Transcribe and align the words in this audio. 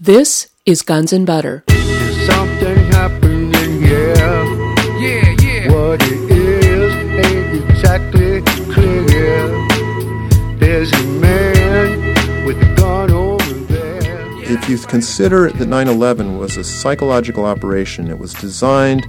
This 0.00 0.46
is 0.64 0.82
Guns 0.82 1.12
and 1.12 1.26
Butter. 1.26 1.64
Something 2.24 2.76
happening? 2.92 3.82
Yeah. 3.82 4.44
Yeah, 4.96 5.34
yeah. 5.42 5.72
What 5.72 6.00
it 6.04 6.30
is 6.30 6.94
ain't 7.26 7.68
exactly 7.68 8.40
clear. 8.72 9.48
There's 10.58 10.92
a 10.92 11.02
man 11.04 12.46
with 12.46 12.62
a 12.62 12.74
gun 12.76 13.10
over 13.10 13.54
there. 13.72 14.30
If 14.44 14.68
you 14.68 14.78
consider 14.78 15.50
that 15.50 15.66
9 15.66 15.88
11 15.88 16.38
was 16.38 16.56
a 16.56 16.62
psychological 16.62 17.44
operation, 17.44 18.08
it 18.08 18.20
was 18.20 18.32
designed 18.34 19.02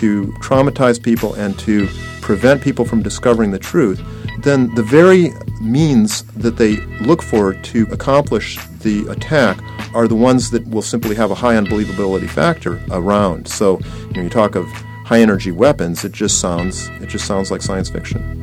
to 0.00 0.34
traumatize 0.40 1.00
people 1.00 1.34
and 1.34 1.56
to 1.60 1.86
prevent 2.22 2.60
people 2.60 2.84
from 2.84 3.04
discovering 3.04 3.52
the 3.52 3.60
truth, 3.60 4.02
then 4.40 4.74
the 4.74 4.82
very 4.82 5.30
means 5.60 6.24
that 6.32 6.56
they 6.56 6.78
look 7.06 7.22
for 7.22 7.54
to 7.54 7.86
accomplish 7.92 8.58
the 8.84 9.08
attack 9.08 9.58
are 9.94 10.06
the 10.06 10.14
ones 10.14 10.50
that 10.50 10.64
will 10.68 10.82
simply 10.82 11.16
have 11.16 11.32
a 11.32 11.34
high 11.34 11.54
unbelievability 11.54 12.28
factor 12.28 12.80
around. 12.92 13.48
So, 13.48 13.80
you 14.08 14.12
know, 14.12 14.22
you 14.22 14.30
talk 14.30 14.54
of 14.54 14.66
high 15.04 15.20
energy 15.20 15.50
weapons, 15.50 16.04
it 16.04 16.12
just 16.12 16.38
sounds 16.38 16.88
it 17.00 17.08
just 17.08 17.26
sounds 17.26 17.50
like 17.50 17.62
science 17.62 17.90
fiction. 17.90 18.40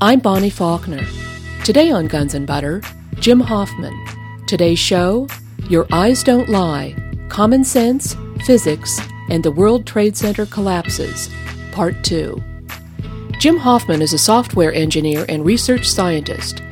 I'm 0.00 0.20
Bonnie 0.20 0.48
Faulkner. 0.48 1.04
Today 1.64 1.90
on 1.90 2.06
Guns 2.06 2.32
and 2.32 2.46
Butter, 2.46 2.80
Jim 3.16 3.40
Hoffman. 3.40 3.94
Today's 4.46 4.78
show 4.78 5.28
Your 5.68 5.86
Eyes 5.92 6.22
Don't 6.22 6.48
Lie 6.48 6.96
Common 7.28 7.64
Sense, 7.64 8.16
Physics, 8.46 8.98
and 9.28 9.44
the 9.44 9.52
World 9.52 9.86
Trade 9.86 10.16
Center 10.16 10.46
Collapses, 10.46 11.28
Part 11.72 12.02
2. 12.02 12.42
Jim 13.38 13.56
Hoffman 13.56 14.02
is 14.02 14.12
a 14.12 14.18
software 14.18 14.72
engineer 14.72 15.24
and 15.28 15.44
research 15.44 15.88
scientist. 15.88 16.62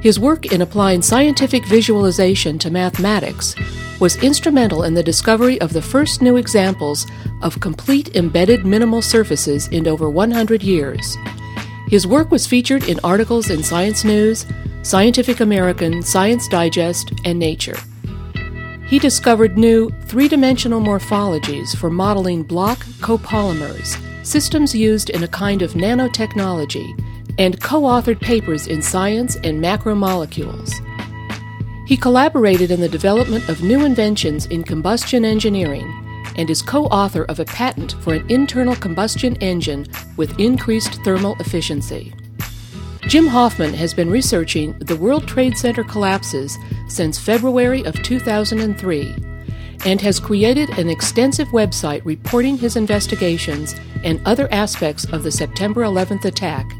His 0.00 0.20
work 0.20 0.52
in 0.52 0.62
applying 0.62 1.02
scientific 1.02 1.66
visualization 1.66 2.58
to 2.58 2.70
mathematics 2.70 3.54
was 3.98 4.22
instrumental 4.22 4.82
in 4.84 4.94
the 4.94 5.02
discovery 5.02 5.60
of 5.60 5.72
the 5.72 5.82
first 5.82 6.20
new 6.20 6.36
examples 6.36 7.06
of 7.42 7.60
complete 7.60 8.14
embedded 8.14 8.66
minimal 8.66 9.02
surfaces 9.02 9.68
in 9.68 9.88
over 9.88 10.10
100 10.10 10.62
years. 10.62 11.16
His 11.88 12.06
work 12.06 12.30
was 12.30 12.46
featured 12.46 12.88
in 12.88 13.00
articles 13.02 13.48
in 13.50 13.62
Science 13.62 14.04
News, 14.04 14.44
Scientific 14.82 15.40
American, 15.40 16.02
Science 16.02 16.46
Digest, 16.48 17.12
and 17.24 17.38
Nature. 17.38 17.78
He 18.86 18.98
discovered 18.98 19.58
new 19.58 19.90
three 20.04 20.28
dimensional 20.28 20.80
morphologies 20.80 21.74
for 21.74 21.90
modeling 21.90 22.42
block 22.42 22.78
copolymers, 23.00 23.96
systems 24.24 24.74
used 24.74 25.10
in 25.10 25.24
a 25.24 25.28
kind 25.28 25.62
of 25.62 25.72
nanotechnology, 25.72 26.94
and 27.38 27.60
co 27.60 27.82
authored 27.82 28.20
papers 28.20 28.66
in 28.66 28.82
Science 28.82 29.36
and 29.36 29.62
Macromolecules. 29.62 30.74
He 31.86 31.96
collaborated 31.96 32.70
in 32.70 32.80
the 32.80 32.88
development 32.88 33.48
of 33.48 33.62
new 33.62 33.84
inventions 33.84 34.46
in 34.46 34.64
combustion 34.64 35.24
engineering 35.24 35.92
and 36.36 36.50
is 36.50 36.62
co 36.62 36.86
author 36.86 37.24
of 37.24 37.40
a 37.40 37.44
patent 37.44 37.92
for 38.00 38.14
an 38.14 38.30
internal 38.30 38.76
combustion 38.76 39.36
engine 39.36 39.86
with 40.16 40.38
increased 40.40 40.94
thermal 41.04 41.36
efficiency. 41.38 42.12
Jim 43.02 43.28
Hoffman 43.28 43.72
has 43.74 43.94
been 43.94 44.10
researching 44.10 44.76
the 44.80 44.96
World 44.96 45.28
Trade 45.28 45.56
Center 45.56 45.84
collapses 45.84 46.58
since 46.88 47.18
February 47.18 47.84
of 47.84 48.02
2003 48.02 49.14
and 49.84 50.00
has 50.00 50.18
created 50.18 50.68
an 50.78 50.90
extensive 50.90 51.48
website 51.48 52.04
reporting 52.04 52.58
his 52.58 52.74
investigations 52.74 53.76
and 54.02 54.20
other 54.26 54.52
aspects 54.52 55.04
of 55.12 55.22
the 55.22 55.30
September 55.30 55.82
11th 55.82 56.24
attack 56.24 56.72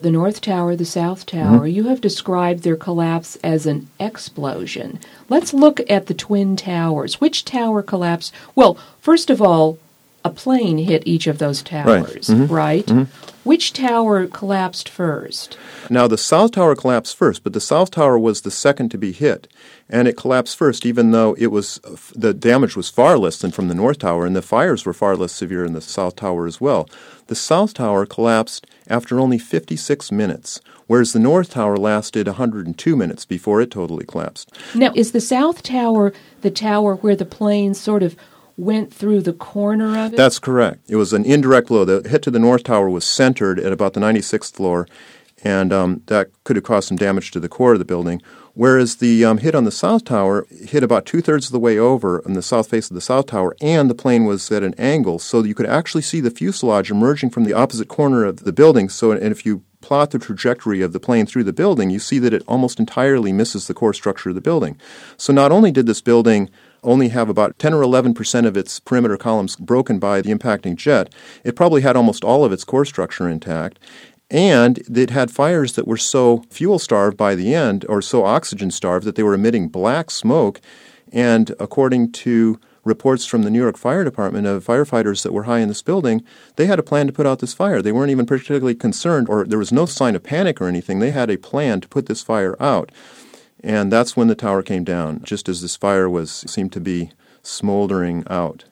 the 0.00 0.10
North 0.10 0.40
Tower, 0.40 0.76
the 0.76 0.84
South 0.84 1.26
Tower, 1.26 1.60
mm-hmm. 1.60 1.66
you 1.66 1.84
have 1.84 2.00
described 2.00 2.62
their 2.62 2.76
collapse 2.76 3.36
as 3.36 3.66
an 3.66 3.88
explosion. 3.98 5.00
Let's 5.28 5.52
look 5.52 5.80
at 5.90 6.06
the 6.06 6.14
Twin 6.14 6.56
Towers. 6.56 7.20
Which 7.20 7.44
tower 7.44 7.82
collapsed? 7.82 8.32
Well, 8.54 8.78
first 9.00 9.28
of 9.28 9.42
all, 9.42 9.78
a 10.24 10.30
plane 10.30 10.78
hit 10.78 11.06
each 11.06 11.26
of 11.26 11.38
those 11.38 11.62
towers, 11.62 12.28
mm-hmm. 12.28 12.52
right? 12.52 12.86
Mm-hmm. 12.86 13.48
Which 13.48 13.72
tower 13.72 14.26
collapsed 14.26 14.88
first? 14.88 15.56
Now, 15.88 16.06
the 16.06 16.18
South 16.18 16.52
Tower 16.52 16.76
collapsed 16.76 17.16
first, 17.16 17.42
but 17.42 17.54
the 17.54 17.62
South 17.62 17.90
Tower 17.90 18.18
was 18.18 18.42
the 18.42 18.50
second 18.50 18.90
to 18.90 18.98
be 18.98 19.12
hit. 19.12 19.48
And 19.88 20.06
it 20.06 20.18
collapsed 20.18 20.58
first, 20.58 20.84
even 20.84 21.12
though 21.12 21.34
it 21.38 21.46
was 21.46 21.80
uh, 21.82 21.96
the 22.14 22.34
damage 22.34 22.76
was 22.76 22.90
far 22.90 23.16
less 23.16 23.38
than 23.38 23.50
from 23.50 23.68
the 23.68 23.74
North 23.74 24.00
Tower, 24.00 24.26
and 24.26 24.36
the 24.36 24.42
fires 24.42 24.84
were 24.84 24.92
far 24.92 25.16
less 25.16 25.32
severe 25.32 25.64
in 25.64 25.72
the 25.72 25.80
South 25.80 26.16
Tower 26.16 26.46
as 26.46 26.60
well. 26.60 26.90
The 27.28 27.34
South 27.34 27.74
Tower 27.74 28.06
collapsed 28.06 28.66
after 28.88 29.20
only 29.20 29.38
56 29.38 30.10
minutes, 30.10 30.62
whereas 30.86 31.12
the 31.12 31.18
North 31.18 31.50
Tower 31.50 31.76
lasted 31.76 32.26
102 32.26 32.96
minutes 32.96 33.26
before 33.26 33.60
it 33.60 33.70
totally 33.70 34.06
collapsed. 34.06 34.50
Now, 34.74 34.92
is 34.94 35.12
the 35.12 35.20
South 35.20 35.62
Tower 35.62 36.14
the 36.40 36.50
tower 36.50 36.96
where 36.96 37.14
the 37.14 37.26
plane 37.26 37.74
sort 37.74 38.02
of 38.02 38.16
went 38.56 38.92
through 38.92 39.20
the 39.20 39.34
corner 39.34 39.98
of 39.98 40.14
it? 40.14 40.16
That's 40.16 40.38
correct. 40.38 40.80
It 40.88 40.96
was 40.96 41.12
an 41.12 41.26
indirect 41.26 41.68
blow. 41.68 41.84
The 41.84 42.08
hit 42.08 42.22
to 42.22 42.30
the 42.30 42.38
North 42.38 42.64
Tower 42.64 42.88
was 42.88 43.04
centered 43.04 43.60
at 43.60 43.72
about 43.72 43.92
the 43.92 44.00
96th 44.00 44.54
floor, 44.54 44.88
and 45.44 45.70
um, 45.70 46.02
that 46.06 46.30
could 46.44 46.56
have 46.56 46.64
caused 46.64 46.88
some 46.88 46.96
damage 46.96 47.30
to 47.32 47.40
the 47.40 47.48
core 47.48 47.74
of 47.74 47.78
the 47.78 47.84
building. 47.84 48.22
Whereas 48.58 48.96
the 48.96 49.24
um, 49.24 49.38
hit 49.38 49.54
on 49.54 49.62
the 49.62 49.70
South 49.70 50.04
Tower 50.04 50.44
hit 50.50 50.82
about 50.82 51.06
two 51.06 51.20
thirds 51.20 51.46
of 51.46 51.52
the 51.52 51.60
way 51.60 51.78
over 51.78 52.20
on 52.26 52.32
the 52.32 52.42
south 52.42 52.68
face 52.68 52.90
of 52.90 52.96
the 52.96 53.00
South 53.00 53.26
Tower, 53.26 53.54
and 53.60 53.88
the 53.88 53.94
plane 53.94 54.24
was 54.24 54.50
at 54.50 54.64
an 54.64 54.74
angle, 54.76 55.20
so 55.20 55.44
you 55.44 55.54
could 55.54 55.66
actually 55.66 56.02
see 56.02 56.18
the 56.18 56.28
fuselage 56.28 56.90
emerging 56.90 57.30
from 57.30 57.44
the 57.44 57.52
opposite 57.52 57.86
corner 57.86 58.24
of 58.24 58.42
the 58.42 58.52
building. 58.52 58.88
So, 58.88 59.12
and 59.12 59.30
if 59.30 59.46
you 59.46 59.62
plot 59.80 60.10
the 60.10 60.18
trajectory 60.18 60.82
of 60.82 60.92
the 60.92 60.98
plane 60.98 61.24
through 61.24 61.44
the 61.44 61.52
building, 61.52 61.90
you 61.90 62.00
see 62.00 62.18
that 62.18 62.34
it 62.34 62.42
almost 62.48 62.80
entirely 62.80 63.32
misses 63.32 63.68
the 63.68 63.74
core 63.74 63.94
structure 63.94 64.30
of 64.30 64.34
the 64.34 64.40
building. 64.40 64.76
So, 65.16 65.32
not 65.32 65.52
only 65.52 65.70
did 65.70 65.86
this 65.86 66.00
building 66.00 66.50
only 66.82 67.10
have 67.10 67.28
about 67.28 67.60
10 67.60 67.74
or 67.74 67.82
11 67.82 68.12
percent 68.12 68.44
of 68.44 68.56
its 68.56 68.80
perimeter 68.80 69.16
columns 69.16 69.54
broken 69.54 70.00
by 70.00 70.20
the 70.20 70.34
impacting 70.34 70.74
jet, 70.74 71.14
it 71.44 71.54
probably 71.54 71.82
had 71.82 71.94
almost 71.94 72.24
all 72.24 72.44
of 72.44 72.50
its 72.50 72.64
core 72.64 72.84
structure 72.84 73.28
intact. 73.28 73.78
And 74.30 74.78
it 74.94 75.10
had 75.10 75.30
fires 75.30 75.72
that 75.72 75.86
were 75.86 75.96
so 75.96 76.44
fuel 76.50 76.78
starved 76.78 77.16
by 77.16 77.34
the 77.34 77.54
end, 77.54 77.86
or 77.88 78.02
so 78.02 78.24
oxygen 78.24 78.70
starved, 78.70 79.06
that 79.06 79.16
they 79.16 79.22
were 79.22 79.34
emitting 79.34 79.68
black 79.68 80.10
smoke. 80.10 80.60
And 81.10 81.54
according 81.58 82.12
to 82.12 82.60
reports 82.84 83.24
from 83.24 83.42
the 83.42 83.50
New 83.50 83.60
York 83.60 83.76
Fire 83.78 84.04
Department 84.04 84.46
of 84.46 84.66
firefighters 84.66 85.22
that 85.22 85.32
were 85.32 85.44
high 85.44 85.60
in 85.60 85.68
this 85.68 85.82
building, 85.82 86.22
they 86.56 86.66
had 86.66 86.78
a 86.78 86.82
plan 86.82 87.06
to 87.06 87.12
put 87.12 87.26
out 87.26 87.38
this 87.38 87.54
fire. 87.54 87.80
They 87.80 87.92
weren't 87.92 88.10
even 88.10 88.26
particularly 88.26 88.74
concerned, 88.74 89.28
or 89.28 89.44
there 89.44 89.58
was 89.58 89.72
no 89.72 89.86
sign 89.86 90.14
of 90.14 90.22
panic 90.22 90.60
or 90.60 90.68
anything. 90.68 90.98
They 90.98 91.10
had 91.10 91.30
a 91.30 91.38
plan 91.38 91.80
to 91.80 91.88
put 91.88 92.06
this 92.06 92.22
fire 92.22 92.56
out. 92.60 92.92
And 93.64 93.90
that's 93.90 94.16
when 94.16 94.28
the 94.28 94.34
tower 94.34 94.62
came 94.62 94.84
down, 94.84 95.22
just 95.24 95.48
as 95.48 95.62
this 95.62 95.76
fire 95.76 96.08
was 96.08 96.30
seemed 96.30 96.72
to 96.72 96.80
be 96.80 97.10
smoldering 97.42 98.24
out. 98.28 98.64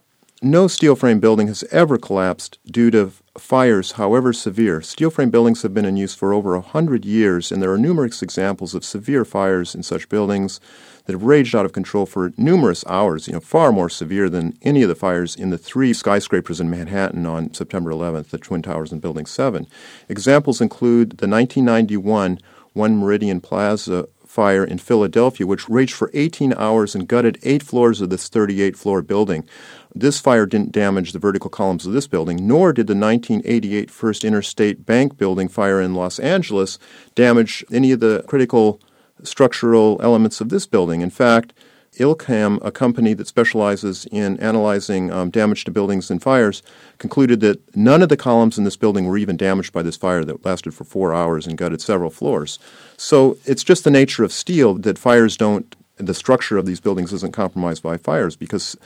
No 0.43 0.69
steel 0.69 0.97
frame 0.97 1.19
building 1.19 1.49
has 1.49 1.65
ever 1.71 1.99
collapsed 1.99 2.59
due 2.67 2.91
to 2.91 3.13
fires, 3.39 3.93
however 3.93 4.33
severe. 4.33 4.81
Steel 4.81 5.11
frame 5.11 5.31
buildings 5.31 5.63
have 5.63 5.75
been 5.75 5.85
in 5.85 5.97
use 5.97 6.15
for 6.15 6.33
over 6.33 6.55
a 6.55 6.61
hundred 6.61 7.05
years, 7.05 7.53
and 7.53 7.63
there 7.63 7.73
are 7.73 7.79
numerous 7.79 8.23
examples 8.23 8.75
of 8.75 8.85
severe 8.85 9.25
fires 9.25 9.75
in 9.75 9.83
such 9.83 10.09
buildings 10.09 10.61
that 11.05 11.13
have 11.13 11.23
raged 11.23 11.55
out 11.55 11.65
of 11.65 11.73
control 11.73 12.07
for 12.07 12.33
numerous 12.37 12.85
hours, 12.87 13.27
you 13.27 13.33
know, 13.33 13.41
far 13.41 13.73
more 13.73 13.89
severe 13.89 14.29
than 14.29 14.57
any 14.63 14.83
of 14.83 14.89
the 14.89 14.95
fires 14.95 15.37
in 15.37 15.51
the 15.51 15.59
three 15.59 15.93
skyscrapers 15.93 16.61
in 16.61 16.69
Manhattan 16.69 17.27
on 17.27 17.55
September 17.55 17.91
11th, 17.91 18.31
the 18.31 18.39
Twin 18.39 18.63
Towers 18.63 18.93
and 18.93 19.01
Building 19.01 19.27
7. 19.27 19.67
Examples 20.09 20.61
include 20.61 21.11
the 21.19 21.29
1991 21.29 22.41
One 22.73 22.99
Meridian 22.99 23.41
Plaza 23.41 24.09
fire 24.37 24.65
in 24.65 24.77
Philadelphia, 24.77 25.47
which 25.47 25.67
raged 25.67 25.95
for 25.95 26.11
18 26.13 26.53
hours 26.55 26.95
and 26.95 27.09
gutted 27.09 27.39
eight 27.43 27.63
floors 27.63 28.03
of 28.03 28.11
this 28.11 28.29
38 28.29 28.77
floor 28.77 29.01
building. 29.01 29.49
This 29.99 30.21
fire 30.21 30.45
didn't 30.45 30.73
damage 30.73 31.13
the 31.13 31.19
vertical 31.19 31.49
columns 31.49 31.87
of 31.87 31.95
this 31.95 32.07
building, 32.07 32.47
nor 32.47 32.75
did 32.75 32.87
the 32.87 32.95
1988 32.95 33.91
First 33.91 34.27
Interstate 34.27 34.85
Bank 34.85 35.17
building 35.17 35.49
fire 35.49 35.81
in 35.81 35.95
Los 35.95 36.19
Angeles 36.19 36.79
damage 37.15 37.65
any 37.73 37.93
of 37.93 38.01
the 38.01 38.23
critical 38.27 38.79
structural 39.23 39.99
elements 40.03 40.43
of 40.43 40.51
this 40.51 40.67
building. 40.67 41.01
In 41.01 41.09
fact, 41.09 41.55
Ilcam, 41.99 42.59
a 42.63 42.71
company 42.71 43.15
that 43.15 43.27
specializes 43.27 44.05
in 44.13 44.39
analyzing 44.39 45.11
um, 45.11 45.31
damage 45.31 45.65
to 45.65 45.71
buildings 45.71 46.11
and 46.11 46.23
fires, 46.23 46.63
concluded 46.99 47.41
that 47.41 47.75
none 47.75 48.03
of 48.03 48.11
the 48.11 48.19
columns 48.19 48.59
in 48.59 48.65
this 48.65 48.77
building 48.77 49.07
were 49.07 49.17
even 49.17 49.39
damaged 49.39 49.73
by 49.73 49.81
this 49.81 49.97
fire 49.97 50.27
that 50.27 50.45
lasted 50.45 50.75
for 50.75 50.85
four 50.85 51.15
hours 51.15 51.47
and 51.47 51.57
gutted 51.57 51.81
several 51.81 52.11
floors. 52.11 52.59
So 52.99 53.39
it's 53.47 53.65
just 53.65 53.85
the 53.85 53.91
nature 53.91 54.25
of 54.25 54.33
steel 54.33 54.75
that 54.75 54.99
fires 54.99 55.39
don't, 55.39 55.75
the 55.97 56.13
structure 56.13 56.59
of 56.59 56.67
these 56.67 56.81
buildings 56.81 57.15
isn't 57.15 57.33
compromised 57.33 57.83
by 57.83 57.97
fires 57.97 58.37
because 58.37 58.77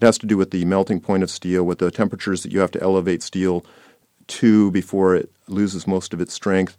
It 0.00 0.04
has 0.04 0.18
to 0.18 0.26
do 0.26 0.36
with 0.36 0.52
the 0.52 0.64
melting 0.64 1.00
point 1.00 1.24
of 1.24 1.30
steel, 1.30 1.64
with 1.64 1.78
the 1.78 1.90
temperatures 1.90 2.42
that 2.42 2.52
you 2.52 2.60
have 2.60 2.70
to 2.72 2.82
elevate 2.82 3.22
steel 3.22 3.64
to 4.28 4.70
before 4.70 5.16
it 5.16 5.30
loses 5.48 5.86
most 5.86 6.14
of 6.14 6.20
its 6.20 6.32
strength, 6.32 6.76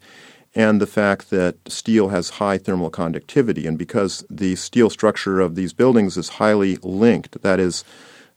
and 0.55 0.79
the 0.81 0.87
fact 0.87 1.29
that 1.29 1.57
steel 1.67 2.09
has 2.09 2.29
high 2.29 2.57
thermal 2.57 2.89
conductivity. 2.89 3.67
And 3.67 3.77
because 3.77 4.23
the 4.29 4.55
steel 4.55 4.89
structure 4.89 5.41
of 5.41 5.55
these 5.55 5.73
buildings 5.73 6.15
is 6.15 6.29
highly 6.29 6.77
linked, 6.77 7.41
that 7.41 7.59
is, 7.59 7.83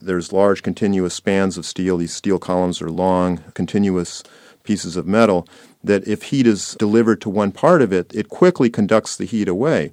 there's 0.01 0.33
large 0.33 0.63
continuous 0.63 1.13
spans 1.13 1.57
of 1.57 1.65
steel, 1.65 1.97
these 1.97 2.13
steel 2.13 2.37
columns 2.37 2.81
are 2.81 2.91
long, 2.91 3.37
continuous 3.53 4.21
pieces 4.63 4.97
of 4.97 5.07
metal, 5.07 5.47
that 5.83 6.05
if 6.07 6.23
heat 6.23 6.45
is 6.45 6.75
delivered 6.77 7.21
to 7.21 7.29
one 7.29 7.51
part 7.51 7.81
of 7.81 7.93
it, 7.93 8.13
it 8.13 8.29
quickly 8.29 8.69
conducts 8.69 9.15
the 9.15 9.25
heat 9.25 9.47
away. 9.47 9.91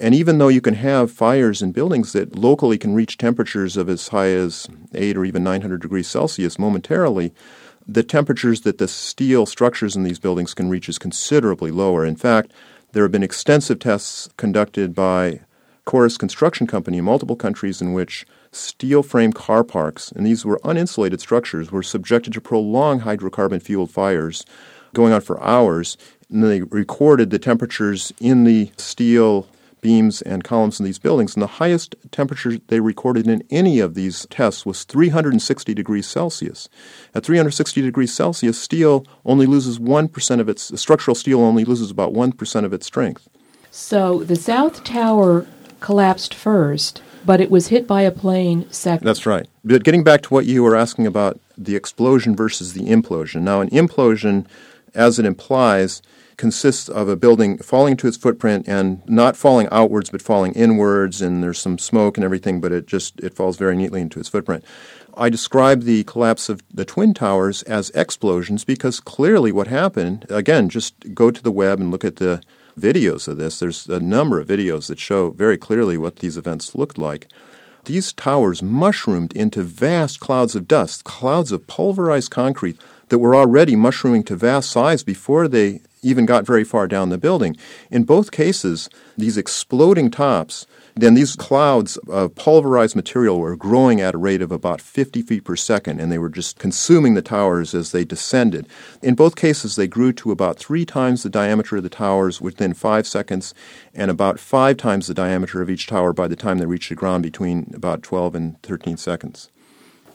And 0.00 0.14
even 0.14 0.38
though 0.38 0.48
you 0.48 0.60
can 0.60 0.74
have 0.74 1.12
fires 1.12 1.62
in 1.62 1.70
buildings 1.70 2.12
that 2.12 2.36
locally 2.36 2.78
can 2.78 2.94
reach 2.94 3.16
temperatures 3.16 3.76
of 3.76 3.88
as 3.88 4.08
high 4.08 4.30
as 4.30 4.68
8 4.92 5.16
or 5.16 5.24
even 5.24 5.44
900 5.44 5.80
degrees 5.80 6.08
Celsius 6.08 6.58
momentarily, 6.58 7.32
the 7.86 8.02
temperatures 8.02 8.62
that 8.62 8.78
the 8.78 8.88
steel 8.88 9.46
structures 9.46 9.94
in 9.94 10.02
these 10.02 10.18
buildings 10.18 10.52
can 10.52 10.68
reach 10.68 10.88
is 10.88 10.98
considerably 10.98 11.70
lower. 11.70 12.04
In 12.04 12.16
fact, 12.16 12.52
there 12.92 13.04
have 13.04 13.12
been 13.12 13.22
extensive 13.22 13.78
tests 13.78 14.28
conducted 14.36 14.94
by 14.94 15.40
Corus 15.84 16.16
Construction 16.16 16.66
Company 16.66 16.98
in 16.98 17.04
multiple 17.04 17.36
countries 17.36 17.80
in 17.80 17.92
which 17.92 18.26
steel 18.52 19.02
frame 19.02 19.32
car 19.32 19.62
parks, 19.62 20.10
and 20.12 20.24
these 20.26 20.44
were 20.44 20.60
uninsulated 20.64 21.20
structures, 21.20 21.70
were 21.70 21.82
subjected 21.82 22.32
to 22.32 22.40
prolonged 22.40 23.02
hydrocarbon 23.02 23.60
fueled 23.60 23.90
fires 23.90 24.44
going 24.94 25.12
on 25.12 25.20
for 25.20 25.40
hours. 25.42 25.96
And 26.30 26.42
they 26.42 26.62
recorded 26.62 27.30
the 27.30 27.38
temperatures 27.38 28.12
in 28.18 28.44
the 28.44 28.70
steel 28.76 29.46
beams 29.84 30.22
and 30.22 30.42
columns 30.42 30.80
in 30.80 30.86
these 30.86 30.98
buildings. 30.98 31.36
And 31.36 31.42
the 31.42 31.58
highest 31.60 31.94
temperature 32.10 32.56
they 32.68 32.80
recorded 32.80 33.28
in 33.28 33.44
any 33.50 33.80
of 33.80 33.92
these 33.92 34.26
tests 34.30 34.64
was 34.64 34.82
360 34.84 35.74
degrees 35.74 36.06
Celsius. 36.06 36.70
At 37.14 37.22
360 37.22 37.82
degrees 37.82 38.10
Celsius, 38.10 38.58
steel 38.58 39.06
only 39.26 39.44
loses 39.44 39.78
1% 39.78 40.40
of 40.40 40.48
its, 40.48 40.80
structural 40.80 41.14
steel 41.14 41.42
only 41.42 41.66
loses 41.66 41.90
about 41.90 42.14
1% 42.14 42.64
of 42.64 42.72
its 42.72 42.86
strength. 42.86 43.28
So 43.70 44.24
the 44.24 44.36
South 44.36 44.84
Tower 44.84 45.46
collapsed 45.80 46.32
first, 46.32 47.02
but 47.26 47.42
it 47.42 47.50
was 47.50 47.66
hit 47.66 47.86
by 47.86 48.00
a 48.02 48.10
plane 48.10 48.66
second. 48.72 49.06
That's 49.06 49.26
right. 49.26 49.46
But 49.62 49.84
getting 49.84 50.02
back 50.02 50.22
to 50.22 50.32
what 50.32 50.46
you 50.46 50.62
were 50.62 50.76
asking 50.76 51.06
about 51.06 51.38
the 51.58 51.76
explosion 51.76 52.34
versus 52.34 52.72
the 52.72 52.84
implosion. 52.84 53.42
Now, 53.42 53.60
an 53.60 53.68
implosion, 53.68 54.46
as 54.94 55.18
it 55.18 55.26
implies, 55.26 56.00
consists 56.36 56.88
of 56.88 57.08
a 57.08 57.16
building 57.16 57.58
falling 57.58 57.96
to 57.96 58.06
its 58.06 58.16
footprint 58.16 58.68
and 58.68 59.02
not 59.08 59.36
falling 59.36 59.68
outwards 59.70 60.10
but 60.10 60.22
falling 60.22 60.52
inwards 60.52 61.22
and 61.22 61.42
there's 61.42 61.58
some 61.58 61.78
smoke 61.78 62.16
and 62.16 62.24
everything 62.24 62.60
but 62.60 62.72
it 62.72 62.86
just 62.86 63.20
it 63.20 63.34
falls 63.34 63.56
very 63.56 63.76
neatly 63.76 64.00
into 64.00 64.20
its 64.20 64.28
footprint. 64.28 64.64
I 65.16 65.28
describe 65.28 65.82
the 65.82 66.04
collapse 66.04 66.48
of 66.48 66.62
the 66.72 66.84
twin 66.84 67.14
towers 67.14 67.62
as 67.64 67.90
explosions 67.90 68.64
because 68.64 69.00
clearly 69.00 69.52
what 69.52 69.68
happened 69.68 70.26
again 70.28 70.68
just 70.68 71.14
go 71.14 71.30
to 71.30 71.42
the 71.42 71.52
web 71.52 71.80
and 71.80 71.90
look 71.90 72.04
at 72.04 72.16
the 72.16 72.42
videos 72.78 73.28
of 73.28 73.36
this. 73.36 73.58
There's 73.58 73.86
a 73.88 74.00
number 74.00 74.40
of 74.40 74.48
videos 74.48 74.88
that 74.88 74.98
show 74.98 75.30
very 75.30 75.56
clearly 75.56 75.96
what 75.96 76.16
these 76.16 76.36
events 76.36 76.74
looked 76.74 76.98
like. 76.98 77.28
These 77.84 78.12
towers 78.14 78.62
mushroomed 78.62 79.32
into 79.34 79.62
vast 79.62 80.18
clouds 80.18 80.56
of 80.56 80.66
dust 80.66 81.04
clouds 81.04 81.52
of 81.52 81.66
pulverized 81.66 82.30
concrete 82.30 82.80
that 83.08 83.18
were 83.18 83.36
already 83.36 83.76
mushrooming 83.76 84.24
to 84.24 84.36
vast 84.36 84.70
size 84.70 85.04
before 85.04 85.48
they 85.48 85.80
even 86.04 86.26
got 86.26 86.46
very 86.46 86.64
far 86.64 86.86
down 86.86 87.08
the 87.08 87.18
building. 87.18 87.56
In 87.90 88.04
both 88.04 88.30
cases, 88.30 88.88
these 89.16 89.36
exploding 89.36 90.10
tops, 90.10 90.66
then 90.94 91.14
these 91.14 91.34
clouds 91.34 91.96
of 92.08 92.34
pulverized 92.36 92.94
material 92.94 93.40
were 93.40 93.56
growing 93.56 94.00
at 94.00 94.14
a 94.14 94.18
rate 94.18 94.42
of 94.42 94.52
about 94.52 94.80
50 94.80 95.22
feet 95.22 95.44
per 95.44 95.56
second, 95.56 96.00
and 96.00 96.12
they 96.12 96.18
were 96.18 96.28
just 96.28 96.58
consuming 96.58 97.14
the 97.14 97.22
towers 97.22 97.74
as 97.74 97.90
they 97.90 98.04
descended. 98.04 98.68
In 99.02 99.14
both 99.14 99.34
cases, 99.34 99.74
they 99.74 99.88
grew 99.88 100.12
to 100.12 100.30
about 100.30 100.58
three 100.58 100.84
times 100.84 101.22
the 101.22 101.30
diameter 101.30 101.78
of 101.78 101.82
the 101.82 101.88
towers 101.88 102.40
within 102.40 102.74
five 102.74 103.06
seconds, 103.06 103.54
and 103.94 104.10
about 104.10 104.38
five 104.38 104.76
times 104.76 105.08
the 105.08 105.14
diameter 105.14 105.60
of 105.60 105.70
each 105.70 105.86
tower 105.86 106.12
by 106.12 106.28
the 106.28 106.36
time 106.36 106.58
they 106.58 106.66
reached 106.66 106.90
the 106.90 106.94
ground 106.94 107.22
between 107.22 107.72
about 107.74 108.02
12 108.02 108.34
and 108.34 108.62
13 108.62 108.96
seconds. 108.96 109.50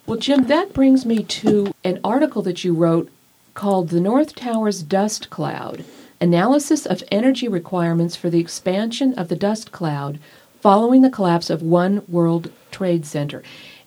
Well, 0.06 0.18
Jim, 0.18 0.48
that 0.48 0.74
brings 0.74 1.06
me 1.06 1.24
to 1.24 1.74
an 1.84 2.00
article 2.04 2.42
that 2.44 2.64
you 2.64 2.74
wrote 2.74 3.12
called 3.60 3.90
The 3.90 4.00
North 4.00 4.36
Tower's 4.36 4.82
Dust 4.82 5.30
Cloud 5.30 5.84
Analysis 6.22 6.86
of 6.86 7.04
Energy 7.12 7.46
Requirements 7.46 8.16
for 8.16 8.30
the 8.30 8.40
Expansion 8.40 9.14
of 9.16 9.28
the 9.28 9.36
Dust 9.36 9.74
Cloud 9.74 10.18
Following 10.62 11.02
the 11.02 11.10
Collapse 11.10 11.50
of 11.50 11.62
One 11.62 12.02
World 12.08 12.54
Trade 12.72 13.06
Center. 13.06 13.44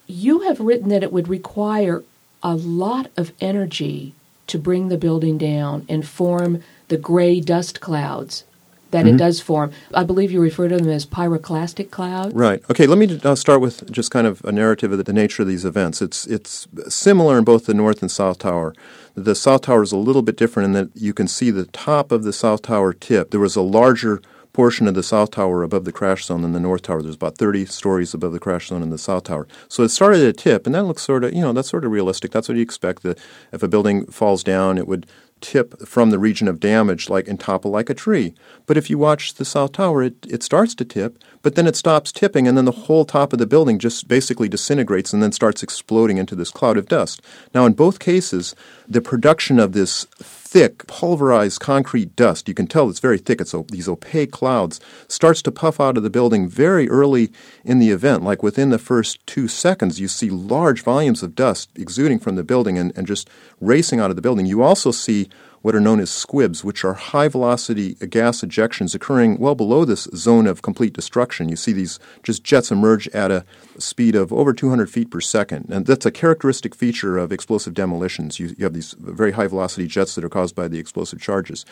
You 0.06 0.40
have 0.40 0.60
written 0.60 0.90
that 0.90 1.02
it 1.02 1.10
would 1.10 1.26
require 1.26 2.04
a 2.42 2.54
lot 2.54 3.10
of 3.16 3.32
energy 3.40 4.12
to 4.48 4.58
bring 4.58 4.88
the 4.88 4.98
building 4.98 5.38
down 5.38 5.86
and 5.88 6.06
form 6.06 6.62
the 6.88 6.98
gray 6.98 7.40
dust 7.40 7.80
clouds 7.80 8.44
that 8.92 9.04
mm-hmm. 9.04 9.16
it 9.16 9.18
does 9.18 9.40
form. 9.40 9.72
I 9.92 10.04
believe 10.04 10.30
you 10.30 10.40
refer 10.40 10.68
to 10.68 10.76
them 10.76 10.88
as 10.88 11.04
pyroclastic 11.04 11.90
clouds. 11.90 12.34
Right. 12.34 12.62
Okay. 12.70 12.86
Let 12.86 12.98
me 12.98 13.20
uh, 13.22 13.34
start 13.34 13.60
with 13.60 13.90
just 13.90 14.10
kind 14.10 14.26
of 14.26 14.42
a 14.44 14.52
narrative 14.52 14.92
of 14.92 15.04
the 15.04 15.12
nature 15.12 15.42
of 15.42 15.48
these 15.48 15.64
events. 15.64 16.00
It's 16.00 16.26
it's 16.26 16.68
similar 16.88 17.36
in 17.36 17.44
both 17.44 17.66
the 17.66 17.74
North 17.74 18.00
and 18.00 18.10
South 18.10 18.38
Tower. 18.38 18.74
The 19.14 19.34
South 19.34 19.62
Tower 19.62 19.82
is 19.82 19.92
a 19.92 19.96
little 19.96 20.22
bit 20.22 20.36
different 20.36 20.66
in 20.66 20.72
that 20.72 20.90
you 20.94 21.12
can 21.12 21.28
see 21.28 21.50
the 21.50 21.66
top 21.66 22.12
of 22.12 22.22
the 22.22 22.32
South 22.32 22.62
Tower 22.62 22.92
tip. 22.92 23.30
There 23.30 23.40
was 23.40 23.56
a 23.56 23.62
larger 23.62 24.22
portion 24.52 24.86
of 24.86 24.94
the 24.94 25.02
South 25.02 25.30
Tower 25.30 25.62
above 25.62 25.84
the 25.84 25.92
crash 25.92 26.24
zone 26.24 26.42
than 26.42 26.52
the 26.52 26.60
North 26.60 26.82
Tower. 26.82 27.02
There's 27.02 27.14
about 27.14 27.38
30 27.38 27.66
stories 27.66 28.14
above 28.14 28.32
the 28.32 28.38
crash 28.38 28.68
zone 28.68 28.82
in 28.82 28.90
the 28.90 28.98
South 28.98 29.24
Tower. 29.24 29.48
So 29.68 29.82
it 29.82 29.88
started 29.88 30.20
at 30.20 30.28
a 30.28 30.32
tip, 30.32 30.66
and 30.66 30.74
that 30.74 30.84
looks 30.84 31.02
sort 31.02 31.24
of, 31.24 31.32
you 31.32 31.40
know, 31.40 31.52
that's 31.52 31.70
sort 31.70 31.84
of 31.84 31.90
realistic. 31.90 32.32
That's 32.32 32.48
what 32.48 32.56
you 32.56 32.62
expect. 32.62 33.02
That 33.02 33.18
if 33.52 33.62
a 33.62 33.68
building 33.68 34.06
falls 34.06 34.44
down, 34.44 34.78
it 34.78 34.86
would 34.86 35.06
tip 35.42 35.86
from 35.86 36.10
the 36.10 36.18
region 36.18 36.48
of 36.48 36.60
damage 36.60 37.10
like 37.10 37.28
and 37.28 37.38
topple 37.38 37.70
like 37.70 37.90
a 37.90 37.94
tree. 37.94 38.34
But 38.66 38.76
if 38.76 38.88
you 38.88 38.96
watch 38.96 39.34
the 39.34 39.44
South 39.44 39.72
Tower, 39.72 40.02
it, 40.02 40.14
it 40.26 40.42
starts 40.42 40.74
to 40.76 40.84
tip, 40.84 41.22
but 41.42 41.54
then 41.54 41.66
it 41.66 41.76
stops 41.76 42.12
tipping, 42.12 42.48
and 42.48 42.56
then 42.56 42.64
the 42.64 42.72
whole 42.72 43.04
top 43.04 43.32
of 43.32 43.38
the 43.38 43.46
building 43.46 43.78
just 43.78 44.08
basically 44.08 44.48
disintegrates 44.48 45.12
and 45.12 45.22
then 45.22 45.32
starts 45.32 45.62
exploding 45.62 46.18
into 46.18 46.34
this 46.34 46.50
cloud 46.50 46.76
of 46.76 46.88
dust. 46.88 47.20
Now, 47.54 47.66
in 47.66 47.72
both 47.72 47.98
cases, 47.98 48.54
the 48.88 49.00
production 49.00 49.58
of 49.58 49.72
this 49.72 50.04
thick, 50.52 50.86
pulverized 50.86 51.60
concrete 51.60 52.14
dust, 52.14 52.46
you 52.46 52.54
can 52.54 52.66
tell 52.66 52.90
it's 52.90 53.00
very 53.00 53.18
thick, 53.18 53.40
it's 53.40 53.54
these 53.70 53.88
opaque 53.88 54.32
clouds, 54.32 54.80
starts 55.08 55.40
to 55.42 55.50
puff 55.50 55.80
out 55.80 55.96
of 55.96 56.02
the 56.02 56.10
building 56.10 56.46
very 56.48 56.88
early 56.90 57.32
in 57.64 57.78
the 57.78 57.90
event. 57.90 58.22
Like 58.22 58.42
within 58.42 58.70
the 58.70 58.78
first 58.78 59.26
two 59.26 59.48
seconds, 59.48 59.98
you 59.98 60.08
see 60.08 60.30
large 60.30 60.82
volumes 60.82 61.22
of 61.22 61.34
dust 61.34 61.70
exuding 61.74 62.18
from 62.18 62.36
the 62.36 62.44
building 62.44 62.76
and, 62.76 62.92
and 62.96 63.06
just 63.06 63.30
racing 63.60 63.98
out 63.98 64.10
of 64.10 64.16
the 64.16 64.22
building. 64.22 64.46
You 64.46 64.62
also 64.62 64.90
see 64.90 65.28
what 65.62 65.74
are 65.74 65.80
known 65.80 66.00
as 66.00 66.10
squibs, 66.10 66.62
which 66.62 66.84
are 66.84 66.94
high 66.94 67.28
velocity 67.28 67.94
gas 67.94 68.42
ejections 68.42 68.94
occurring 68.94 69.38
well 69.38 69.54
below 69.54 69.84
this 69.84 70.08
zone 70.14 70.46
of 70.46 70.62
complete 70.62 70.92
destruction. 70.92 71.48
You 71.48 71.56
see 71.56 71.72
these 71.72 71.98
just 72.22 72.44
jets 72.44 72.70
emerge 72.70 73.08
at 73.08 73.30
a 73.30 73.44
speed 73.78 74.14
of 74.14 74.32
over 74.32 74.52
200 74.52 74.90
feet 74.90 75.10
per 75.10 75.20
second. 75.20 75.70
And 75.70 75.86
that's 75.86 76.06
a 76.06 76.10
characteristic 76.10 76.74
feature 76.74 77.16
of 77.16 77.32
explosive 77.32 77.74
demolitions. 77.74 78.38
You, 78.38 78.54
you 78.58 78.64
have 78.64 78.74
these 78.74 78.94
very 78.98 79.32
high 79.32 79.46
velocity 79.46 79.86
jets 79.86 80.14
that 80.16 80.24
are 80.24 80.28
caused 80.28 80.54
by 80.54 80.68
the 80.68 80.78
explosive 80.78 81.20
charges. 81.20 81.64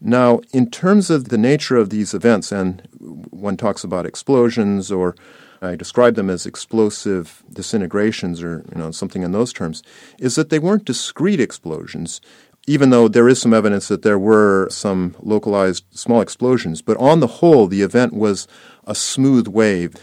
Now, 0.00 0.40
in 0.52 0.70
terms 0.70 1.10
of 1.10 1.28
the 1.28 1.38
nature 1.38 1.76
of 1.76 1.90
these 1.90 2.12
events, 2.12 2.50
and 2.50 2.86
one 2.98 3.56
talks 3.56 3.84
about 3.84 4.04
explosions 4.04 4.90
or 4.90 5.14
I 5.62 5.76
describe 5.76 6.16
them 6.16 6.28
as 6.28 6.44
explosive 6.44 7.44
disintegrations 7.52 8.42
or 8.42 8.64
you 8.72 8.78
know 8.78 8.90
something 8.90 9.22
in 9.22 9.30
those 9.30 9.52
terms, 9.52 9.82
is 10.18 10.34
that 10.34 10.50
they 10.50 10.58
weren't 10.58 10.84
discrete 10.84 11.38
explosions 11.38 12.20
even 12.66 12.90
though 12.90 13.08
there 13.08 13.28
is 13.28 13.40
some 13.40 13.52
evidence 13.54 13.88
that 13.88 14.02
there 14.02 14.18
were 14.18 14.68
some 14.70 15.16
localized 15.20 15.84
small 15.90 16.20
explosions, 16.20 16.80
but 16.80 16.96
on 16.98 17.20
the 17.20 17.26
whole, 17.26 17.66
the 17.66 17.82
event 17.82 18.12
was 18.12 18.46
a 18.86 18.94
smooth 18.94 19.48
wave. 19.48 19.94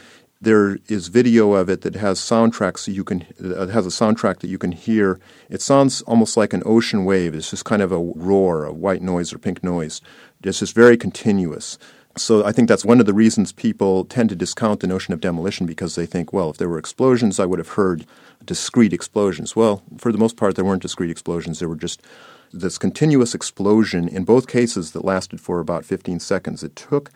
There 0.42 0.78
is 0.88 1.10
video 1.10 1.54
of 1.54 1.70
it 1.70 1.82
that 1.82 1.96
has 1.96 2.20
soundtracks 2.20 2.80
so 2.80 2.92
you 2.92 3.04
can 3.04 3.25
uh, 3.44 3.68
has 3.68 3.86
a 3.86 3.89
soundtrack 3.89 4.39
that 4.39 4.50
you 4.50 4.58
can 4.58 4.72
hear. 4.72 5.20
It 5.50 5.62
sounds 5.62 6.01
almost 6.04 6.38
like 6.38 6.54
an 6.54 6.63
ocean 6.66 7.04
wave. 7.06 7.34
It's 7.34 7.50
just 7.50 7.66
kind 7.66 7.82
of 7.82 7.92
a 7.92 8.00
roar, 8.00 8.66
a 8.66 8.74
white 8.74 9.01
noise 9.01 9.34
or 9.34 9.38
pink 9.38 9.63
noise. 9.63 10.01
It's 10.44 10.60
just 10.60 10.75
very 10.75 10.98
continuous. 10.98 11.78
So 12.18 12.44
I 12.44 12.51
think 12.51 12.68
that's 12.68 12.86
one 12.86 13.00
of 13.00 13.06
the 13.06 13.13
reasons 13.13 13.51
people 13.51 14.04
tend 14.06 14.30
to 14.30 14.36
discount 14.36 14.80
the 14.80 14.88
notion 14.88 15.13
of 15.13 15.22
demolition 15.22 15.66
because 15.66 15.96
they 15.96 16.06
think, 16.06 16.34
well, 16.34 16.50
if 16.50 16.58
there 16.58 16.68
were 16.68 16.80
explosions, 16.80 17.39
I 17.39 17.46
would 17.46 17.60
have 17.60 17.70
heard 17.70 18.06
discrete 18.44 18.94
explosions. 18.94 19.56
Well, 19.56 19.84
for 19.98 20.12
the 20.12 20.18
most 20.18 20.36
part, 20.36 20.56
there 20.56 20.66
weren't 20.66 20.82
discrete 20.82 21.12
explosions. 21.12 21.60
There 21.60 21.70
were 21.70 21.75
just 21.75 22.01
this 22.51 22.77
continuous 22.77 23.36
explosion 23.36 24.08
in 24.08 24.24
both 24.24 24.48
cases 24.48 24.91
that 24.91 25.06
lasted 25.06 25.39
for 25.39 25.60
about 25.60 25.86
15 25.86 26.20
seconds. 26.20 26.63
It 26.63 26.75
took, 26.75 27.12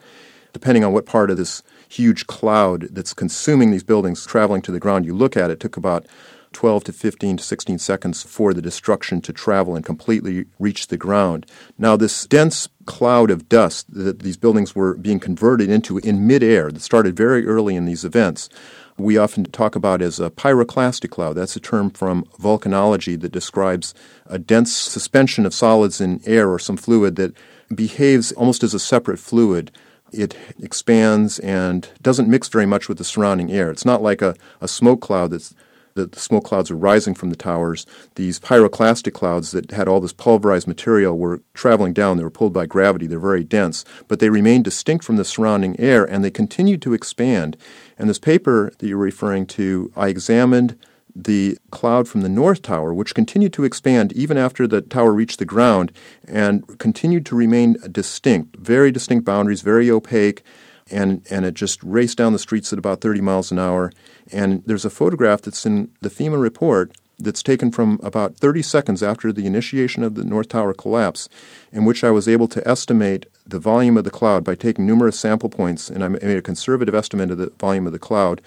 depending 0.52 0.84
on 0.84 0.92
what 0.92 1.06
part 1.06 1.30
of 1.30 1.36
this 1.36 1.62
huge 1.88 2.26
cloud 2.26 2.88
that's 2.90 3.14
consuming 3.14 3.70
these 3.70 3.82
buildings 3.82 4.26
traveling 4.26 4.62
to 4.62 4.72
the 4.72 4.80
ground 4.80 5.04
you 5.04 5.14
look 5.14 5.36
at, 5.36 5.50
it 5.50 5.60
took 5.60 5.76
about 5.76 6.06
12 6.54 6.84
to 6.84 6.92
15 6.92 7.36
to 7.36 7.44
16 7.44 7.78
seconds 7.78 8.22
for 8.22 8.54
the 8.54 8.62
destruction 8.62 9.20
to 9.20 9.32
travel 9.32 9.76
and 9.76 9.84
completely 9.84 10.46
reach 10.58 10.86
the 10.86 10.96
ground. 10.96 11.46
Now, 11.76 11.96
this 11.96 12.26
dense 12.26 12.68
cloud 12.86 13.30
of 13.30 13.48
dust 13.48 13.92
that 13.92 14.20
these 14.20 14.36
buildings 14.36 14.74
were 14.74 14.94
being 14.94 15.20
converted 15.20 15.68
into 15.68 15.98
in 15.98 16.26
midair 16.26 16.70
that 16.70 16.80
started 16.80 17.16
very 17.16 17.46
early 17.46 17.76
in 17.76 17.84
these 17.84 18.04
events 18.04 18.48
we 18.96 19.16
often 19.18 19.44
talk 19.44 19.74
about 19.74 20.00
as 20.00 20.20
a 20.20 20.30
pyroclastic 20.30 21.10
cloud. 21.10 21.34
That's 21.34 21.56
a 21.56 21.60
term 21.60 21.90
from 21.90 22.24
volcanology 22.40 23.20
that 23.20 23.32
describes 23.32 23.94
a 24.26 24.38
dense 24.38 24.72
suspension 24.72 25.44
of 25.46 25.54
solids 25.54 26.00
in 26.00 26.20
air 26.26 26.50
or 26.50 26.58
some 26.58 26.76
fluid 26.76 27.16
that 27.16 27.34
behaves 27.74 28.32
almost 28.32 28.62
as 28.62 28.74
a 28.74 28.78
separate 28.78 29.18
fluid. 29.18 29.72
It 30.12 30.36
expands 30.62 31.40
and 31.40 31.88
doesn't 32.02 32.28
mix 32.28 32.48
very 32.48 32.66
much 32.66 32.88
with 32.88 32.98
the 32.98 33.04
surrounding 33.04 33.50
air. 33.50 33.70
It's 33.70 33.84
not 33.84 34.02
like 34.02 34.22
a, 34.22 34.36
a 34.60 34.68
smoke 34.68 35.00
cloud 35.00 35.32
that's 35.32 35.54
the 35.94 36.08
smoke 36.14 36.44
clouds 36.44 36.70
are 36.70 36.76
rising 36.76 37.14
from 37.14 37.30
the 37.30 37.36
towers. 37.36 37.86
These 38.16 38.40
pyroclastic 38.40 39.12
clouds 39.12 39.52
that 39.52 39.70
had 39.70 39.88
all 39.88 40.00
this 40.00 40.12
pulverized 40.12 40.66
material 40.66 41.16
were 41.16 41.40
traveling 41.54 41.92
down. 41.92 42.16
They 42.16 42.24
were 42.24 42.30
pulled 42.30 42.52
by 42.52 42.66
gravity. 42.66 43.06
They're 43.06 43.20
very 43.20 43.44
dense, 43.44 43.84
but 44.08 44.18
they 44.18 44.28
remained 44.28 44.64
distinct 44.64 45.04
from 45.04 45.16
the 45.16 45.24
surrounding 45.24 45.78
air 45.78 46.04
and 46.04 46.24
they 46.24 46.30
continued 46.30 46.82
to 46.82 46.94
expand. 46.94 47.56
And 47.98 48.08
this 48.08 48.18
paper 48.18 48.72
that 48.78 48.86
you're 48.86 48.96
referring 48.98 49.46
to, 49.46 49.92
I 49.96 50.08
examined 50.08 50.78
the 51.14 51.56
cloud 51.70 52.08
from 52.08 52.22
the 52.22 52.28
North 52.28 52.62
Tower, 52.62 52.92
which 52.92 53.14
continued 53.14 53.52
to 53.52 53.64
expand 53.64 54.12
even 54.14 54.36
after 54.36 54.66
the 54.66 54.80
tower 54.80 55.12
reached 55.12 55.38
the 55.38 55.44
ground 55.44 55.92
and 56.26 56.78
continued 56.78 57.24
to 57.26 57.36
remain 57.36 57.76
distinct, 57.90 58.56
very 58.56 58.90
distinct 58.90 59.24
boundaries, 59.24 59.62
very 59.62 59.90
opaque, 59.90 60.42
and, 60.90 61.24
and 61.30 61.44
it 61.44 61.54
just 61.54 61.82
raced 61.82 62.18
down 62.18 62.32
the 62.32 62.38
streets 62.38 62.72
at 62.72 62.78
about 62.78 63.00
30 63.00 63.20
miles 63.20 63.52
an 63.52 63.58
hour. 63.58 63.92
And 64.32 64.62
there's 64.66 64.84
a 64.84 64.90
photograph 64.90 65.42
that's 65.42 65.64
in 65.64 65.90
the 66.00 66.10
FEMA 66.10 66.40
report 66.40 66.92
that's 67.18 67.42
taken 67.42 67.70
from 67.70 68.00
about 68.02 68.36
30 68.36 68.62
seconds 68.62 69.02
after 69.02 69.32
the 69.32 69.46
initiation 69.46 70.02
of 70.02 70.14
the 70.14 70.24
North 70.24 70.48
Tower 70.48 70.74
collapse, 70.74 71.28
in 71.72 71.84
which 71.84 72.04
I 72.04 72.10
was 72.10 72.28
able 72.28 72.48
to 72.48 72.66
estimate 72.68 73.26
the 73.46 73.58
volume 73.58 73.96
of 73.96 74.04
the 74.04 74.10
cloud 74.10 74.44
by 74.44 74.54
taking 74.54 74.86
numerous 74.86 75.18
sample 75.18 75.48
points, 75.48 75.90
and 75.90 76.02
I 76.02 76.08
made 76.08 76.36
a 76.36 76.42
conservative 76.42 76.94
estimate 76.94 77.30
of 77.30 77.38
the 77.38 77.52
volume 77.58 77.86
of 77.86 77.92
the 77.92 77.98
cloud, 77.98 78.40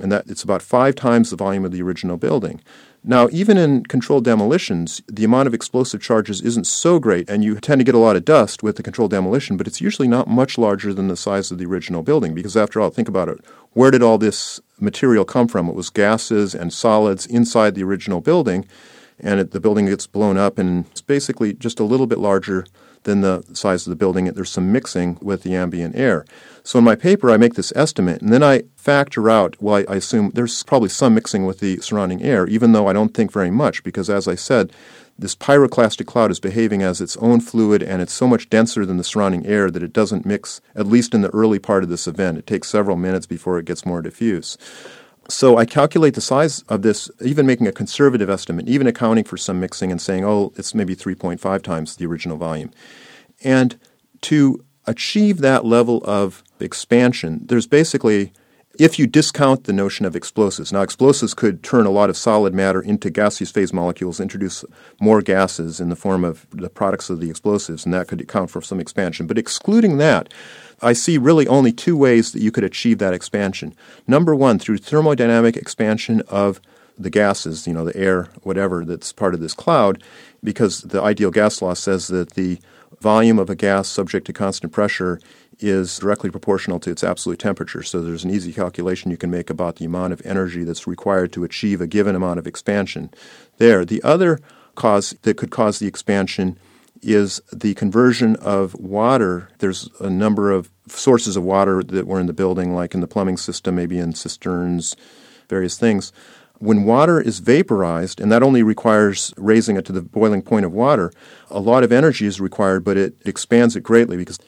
and 0.00 0.12
that 0.12 0.28
it's 0.28 0.42
about 0.42 0.62
five 0.62 0.94
times 0.94 1.30
the 1.30 1.36
volume 1.36 1.64
of 1.64 1.72
the 1.72 1.82
original 1.82 2.16
building. 2.16 2.60
Now, 3.08 3.28
even 3.30 3.56
in 3.56 3.84
controlled 3.84 4.24
demolitions, 4.24 5.00
the 5.06 5.24
amount 5.24 5.46
of 5.46 5.54
explosive 5.54 6.02
charges 6.02 6.42
isn't 6.42 6.66
so 6.66 6.98
great, 6.98 7.30
and 7.30 7.44
you 7.44 7.54
tend 7.60 7.78
to 7.78 7.84
get 7.84 7.94
a 7.94 7.98
lot 7.98 8.16
of 8.16 8.24
dust 8.24 8.64
with 8.64 8.76
the 8.76 8.82
controlled 8.82 9.12
demolition, 9.12 9.56
but 9.56 9.68
it's 9.68 9.80
usually 9.80 10.08
not 10.08 10.26
much 10.26 10.58
larger 10.58 10.92
than 10.92 11.06
the 11.06 11.16
size 11.16 11.52
of 11.52 11.58
the 11.58 11.66
original 11.66 12.02
building, 12.02 12.34
because 12.34 12.56
after 12.56 12.80
all, 12.80 12.90
think 12.90 13.08
about 13.08 13.28
it. 13.28 13.38
Where 13.74 13.92
did 13.92 14.02
all 14.02 14.18
this 14.18 14.60
material 14.80 15.24
come 15.24 15.48
from? 15.48 15.68
It 15.68 15.74
was 15.74 15.90
gases 15.90 16.54
and 16.54 16.72
solids 16.72 17.26
inside 17.26 17.74
the 17.74 17.84
original 17.84 18.20
building, 18.20 18.66
and 19.18 19.40
it, 19.40 19.50
the 19.52 19.60
building 19.60 19.86
gets 19.86 20.06
blown 20.06 20.36
up, 20.36 20.58
and 20.58 20.86
it's 20.90 21.00
basically 21.00 21.54
just 21.54 21.80
a 21.80 21.84
little 21.84 22.06
bit 22.06 22.18
larger 22.18 22.66
than 23.04 23.20
the 23.20 23.44
size 23.52 23.86
of 23.86 23.90
the 23.90 23.96
building. 23.96 24.26
There's 24.26 24.50
some 24.50 24.72
mixing 24.72 25.18
with 25.22 25.42
the 25.42 25.54
ambient 25.54 25.96
air. 25.96 26.24
So 26.62 26.78
in 26.78 26.84
my 26.84 26.96
paper, 26.96 27.30
I 27.30 27.36
make 27.36 27.54
this 27.54 27.72
estimate, 27.76 28.20
and 28.20 28.32
then 28.32 28.42
I 28.42 28.64
factor 28.76 29.30
out, 29.30 29.56
well, 29.60 29.76
I, 29.76 29.92
I, 29.92 29.96
assume 29.96 30.32
there's 30.34 30.64
probably 30.64 30.88
some 30.88 31.14
mixing 31.14 31.46
with 31.46 31.60
the 31.60 31.78
surrounding 31.78 32.22
air, 32.22 32.46
even 32.46 32.72
though 32.72 32.88
I 32.88 32.92
don't 32.92 33.14
think 33.14 33.32
very 33.32 33.50
much, 33.50 33.84
because 33.84 34.10
as 34.10 34.26
I 34.26 34.34
said, 34.34 34.72
this 35.18 35.34
pyroclastic 35.34 36.06
cloud 36.06 36.30
is 36.30 36.40
behaving 36.40 36.82
as 36.82 37.00
its 37.00 37.16
own 37.18 37.40
fluid, 37.40 37.82
and 37.82 38.02
it's 38.02 38.12
so 38.12 38.26
much 38.26 38.50
denser 38.50 38.84
than 38.84 38.98
the 38.98 39.04
surrounding 39.04 39.46
air 39.46 39.70
that 39.70 39.82
it 39.82 39.92
doesn't 39.92 40.26
mix, 40.26 40.60
at 40.74 40.86
least 40.86 41.14
in 41.14 41.22
the 41.22 41.30
early 41.30 41.58
part 41.58 41.82
of 41.82 41.88
this 41.88 42.06
event. 42.06 42.38
It 42.38 42.46
takes 42.46 42.68
several 42.68 42.96
minutes 42.96 43.26
before 43.26 43.58
it 43.58 43.64
gets 43.64 43.86
more 43.86 44.02
diffuse. 44.02 44.58
So 45.28 45.56
I 45.56 45.64
calculate 45.64 46.14
the 46.14 46.20
size 46.20 46.62
of 46.68 46.82
this, 46.82 47.10
even 47.20 47.46
making 47.46 47.66
a 47.66 47.72
conservative 47.72 48.30
estimate, 48.30 48.68
even 48.68 48.86
accounting 48.86 49.24
for 49.24 49.36
some 49.36 49.58
mixing 49.58 49.90
and 49.90 50.00
saying, 50.00 50.24
oh, 50.24 50.52
it's 50.56 50.74
maybe 50.74 50.94
3.5 50.94 51.62
times 51.62 51.96
the 51.96 52.06
original 52.06 52.36
volume. 52.36 52.70
And 53.42 53.78
to 54.22 54.64
achieve 54.86 55.38
that 55.38 55.64
level 55.64 56.00
of 56.04 56.44
expansion, 56.60 57.40
there's 57.46 57.66
basically, 57.66 58.32
if 58.78 58.98
you 58.98 59.06
discount 59.06 59.64
the 59.64 59.72
notion 59.72 60.06
of 60.06 60.16
explosives, 60.16 60.72
now 60.72 60.82
explosives 60.82 61.34
could 61.34 61.62
turn 61.62 61.86
a 61.86 61.90
lot 61.90 62.10
of 62.10 62.16
solid 62.16 62.54
matter 62.54 62.80
into 62.80 63.10
gaseous 63.10 63.50
phase 63.50 63.72
molecules, 63.72 64.20
introduce 64.20 64.64
more 65.00 65.22
gases 65.22 65.80
in 65.80 65.88
the 65.88 65.96
form 65.96 66.24
of 66.24 66.46
the 66.50 66.68
products 66.68 67.10
of 67.10 67.20
the 67.20 67.30
explosives, 67.30 67.84
and 67.84 67.94
that 67.94 68.08
could 68.08 68.20
account 68.20 68.50
for 68.50 68.60
some 68.60 68.80
expansion. 68.80 69.26
But 69.26 69.38
excluding 69.38 69.98
that, 69.98 70.32
I 70.82 70.92
see 70.92 71.18
really 71.18 71.46
only 71.48 71.72
two 71.72 71.96
ways 71.96 72.32
that 72.32 72.42
you 72.42 72.50
could 72.50 72.64
achieve 72.64 72.98
that 72.98 73.14
expansion. 73.14 73.74
Number 74.06 74.34
one, 74.34 74.58
through 74.58 74.78
thermodynamic 74.78 75.56
expansion 75.56 76.22
of 76.28 76.60
the 76.98 77.10
gases, 77.10 77.66
you 77.66 77.72
know, 77.72 77.84
the 77.84 77.96
air, 77.96 78.28
whatever 78.42 78.84
that's 78.84 79.12
part 79.12 79.34
of 79.34 79.40
this 79.40 79.54
cloud, 79.54 80.02
because 80.42 80.82
the 80.82 81.02
ideal 81.02 81.30
gas 81.30 81.60
law 81.60 81.74
says 81.74 82.08
that 82.08 82.30
the 82.34 82.58
volume 83.00 83.38
of 83.38 83.50
a 83.50 83.54
gas 83.54 83.88
subject 83.88 84.26
to 84.26 84.32
constant 84.32 84.72
pressure 84.72 85.20
is 85.58 85.98
directly 85.98 86.30
proportional 86.30 86.78
to 86.80 86.90
its 86.90 87.02
absolute 87.02 87.38
temperature. 87.38 87.82
So 87.82 88.02
there's 88.02 88.24
an 88.24 88.30
easy 88.30 88.52
calculation 88.52 89.10
you 89.10 89.16
can 89.16 89.30
make 89.30 89.50
about 89.50 89.76
the 89.76 89.84
amount 89.84 90.12
of 90.12 90.22
energy 90.24 90.64
that's 90.64 90.86
required 90.86 91.32
to 91.32 91.44
achieve 91.44 91.80
a 91.80 91.86
given 91.86 92.14
amount 92.14 92.38
of 92.38 92.46
expansion. 92.46 93.10
There. 93.58 93.84
The 93.84 94.02
other 94.02 94.40
cause 94.74 95.14
that 95.22 95.36
could 95.36 95.50
cause 95.50 95.78
the 95.78 95.86
expansion 95.86 96.58
is 97.02 97.40
the 97.52 97.74
conversion 97.74 98.36
of 98.36 98.74
water. 98.74 99.48
There's 99.58 99.88
a 100.00 100.10
number 100.10 100.50
of 100.50 100.70
sources 100.88 101.36
of 101.36 101.44
water 101.44 101.82
that 101.82 102.06
were 102.06 102.20
in 102.20 102.26
the 102.26 102.32
building, 102.32 102.74
like 102.74 102.94
in 102.94 103.00
the 103.00 103.06
plumbing 103.06 103.36
system, 103.36 103.76
maybe 103.76 103.98
in 103.98 104.14
cisterns, 104.14 104.96
various 105.48 105.78
things. 105.78 106.12
When 106.58 106.84
water 106.84 107.20
is 107.20 107.40
vaporized, 107.40 108.20
and 108.20 108.32
that 108.32 108.42
only 108.42 108.62
requires 108.62 109.34
raising 109.36 109.76
it 109.76 109.84
to 109.86 109.92
the 109.92 110.00
boiling 110.00 110.42
point 110.42 110.64
of 110.64 110.72
water, 110.72 111.12
a 111.50 111.60
lot 111.60 111.84
of 111.84 111.92
energy 111.92 112.26
is 112.26 112.40
required, 112.40 112.82
but 112.82 112.96
it 112.96 113.14
expands 113.26 113.76
it 113.76 113.82
greatly 113.82 114.16
because 114.16 114.38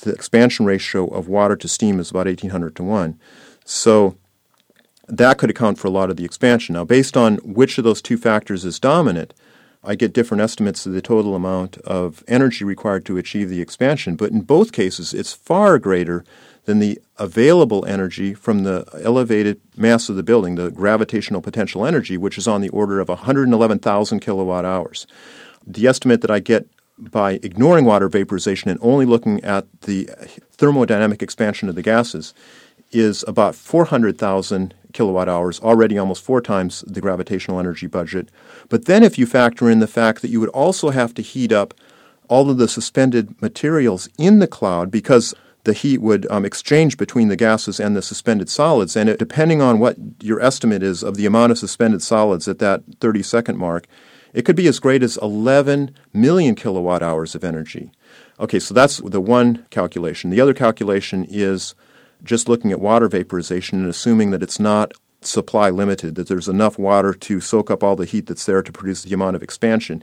the 0.00 0.12
expansion 0.12 0.66
ratio 0.66 1.06
of 1.06 1.28
water 1.28 1.56
to 1.56 1.68
steam 1.68 2.00
is 2.00 2.10
about 2.10 2.26
1800 2.26 2.76
to 2.76 2.82
1. 2.82 3.18
So 3.64 4.16
that 5.08 5.38
could 5.38 5.50
account 5.50 5.78
for 5.78 5.88
a 5.88 5.92
lot 5.92 6.10
of 6.10 6.16
the 6.16 6.24
expansion. 6.24 6.74
Now, 6.74 6.84
based 6.84 7.16
on 7.16 7.36
which 7.38 7.78
of 7.78 7.84
those 7.84 8.02
two 8.02 8.16
factors 8.16 8.64
is 8.64 8.78
dominant, 8.78 9.34
I 9.84 9.96
get 9.96 10.12
different 10.12 10.40
estimates 10.40 10.86
of 10.86 10.92
the 10.92 11.02
total 11.02 11.34
amount 11.34 11.76
of 11.78 12.22
energy 12.28 12.64
required 12.64 13.04
to 13.06 13.18
achieve 13.18 13.48
the 13.48 13.60
expansion. 13.60 14.14
But 14.14 14.30
in 14.30 14.42
both 14.42 14.70
cases, 14.70 15.12
it's 15.12 15.32
far 15.32 15.78
greater 15.78 16.24
than 16.64 16.78
the 16.78 17.00
available 17.18 17.84
energy 17.86 18.32
from 18.32 18.62
the 18.62 18.86
elevated 19.02 19.60
mass 19.76 20.08
of 20.08 20.14
the 20.14 20.22
building, 20.22 20.54
the 20.54 20.70
gravitational 20.70 21.42
potential 21.42 21.84
energy, 21.84 22.16
which 22.16 22.38
is 22.38 22.46
on 22.46 22.60
the 22.60 22.68
order 22.68 23.00
of 23.00 23.08
111,000 23.08 24.20
kilowatt 24.20 24.64
hours. 24.64 25.06
The 25.66 25.88
estimate 25.88 26.20
that 26.20 26.30
I 26.30 26.38
get 26.38 26.68
by 27.10 27.32
ignoring 27.42 27.84
water 27.84 28.08
vaporization 28.08 28.70
and 28.70 28.78
only 28.82 29.06
looking 29.06 29.42
at 29.44 29.66
the 29.82 30.06
thermodynamic 30.56 31.22
expansion 31.22 31.68
of 31.68 31.74
the 31.74 31.82
gases 31.82 32.34
is 32.92 33.24
about 33.26 33.54
400,000 33.54 34.74
kilowatt 34.92 35.28
hours, 35.28 35.58
already 35.60 35.98
almost 35.98 36.22
four 36.22 36.40
times 36.40 36.84
the 36.86 37.00
gravitational 37.00 37.58
energy 37.58 37.86
budget. 37.86 38.28
But 38.68 38.84
then, 38.84 39.02
if 39.02 39.18
you 39.18 39.26
factor 39.26 39.70
in 39.70 39.80
the 39.80 39.86
fact 39.86 40.22
that 40.22 40.28
you 40.28 40.40
would 40.40 40.50
also 40.50 40.90
have 40.90 41.14
to 41.14 41.22
heat 41.22 41.52
up 41.52 41.74
all 42.28 42.50
of 42.50 42.58
the 42.58 42.68
suspended 42.68 43.40
materials 43.42 44.08
in 44.18 44.38
the 44.38 44.46
cloud 44.46 44.90
because 44.90 45.34
the 45.64 45.72
heat 45.72 45.98
would 45.98 46.30
um, 46.30 46.44
exchange 46.44 46.96
between 46.96 47.28
the 47.28 47.36
gases 47.36 47.78
and 47.78 47.94
the 47.94 48.02
suspended 48.02 48.48
solids. 48.48 48.96
And 48.96 49.08
it, 49.08 49.18
depending 49.18 49.62
on 49.62 49.78
what 49.78 49.96
your 50.20 50.40
estimate 50.40 50.82
is 50.82 51.02
of 51.02 51.16
the 51.16 51.26
amount 51.26 51.52
of 51.52 51.58
suspended 51.58 52.02
solids 52.02 52.48
at 52.48 52.58
that 52.58 52.82
30 53.00 53.22
second 53.22 53.58
mark, 53.58 53.86
it 54.32 54.42
could 54.42 54.56
be 54.56 54.66
as 54.66 54.78
great 54.78 55.02
as 55.02 55.18
11 55.18 55.94
million 56.12 56.54
kilowatt 56.54 57.02
hours 57.02 57.34
of 57.34 57.44
energy. 57.44 57.90
Okay, 58.40 58.58
so 58.58 58.74
that's 58.74 58.98
the 58.98 59.20
one 59.20 59.66
calculation. 59.70 60.30
The 60.30 60.40
other 60.40 60.54
calculation 60.54 61.26
is 61.28 61.74
just 62.24 62.48
looking 62.48 62.72
at 62.72 62.80
water 62.80 63.08
vaporization 63.08 63.80
and 63.80 63.88
assuming 63.88 64.30
that 64.30 64.42
it's 64.42 64.60
not 64.60 64.92
supply 65.20 65.70
limited, 65.70 66.14
that 66.16 66.28
there's 66.28 66.48
enough 66.48 66.78
water 66.78 67.14
to 67.14 67.40
soak 67.40 67.70
up 67.70 67.82
all 67.82 67.96
the 67.96 68.04
heat 68.04 68.26
that's 68.26 68.46
there 68.46 68.62
to 68.62 68.72
produce 68.72 69.02
the 69.02 69.14
amount 69.14 69.36
of 69.36 69.42
expansion. 69.42 70.02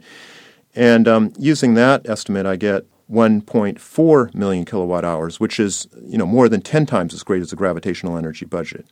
And 0.74 1.08
um, 1.08 1.32
using 1.38 1.74
that 1.74 2.08
estimate, 2.08 2.46
I 2.46 2.56
get 2.56 2.86
1.4 3.10 4.34
million 4.34 4.64
kilowatt 4.64 5.04
hours, 5.04 5.40
which 5.40 5.58
is 5.58 5.88
you 6.02 6.16
know 6.16 6.26
more 6.26 6.48
than 6.48 6.62
10 6.62 6.86
times 6.86 7.12
as 7.12 7.22
great 7.22 7.42
as 7.42 7.50
the 7.50 7.56
gravitational 7.56 8.16
energy 8.16 8.44
budget. 8.44 8.86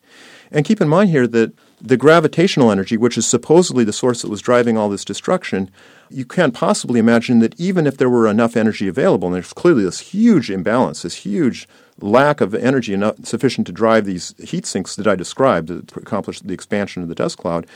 And 0.50 0.64
keep 0.64 0.80
in 0.80 0.88
mind 0.88 1.11
here 1.11 1.26
that 1.28 1.52
the 1.80 1.97
gravitational 1.97 2.70
energy, 2.70 2.97
which 2.97 3.16
is 3.16 3.26
supposedly 3.26 3.85
the 3.85 3.92
source 3.92 4.23
that 4.23 4.30
was 4.30 4.42
driving 4.42 4.76
all 4.76 4.88
this 4.88 5.04
destruction, 5.04 5.70
you 6.11 6.25
can't 6.25 6.54
possibly 6.54 6.99
imagine 6.99 7.38
that 7.40 7.58
even 7.61 7.87
if 7.87 7.97
there 7.97 8.11
were 8.11 8.26
enough 8.26 8.56
energy 8.56 8.88
available, 8.88 9.28
and 9.28 9.35
there's 9.35 9.52
clearly 9.52 9.85
this 9.85 10.00
huge 10.00 10.50
imbalance, 10.50 11.02
this 11.02 11.14
huge 11.14 11.68
lack 12.00 12.40
of 12.40 12.54
energy 12.54 12.94
enough, 12.94 13.16
sufficient 13.25 13.66
to 13.66 13.73
drive 13.73 14.04
these 14.04 14.35
heat 14.38 14.66
sinks 14.66 14.97
that 14.97 15.06
I 15.06 15.14
described 15.14 15.68
to 15.68 16.00
accomplish 16.00 16.40
the 16.40 16.54
expansion 16.54 17.02
of 17.02 17.08
the 17.08 17.14
dust 17.14 17.38
cloud, 17.38 17.66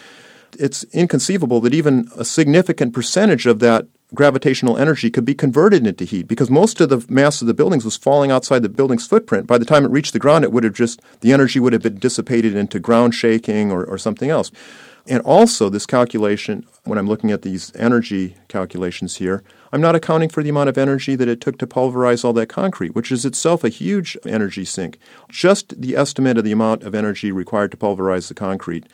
it's 0.58 0.84
inconceivable 0.92 1.60
that 1.60 1.74
even 1.74 2.08
a 2.16 2.24
significant 2.24 2.92
percentage 2.92 3.46
of 3.46 3.58
that 3.60 3.86
gravitational 4.14 4.76
energy 4.76 5.10
could 5.10 5.24
be 5.24 5.34
converted 5.34 5.86
into 5.86 6.04
heat 6.04 6.28
because 6.28 6.50
most 6.50 6.80
of 6.80 6.90
the 6.90 7.04
mass 7.08 7.40
of 7.40 7.46
the 7.46 7.54
buildings 7.54 7.84
was 7.84 7.96
falling 7.96 8.30
outside 8.30 8.62
the 8.62 8.68
building's 8.68 9.06
footprint. 9.06 9.46
By 9.46 9.58
the 9.58 9.64
time 9.64 9.84
it 9.84 9.90
reached 9.90 10.12
the 10.12 10.18
ground, 10.18 10.44
it 10.44 10.52
would 10.52 10.64
have 10.64 10.74
just, 10.74 11.00
the 11.20 11.32
energy 11.32 11.58
would 11.58 11.72
have 11.72 11.82
been 11.82 11.98
dissipated 11.98 12.54
into 12.54 12.78
ground 12.78 13.14
shaking 13.14 13.72
or, 13.72 13.84
or 13.84 13.96
something 13.96 14.30
else. 14.30 14.50
And 15.08 15.20
also, 15.22 15.68
this 15.68 15.84
calculation, 15.84 16.64
when 16.84 16.96
I'm 16.96 17.08
looking 17.08 17.32
at 17.32 17.42
these 17.42 17.74
energy 17.74 18.36
calculations 18.46 19.16
here, 19.16 19.42
I'm 19.72 19.80
not 19.80 19.96
accounting 19.96 20.28
for 20.28 20.44
the 20.44 20.50
amount 20.50 20.68
of 20.68 20.78
energy 20.78 21.16
that 21.16 21.28
it 21.28 21.40
took 21.40 21.58
to 21.58 21.66
pulverize 21.66 22.22
all 22.22 22.32
that 22.34 22.48
concrete, 22.48 22.94
which 22.94 23.10
is 23.10 23.24
itself 23.24 23.64
a 23.64 23.68
huge 23.68 24.16
energy 24.24 24.64
sink. 24.64 24.98
Just 25.28 25.80
the 25.80 25.96
estimate 25.96 26.38
of 26.38 26.44
the 26.44 26.52
amount 26.52 26.84
of 26.84 26.94
energy 26.94 27.32
required 27.32 27.72
to 27.72 27.76
pulverize 27.76 28.28
the 28.28 28.34
concrete 28.34 28.86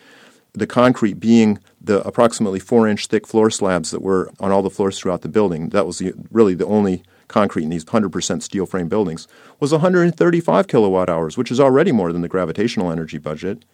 the 0.59 0.67
concrete 0.67 1.21
being 1.21 1.59
the 1.81 2.07
approximately 2.07 2.59
four 2.59 2.87
inch 2.87 3.07
thick 3.07 3.27
floor 3.27 3.51
slabs 3.51 3.91
that 3.91 4.03
were 4.03 4.31
on 4.41 4.51
all 4.51 4.63
the 4.63 4.71
floors 4.71 4.99
throughout 4.99 5.23
the 5.23 5.29
building. 5.29 5.71
That 5.71 5.87
was 5.87 5.99
the, 5.99 6.13
really 6.31 6.55
the 6.55 6.67
only 6.67 7.03
concrete 7.29 7.65
in 7.65 7.71
these 7.71 7.85
100% 7.85 8.43
steel 8.43 8.67
frame 8.67 8.89
buildings, 8.89 9.29
was 9.61 9.73
135 9.73 10.67
kilowatt 10.67 11.11
hours, 11.11 11.37
which 11.37 11.51
is 11.51 11.61
already 11.61 11.93
more 11.93 12.13
than 12.13 12.23
the 12.23 12.29
gravitational 12.29 12.91
energy 12.91 13.19
budget. 13.19 13.65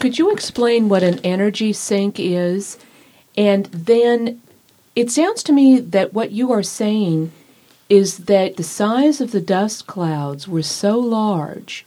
Could 0.00 0.18
you 0.18 0.32
explain 0.32 0.88
what 0.88 1.02
an 1.02 1.20
energy 1.22 1.72
sink 1.72 2.18
is? 2.18 2.78
And 3.36 3.66
then 3.66 4.40
it 4.96 5.10
sounds 5.10 5.42
to 5.44 5.52
me 5.52 5.80
that 5.80 6.14
what 6.14 6.32
you 6.32 6.50
are 6.50 6.62
saying 6.62 7.30
is 7.88 8.18
that 8.24 8.56
the 8.56 8.62
size 8.62 9.20
of 9.20 9.32
the 9.32 9.40
dust 9.40 9.86
clouds 9.86 10.48
were 10.48 10.62
so 10.62 10.98
large 10.98 11.84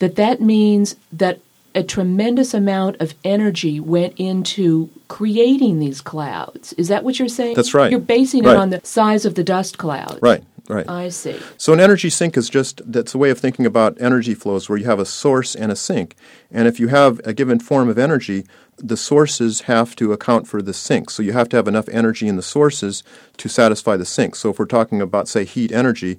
that 0.00 0.16
that 0.16 0.40
means 0.40 0.96
that 1.12 1.38
a 1.74 1.82
tremendous 1.82 2.54
amount 2.54 3.00
of 3.00 3.14
energy 3.24 3.80
went 3.80 4.14
into 4.16 4.90
creating 5.08 5.80
these 5.80 6.00
clouds. 6.00 6.72
Is 6.74 6.88
that 6.88 7.04
what 7.04 7.18
you're 7.18 7.28
saying? 7.28 7.56
That's 7.56 7.74
right. 7.74 7.90
You're 7.90 8.00
basing 8.00 8.44
right. 8.44 8.52
it 8.52 8.58
on 8.58 8.70
the 8.70 8.80
size 8.84 9.24
of 9.24 9.34
the 9.34 9.44
dust 9.44 9.78
cloud. 9.78 10.18
Right. 10.22 10.44
Right. 10.66 10.88
I 10.88 11.10
see. 11.10 11.38
So 11.58 11.74
an 11.74 11.80
energy 11.80 12.08
sink 12.08 12.38
is 12.38 12.48
just 12.48 12.80
that's 12.90 13.14
a 13.14 13.18
way 13.18 13.28
of 13.28 13.38
thinking 13.38 13.66
about 13.66 14.00
energy 14.00 14.34
flows 14.34 14.66
where 14.66 14.78
you 14.78 14.86
have 14.86 14.98
a 14.98 15.04
source 15.04 15.54
and 15.54 15.70
a 15.70 15.76
sink. 15.76 16.14
And 16.50 16.66
if 16.66 16.80
you 16.80 16.88
have 16.88 17.20
a 17.24 17.34
given 17.34 17.58
form 17.58 17.90
of 17.90 17.98
energy, 17.98 18.46
the 18.78 18.96
sources 18.96 19.62
have 19.62 19.94
to 19.96 20.12
account 20.12 20.48
for 20.48 20.62
the 20.62 20.72
sink. 20.72 21.10
So 21.10 21.22
you 21.22 21.34
have 21.34 21.50
to 21.50 21.56
have 21.56 21.68
enough 21.68 21.88
energy 21.90 22.28
in 22.28 22.36
the 22.36 22.42
sources 22.42 23.02
to 23.36 23.48
satisfy 23.48 23.98
the 23.98 24.06
sink. 24.06 24.36
So 24.36 24.50
if 24.50 24.58
we're 24.58 24.64
talking 24.64 25.02
about 25.02 25.28
say 25.28 25.44
heat 25.44 25.70
energy, 25.70 26.18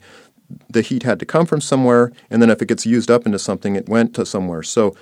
the 0.69 0.81
heat 0.81 1.01
had 1.01 1.19
to 1.19 1.25
come 1.25 1.47
from 1.47 1.59
somewhere 1.59 2.11
and 2.29 2.39
then 2.39 2.51
if 2.51 2.61
it 2.61 2.67
gets 2.67 2.85
used 2.85 3.09
up 3.09 3.25
into 3.25 3.39
something 3.39 3.75
it 3.75 3.89
went 3.89 4.13
to 4.13 4.27
somewhere. 4.27 4.61
So 4.61 4.95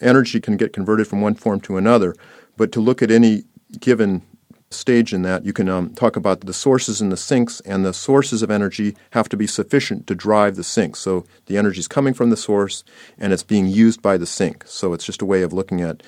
energy 0.00 0.40
can 0.40 0.56
get 0.56 0.72
converted 0.72 1.06
from 1.06 1.20
one 1.20 1.34
form 1.34 1.60
to 1.62 1.76
another. 1.76 2.14
But 2.56 2.72
to 2.72 2.80
look 2.80 3.02
at 3.02 3.10
any 3.10 3.44
given 3.80 4.22
stage 4.70 5.14
in 5.14 5.22
that, 5.22 5.44
you 5.44 5.52
can 5.52 5.68
um, 5.68 5.94
talk 5.94 6.16
about 6.16 6.40
the 6.40 6.52
sources 6.52 7.00
and 7.00 7.10
the 7.10 7.16
sinks, 7.16 7.60
and 7.60 7.84
the 7.84 7.94
sources 7.94 8.42
of 8.42 8.50
energy 8.50 8.96
have 9.10 9.28
to 9.30 9.36
be 9.36 9.46
sufficient 9.46 10.06
to 10.06 10.14
drive 10.14 10.56
the 10.56 10.64
sink. 10.64 10.96
So 10.96 11.24
the 11.46 11.56
energy 11.56 11.80
is 11.80 11.88
coming 11.88 12.14
from 12.14 12.30
the 12.30 12.36
source, 12.36 12.84
and 13.18 13.32
it's 13.32 13.42
being 13.42 13.66
used 13.66 14.02
by 14.02 14.18
the 14.18 14.26
sink. 14.26 14.64
So 14.66 14.92
it's 14.92 15.06
just 15.06 15.22
a 15.22 15.26
way 15.26 15.42
of 15.42 15.52
looking 15.52 15.80
at 15.80 16.02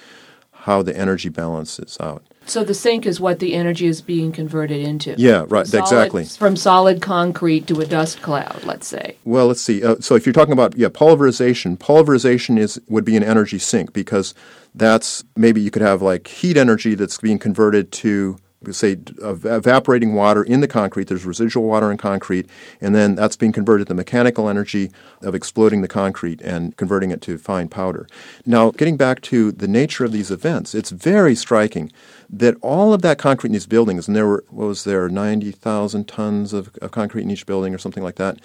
how 0.53 0.83
the 0.83 0.97
energy 0.97 1.31
balances 1.31 1.97
out. 2.01 2.23
So 2.51 2.65
the 2.65 2.75
sink 2.75 3.07
is 3.07 3.21
what 3.21 3.39
the 3.39 3.55
energy 3.55 3.87
is 3.87 4.03
being 4.03 4.33
converted 4.33 4.81
into. 4.81 5.15
Yeah, 5.17 5.45
right, 5.49 5.69
Solid- 5.69 5.85
exactly. 5.85 6.25
From 6.25 6.57
solid 6.57 7.01
concrete 7.01 7.69
to 7.69 7.81
a 7.81 7.87
dust 7.87 8.23
cloud, 8.23 8.65
let's 8.65 8.89
say. 8.89 9.17
Well, 9.25 9.47
let's 9.47 9.61
see. 9.61 9.85
Uh, 9.85 9.97
so 10.01 10.17
if 10.17 10.27
you're 10.27 10.33
talking 10.33 10.53
about 10.53 10.77
yeah, 10.77 10.89
pulverization, 10.93 11.77
pulverization 11.77 12.59
is 12.59 12.81
would 12.89 13.05
be 13.05 13.17
an 13.17 13.23
energy 13.23 13.61
sink 13.61 13.93
because 13.93 14.35
that's 14.75 15.23
maybe 15.37 15.61
you 15.61 15.71
could 15.71 15.83
have 15.83 16.03
like 16.03 16.27
heat 16.27 16.57
energy 16.57 16.97
that's 16.97 17.19
being 17.19 17.39
converted 17.39 17.93
to 17.93 18.37
say 18.71 18.99
ev- 19.23 19.45
evaporating 19.45 20.15
water 20.15 20.43
in 20.43 20.61
the 20.61 20.69
concrete. 20.69 21.09
There's 21.09 21.25
residual 21.25 21.65
water 21.65 21.91
in 21.91 21.97
concrete, 21.97 22.49
and 22.81 22.95
then 22.95 23.15
that's 23.15 23.37
being 23.37 23.53
converted 23.53 23.87
to 23.87 23.91
the 23.91 23.97
mechanical 23.97 24.49
energy 24.49 24.91
of 25.23 25.35
exploding 25.35 25.83
the 25.83 25.89
concrete 25.89 26.41
and 26.43 26.77
converting 26.77 27.11
it 27.11 27.23
to 27.23 27.39
fine 27.39 27.69
powder. 27.69 28.07
Now, 28.45 28.71
getting 28.71 28.97
back 28.97 29.21
to 29.23 29.53
the 29.53 29.69
nature 29.69 30.05
of 30.05 30.13
these 30.13 30.31
events, 30.31 30.75
it's 30.75 30.91
very 30.91 31.35
striking 31.35 31.91
that 32.29 32.55
all 32.61 32.93
of 32.93 33.03
that 33.03 33.19
concrete 33.19 33.49
in 33.49 33.53
these 33.55 33.67
buildings, 33.67 34.07
and 34.07 34.17
there 34.17 34.27
were 34.27 34.45
what 34.51 34.67
was 34.67 34.85
there, 34.85 35.09
ninety 35.09 35.51
thousand 35.53 36.07
tons 36.07 36.53
of, 36.53 36.77
of 36.83 36.91
concrete 36.91 37.23
in 37.23 37.31
each 37.31 37.47
building 37.47 37.75
or 37.75 37.79
something 37.79 38.03
like 38.03 38.17
that 38.17 38.39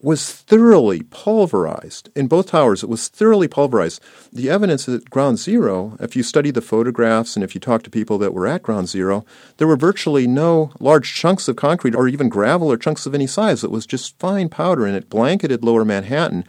was 0.00 0.32
thoroughly 0.32 1.02
pulverized. 1.02 2.08
In 2.14 2.28
both 2.28 2.46
towers, 2.46 2.84
it 2.84 2.88
was 2.88 3.08
thoroughly 3.08 3.48
pulverized. 3.48 4.00
The 4.32 4.48
evidence 4.48 4.88
at 4.88 5.10
ground 5.10 5.38
zero, 5.38 5.96
if 5.98 6.14
you 6.14 6.22
study 6.22 6.52
the 6.52 6.60
photographs 6.60 7.34
and 7.34 7.42
if 7.42 7.54
you 7.54 7.60
talk 7.60 7.82
to 7.82 7.90
people 7.90 8.16
that 8.18 8.32
were 8.32 8.46
at 8.46 8.62
ground 8.62 8.88
zero, 8.88 9.24
there 9.56 9.66
were 9.66 9.76
virtually 9.76 10.28
no 10.28 10.70
large 10.78 11.14
chunks 11.14 11.48
of 11.48 11.56
concrete 11.56 11.96
or 11.96 12.06
even 12.06 12.28
gravel 12.28 12.70
or 12.70 12.76
chunks 12.76 13.06
of 13.06 13.14
any 13.14 13.26
size. 13.26 13.64
It 13.64 13.72
was 13.72 13.86
just 13.86 14.18
fine 14.20 14.48
powder 14.48 14.86
and 14.86 14.96
it 14.96 15.10
blanketed 15.10 15.64
lower 15.64 15.84
Manhattan. 15.84 16.44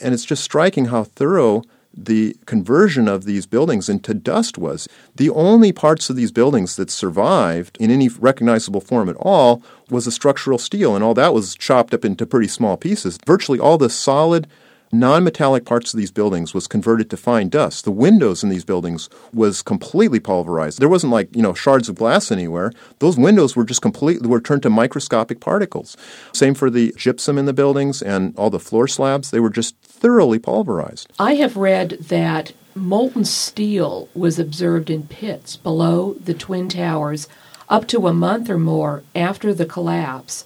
And 0.00 0.14
it's 0.14 0.24
just 0.24 0.44
striking 0.44 0.86
how 0.86 1.04
thorough 1.04 1.64
the 1.94 2.36
conversion 2.46 3.08
of 3.08 3.24
these 3.24 3.46
buildings 3.46 3.88
into 3.88 4.14
dust 4.14 4.58
was. 4.58 4.88
The 5.16 5.30
only 5.30 5.72
parts 5.72 6.08
of 6.10 6.16
these 6.16 6.32
buildings 6.32 6.76
that 6.76 6.90
survived 6.90 7.76
in 7.78 7.90
any 7.90 8.08
recognizable 8.08 8.80
form 8.80 9.08
at 9.08 9.16
all 9.16 9.62
was 9.90 10.04
the 10.06 10.10
structural 10.10 10.58
steel, 10.58 10.94
and 10.94 11.04
all 11.04 11.14
that 11.14 11.34
was 11.34 11.54
chopped 11.54 11.92
up 11.92 12.04
into 12.04 12.26
pretty 12.26 12.48
small 12.48 12.76
pieces. 12.76 13.18
Virtually 13.26 13.58
all 13.58 13.78
the 13.78 13.90
solid, 13.90 14.46
non-metallic 14.94 15.64
parts 15.64 15.94
of 15.94 15.98
these 15.98 16.10
buildings 16.10 16.52
was 16.52 16.66
converted 16.66 17.08
to 17.08 17.16
fine 17.16 17.48
dust. 17.48 17.84
The 17.84 17.90
windows 17.90 18.44
in 18.44 18.50
these 18.50 18.64
buildings 18.64 19.08
was 19.32 19.62
completely 19.62 20.20
pulverized. 20.20 20.80
There 20.80 20.88
wasn't 20.88 21.12
like, 21.12 21.34
you 21.34 21.42
know, 21.42 21.54
shards 21.54 21.88
of 21.88 21.94
glass 21.94 22.30
anywhere. 22.30 22.72
Those 22.98 23.16
windows 23.16 23.56
were 23.56 23.64
just 23.64 23.80
completely 23.80 24.28
were 24.28 24.40
turned 24.40 24.62
to 24.64 24.70
microscopic 24.70 25.40
particles. 25.40 25.96
Same 26.34 26.54
for 26.54 26.68
the 26.68 26.92
gypsum 26.96 27.38
in 27.38 27.46
the 27.46 27.54
buildings 27.54 28.02
and 28.02 28.36
all 28.36 28.50
the 28.50 28.60
floor 28.60 28.86
slabs. 28.86 29.30
They 29.30 29.40
were 29.40 29.50
just 29.50 29.76
thoroughly 30.02 30.40
pulverized. 30.40 31.12
I 31.20 31.36
have 31.36 31.56
read 31.56 31.90
that 31.90 32.52
molten 32.74 33.24
steel 33.24 34.08
was 34.14 34.36
observed 34.36 34.90
in 34.90 35.04
pits 35.04 35.56
below 35.56 36.14
the 36.14 36.34
Twin 36.34 36.68
Towers 36.68 37.28
up 37.68 37.86
to 37.86 38.08
a 38.08 38.12
month 38.12 38.50
or 38.50 38.58
more 38.58 39.04
after 39.14 39.54
the 39.54 39.64
collapse. 39.64 40.44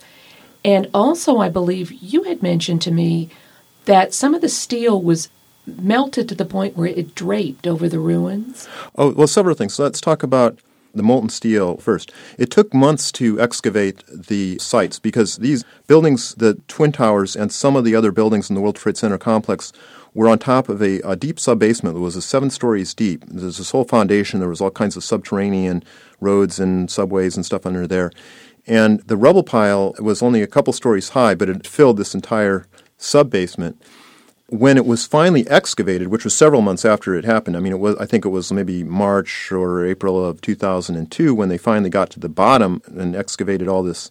And 0.63 0.91
also, 0.93 1.39
I 1.39 1.49
believe 1.49 1.91
you 1.91 2.25
had 2.25 2.43
mentioned 2.43 2.83
to 2.83 2.91
me 2.91 3.31
that 3.87 4.13
some 4.13 4.35
of 4.35 4.43
the 4.43 4.49
steel 4.51 5.01
was 5.01 5.31
melted 5.67 6.29
to 6.29 6.35
the 6.35 6.45
point 6.45 6.77
where 6.77 6.89
it 6.89 7.15
draped 7.15 7.67
over 7.67 7.89
the 7.89 7.99
ruins. 7.99 8.69
Oh, 8.97 9.13
well, 9.13 9.27
several 9.27 9.55
things. 9.55 9.75
So 9.75 9.85
let's 9.85 10.03
talk 10.03 10.23
about 10.23 10.59
the 10.97 11.03
molten 11.03 11.29
steel 11.29 11.77
first. 11.77 12.13
It 12.39 12.51
took 12.51 12.73
months 12.75 13.13
to 13.13 13.41
excavate 13.41 14.03
the 14.09 14.59
sites 14.59 14.99
because 14.99 15.37
these 15.37 15.65
buildings, 15.87 16.35
the 16.35 16.55
Twin 16.69 16.93
Towers, 16.93 17.37
and 17.37 17.53
some 17.53 17.77
of 17.77 17.85
the 17.85 17.95
other 17.95 18.13
buildings 18.13 18.51
in 18.51 18.55
the 18.55 18.61
World 18.61 18.77
Trade 18.77 18.97
Center 18.97 19.19
complex 19.19 19.73
were 20.15 20.29
on 20.29 20.39
top 20.39 20.69
of 20.71 20.83
a, 20.83 21.01
a 21.01 21.15
deep 21.15 21.39
sub 21.39 21.59
basement 21.59 21.95
that 21.95 22.01
was 22.01 22.23
seven 22.25 22.49
stories 22.49 22.95
deep. 22.95 23.25
There's 23.27 23.59
this 23.59 23.71
whole 23.71 23.85
foundation. 23.85 24.41
There 24.41 24.49
was 24.49 24.63
all 24.63 24.71
kinds 24.71 24.97
of 24.97 25.05
subterranean 25.05 25.85
roads 26.21 26.59
and 26.59 26.91
subways 26.91 27.37
and 27.37 27.45
stuff 27.45 27.67
under 27.67 27.87
there. 27.87 28.11
And 28.67 29.01
the 29.01 29.17
rubble 29.17 29.43
pile 29.45 29.95
was 30.01 30.23
only 30.23 30.43
a 30.43 30.47
couple 30.47 30.73
stories 30.73 31.11
high, 31.11 31.35
but 31.35 31.49
it 31.49 31.67
filled 31.67 31.99
this 31.99 32.15
entire 32.15 32.67
sub 32.97 33.31
basement 33.31 33.81
when 34.49 34.77
it 34.77 34.87
was 34.87 35.07
finally 35.07 35.49
excavated, 35.49 36.09
which 36.09 36.25
was 36.25 36.35
several 36.35 36.63
months 36.63 36.85
after 36.85 37.15
it 37.15 37.25
happened, 37.25 37.57
I 37.57 37.61
mean, 37.61 37.73
it 37.73 37.81
was 37.81 37.97
I 37.97 38.07
think 38.07 38.25
it 38.25 38.29
was 38.31 38.53
maybe 38.53 38.85
March 38.85 39.51
or 39.51 39.85
April 39.85 40.25
of 40.25 40.41
2002 40.41 41.35
when 41.35 41.49
they 41.49 41.59
finally 41.59 41.91
got 41.91 42.11
to 42.11 42.21
the 42.21 42.29
bottom 42.29 42.81
and 42.87 43.17
excavated 43.17 43.69
all 43.69 43.83
this 43.83 44.11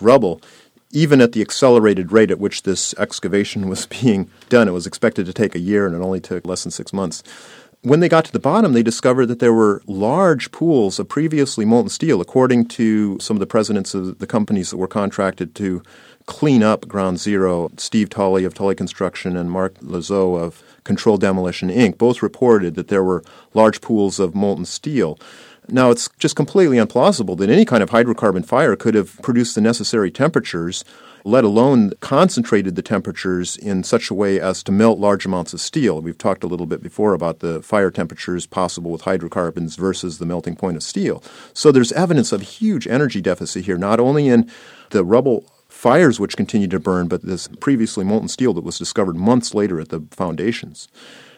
rubble. 0.00 0.40
Even 0.92 1.20
at 1.20 1.32
the 1.32 1.42
accelerated 1.42 2.12
rate 2.12 2.30
at 2.30 2.38
which 2.38 2.62
this 2.62 2.94
excavation 2.94 3.68
was 3.68 3.86
being 4.00 4.30
done, 4.48 4.68
it 4.68 4.72
was 4.72 4.86
expected 4.86 5.26
to 5.26 5.32
take 5.32 5.54
a 5.54 5.60
year, 5.60 5.86
and 5.86 5.94
it 5.94 6.00
only 6.00 6.20
took 6.20 6.46
less 6.46 6.62
than 6.62 6.70
six 6.70 6.92
months. 6.92 7.22
When 7.82 8.00
they 8.00 8.08
got 8.08 8.24
to 8.24 8.32
the 8.32 8.40
bottom, 8.40 8.72
they 8.72 8.82
discovered 8.82 9.26
that 9.26 9.38
there 9.38 9.52
were 9.52 9.82
large 9.86 10.50
pools 10.50 10.98
of 10.98 11.08
previously 11.08 11.64
molten 11.64 11.90
steel, 11.90 12.20
according 12.20 12.66
to 12.68 13.18
some 13.20 13.36
of 13.36 13.40
the 13.40 13.46
presidents 13.46 13.94
of 13.94 14.18
the 14.18 14.26
companies 14.26 14.70
that 14.70 14.78
were 14.78 14.88
contracted 14.88 15.54
to 15.56 15.82
clean 16.26 16.62
up 16.62 16.86
Ground 16.88 17.18
Zero. 17.18 17.70
Steve 17.76 18.10
Tully 18.10 18.44
of 18.44 18.52
Tully 18.52 18.74
Construction 18.74 19.36
and 19.36 19.50
Mark 19.50 19.78
Loizeaux 19.80 20.40
of 20.40 20.62
Controlled 20.84 21.20
Demolition 21.20 21.68
Inc. 21.68 21.98
both 21.98 22.22
reported 22.22 22.74
that 22.74 22.88
there 22.88 23.04
were 23.04 23.24
large 23.54 23.80
pools 23.80 24.20
of 24.20 24.34
molten 24.34 24.64
steel. 24.64 25.18
Now, 25.68 25.90
it's 25.90 26.08
just 26.18 26.36
completely 26.36 26.76
implausible 26.76 27.36
that 27.38 27.50
any 27.50 27.64
kind 27.64 27.82
of 27.82 27.90
hydrocarbon 27.90 28.46
fire 28.46 28.76
could 28.76 28.94
have 28.94 29.20
produced 29.22 29.56
the 29.56 29.60
necessary 29.60 30.12
temperatures, 30.12 30.84
let 31.24 31.42
alone 31.42 31.92
concentrated 31.98 32.76
the 32.76 32.82
temperatures 32.82 33.56
in 33.56 33.82
such 33.82 34.08
a 34.08 34.14
way 34.14 34.38
as 34.38 34.62
to 34.62 34.70
melt 34.70 35.00
large 35.00 35.26
amounts 35.26 35.52
of 35.52 35.60
steel. 35.60 36.00
We've 36.00 36.16
talked 36.16 36.44
a 36.44 36.46
little 36.46 36.66
bit 36.66 36.84
before 36.84 37.14
about 37.14 37.40
the 37.40 37.62
fire 37.62 37.90
temperatures 37.90 38.46
possible 38.46 38.92
with 38.92 39.02
hydrocarbons 39.02 39.74
versus 39.74 40.18
the 40.18 40.26
melting 40.26 40.54
point 40.54 40.76
of 40.76 40.84
steel. 40.84 41.20
So 41.52 41.72
there's 41.72 41.90
evidence 41.92 42.30
of 42.30 42.42
huge 42.42 42.86
energy 42.86 43.20
deficit 43.20 43.64
here, 43.64 43.78
not 43.78 43.98
only 43.98 44.28
in 44.28 44.48
the 44.90 45.04
rubble 45.04 45.44
fires 45.76 46.18
which 46.18 46.36
continued 46.36 46.70
to 46.70 46.80
burn, 46.80 47.06
but 47.06 47.22
this 47.22 47.48
previously 47.60 48.04
molten 48.04 48.28
steel 48.28 48.54
that 48.54 48.64
was 48.64 48.78
discovered 48.78 49.14
months 49.14 49.54
later 49.54 49.78
at 49.78 49.90
the 49.90 50.02
foundations. 50.10 50.88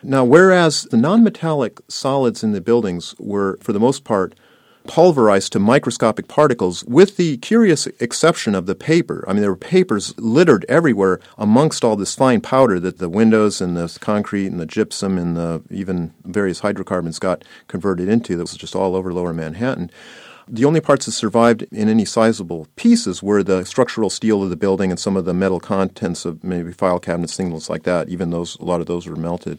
Now, 0.03 0.24
whereas 0.24 0.83
the 0.85 0.96
nonmetallic 0.96 1.81
solids 1.88 2.44
in 2.44 2.53
the 2.53 2.61
buildings 2.61 3.16
were, 3.18 3.59
for 3.61 3.72
the 3.72 3.81
most 3.81 4.05
part, 4.05 4.35
pulverized 4.87 5.53
to 5.53 5.59
microscopic 5.59 6.29
particles, 6.29 6.85
with 6.85 7.16
the 7.16 7.37
curious 7.38 7.87
exception 8.01 8.55
of 8.55 8.66
the 8.66 8.74
paper. 8.77 9.24
I 9.29 9.33
mean, 9.33 9.42
there 9.42 9.51
were 9.51 9.57
papers 9.57 10.14
littered 10.18 10.64
everywhere 10.68 11.20
amongst 11.37 11.85
all 11.85 11.96
this 11.96 12.14
fine 12.14 12.40
powder 12.40 12.81
that 12.81 12.98
the 12.98 13.09
windows 13.09 13.61
and 13.61 13.77
the 13.77 13.98
concrete 14.01 14.46
and 14.46 14.61
the 14.61 14.66
gypsum 14.66 15.18
and 15.18 15.37
the 15.37 15.62
even 15.70 16.14
various 16.24 16.61
hydrocarbons 16.61 17.18
got 17.18 17.44
converted 17.66 18.09
into. 18.09 18.37
That 18.37 18.44
was 18.44 18.57
just 18.57 18.77
all 18.77 18.96
over 18.96 19.12
lower 19.12 19.35
Manhattan. 19.35 19.90
The 20.51 20.65
only 20.65 20.81
parts 20.81 21.07
that 21.07 21.13
survived 21.13 21.63
in 21.71 21.89
any 21.89 22.05
sizable 22.05 22.67
pieces 22.77 23.23
were 23.23 23.43
the 23.43 23.65
structural 23.65 24.09
steel 24.09 24.43
of 24.43 24.51
the 24.51 24.57
building 24.57 24.91
and 24.91 24.99
some 24.99 25.17
of 25.17 25.27
the 25.27 25.35
metal 25.35 25.61
contents 25.61 26.25
of 26.25 26.43
maybe 26.43 26.73
file 26.73 26.99
cabinets, 26.99 27.37
things 27.37 27.69
like 27.69 27.83
that. 27.83 28.09
Even 28.09 28.31
those, 28.31 28.59
a 28.59 28.65
lot 28.65 28.81
of 28.81 28.87
those 28.87 29.07
were 29.07 29.17
melted. 29.17 29.59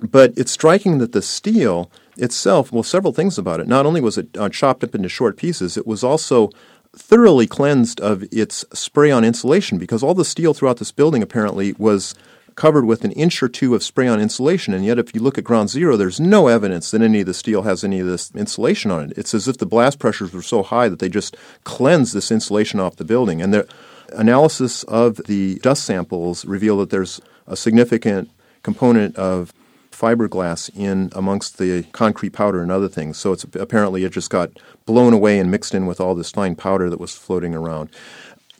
But 0.00 0.32
it's 0.36 0.52
striking 0.52 0.98
that 0.98 1.12
the 1.12 1.20
steel 1.20 1.90
itself, 2.16 2.72
well, 2.72 2.82
several 2.82 3.12
things 3.12 3.36
about 3.36 3.60
it. 3.60 3.68
Not 3.68 3.84
only 3.84 4.00
was 4.00 4.16
it 4.16 4.28
uh, 4.36 4.48
chopped 4.48 4.82
up 4.82 4.94
into 4.94 5.08
short 5.08 5.36
pieces, 5.36 5.76
it 5.76 5.86
was 5.86 6.02
also 6.02 6.50
thoroughly 6.96 7.46
cleansed 7.46 8.00
of 8.00 8.24
its 8.32 8.64
spray 8.72 9.10
on 9.10 9.24
insulation 9.24 9.78
because 9.78 10.02
all 10.02 10.14
the 10.14 10.24
steel 10.24 10.54
throughout 10.54 10.78
this 10.78 10.92
building 10.92 11.22
apparently 11.22 11.74
was 11.74 12.14
covered 12.58 12.84
with 12.84 13.04
an 13.04 13.12
inch 13.12 13.40
or 13.40 13.48
two 13.48 13.76
of 13.76 13.84
spray 13.84 14.08
on 14.08 14.20
insulation. 14.20 14.74
And 14.74 14.84
yet, 14.84 14.98
if 14.98 15.14
you 15.14 15.20
look 15.20 15.38
at 15.38 15.44
ground 15.44 15.70
zero, 15.70 15.96
there's 15.96 16.18
no 16.18 16.48
evidence 16.48 16.90
that 16.90 17.00
any 17.00 17.20
of 17.20 17.26
the 17.26 17.32
steel 17.32 17.62
has 17.62 17.84
any 17.84 18.00
of 18.00 18.06
this 18.08 18.32
insulation 18.34 18.90
on 18.90 19.04
it. 19.04 19.16
It's 19.16 19.32
as 19.32 19.46
if 19.46 19.58
the 19.58 19.64
blast 19.64 20.00
pressures 20.00 20.32
were 20.32 20.42
so 20.42 20.64
high 20.64 20.88
that 20.88 20.98
they 20.98 21.08
just 21.08 21.36
cleanse 21.62 22.12
this 22.12 22.32
insulation 22.32 22.80
off 22.80 22.96
the 22.96 23.04
building. 23.04 23.40
And 23.40 23.54
the 23.54 23.68
analysis 24.12 24.82
of 24.82 25.18
the 25.28 25.60
dust 25.60 25.84
samples 25.84 26.44
reveal 26.44 26.78
that 26.78 26.90
there's 26.90 27.20
a 27.46 27.56
significant 27.56 28.28
component 28.64 29.14
of 29.14 29.52
fiberglass 29.92 30.68
in 30.76 31.10
amongst 31.14 31.58
the 31.58 31.84
concrete 31.92 32.30
powder 32.30 32.60
and 32.60 32.72
other 32.72 32.88
things. 32.88 33.18
So 33.18 33.32
it's 33.32 33.44
apparently 33.54 34.04
it 34.04 34.12
just 34.12 34.30
got 34.30 34.50
blown 34.84 35.12
away 35.12 35.38
and 35.38 35.48
mixed 35.50 35.74
in 35.74 35.86
with 35.86 36.00
all 36.00 36.16
this 36.16 36.30
fine 36.32 36.56
powder 36.56 36.90
that 36.90 37.00
was 37.00 37.14
floating 37.14 37.54
around. 37.54 37.90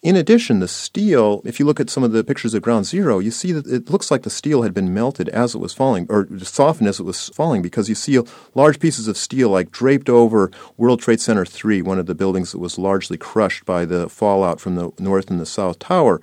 In 0.00 0.14
addition, 0.14 0.60
the 0.60 0.68
steel, 0.68 1.42
if 1.44 1.58
you 1.58 1.66
look 1.66 1.80
at 1.80 1.90
some 1.90 2.04
of 2.04 2.12
the 2.12 2.22
pictures 2.22 2.54
of 2.54 2.62
ground 2.62 2.86
zero, 2.86 3.18
you 3.18 3.32
see 3.32 3.50
that 3.50 3.66
it 3.66 3.90
looks 3.90 4.12
like 4.12 4.22
the 4.22 4.30
steel 4.30 4.62
had 4.62 4.72
been 4.72 4.94
melted 4.94 5.28
as 5.30 5.56
it 5.56 5.58
was 5.58 5.74
falling, 5.74 6.06
or 6.08 6.28
softened 6.38 6.88
as 6.88 7.00
it 7.00 7.04
was 7.04 7.30
falling, 7.30 7.62
because 7.62 7.88
you 7.88 7.96
see 7.96 8.20
large 8.54 8.78
pieces 8.78 9.08
of 9.08 9.16
steel 9.16 9.48
like 9.48 9.72
draped 9.72 10.08
over 10.08 10.52
World 10.76 11.00
Trade 11.00 11.20
Center 11.20 11.44
3, 11.44 11.82
one 11.82 11.98
of 11.98 12.06
the 12.06 12.14
buildings 12.14 12.52
that 12.52 12.58
was 12.58 12.78
largely 12.78 13.16
crushed 13.16 13.64
by 13.64 13.84
the 13.84 14.08
fallout 14.08 14.60
from 14.60 14.76
the 14.76 14.92
North 15.00 15.30
and 15.30 15.40
the 15.40 15.46
South 15.46 15.80
Tower. 15.80 16.20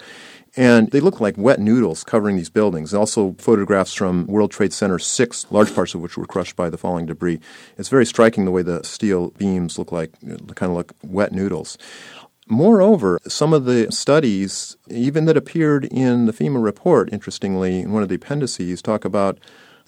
And 0.57 0.89
they 0.91 1.01
look 1.01 1.19
like 1.19 1.37
wet 1.37 1.59
noodles 1.59 2.05
covering 2.05 2.37
these 2.37 2.49
buildings. 2.49 2.93
Also, 2.93 3.35
photographs 3.37 3.93
from 3.93 4.25
World 4.25 4.51
Trade 4.51 4.71
Center 4.71 4.99
6, 4.99 5.47
large 5.51 5.75
parts 5.75 5.93
of 5.93 5.99
which 5.99 6.17
were 6.17 6.25
crushed 6.25 6.55
by 6.55 6.69
the 6.69 6.77
falling 6.77 7.07
debris. 7.07 7.41
It's 7.77 7.89
very 7.89 8.05
striking 8.05 8.45
the 8.45 8.51
way 8.51 8.61
the 8.61 8.81
steel 8.85 9.31
beams 9.31 9.77
look 9.77 9.91
like, 9.91 10.13
kind 10.21 10.71
of 10.71 10.77
like 10.77 10.93
wet 11.03 11.33
noodles. 11.33 11.77
Moreover, 12.47 13.19
some 13.27 13.53
of 13.53 13.65
the 13.65 13.91
studies, 13.91 14.77
even 14.87 15.25
that 15.25 15.35
appeared 15.35 15.85
in 15.85 16.27
the 16.27 16.31
FEMA 16.31 16.63
report, 16.63 17.11
interestingly, 17.11 17.79
in 17.79 17.91
one 17.91 18.03
of 18.03 18.09
the 18.09 18.15
appendices, 18.15 18.83
talk 18.83 19.03
about 19.03 19.39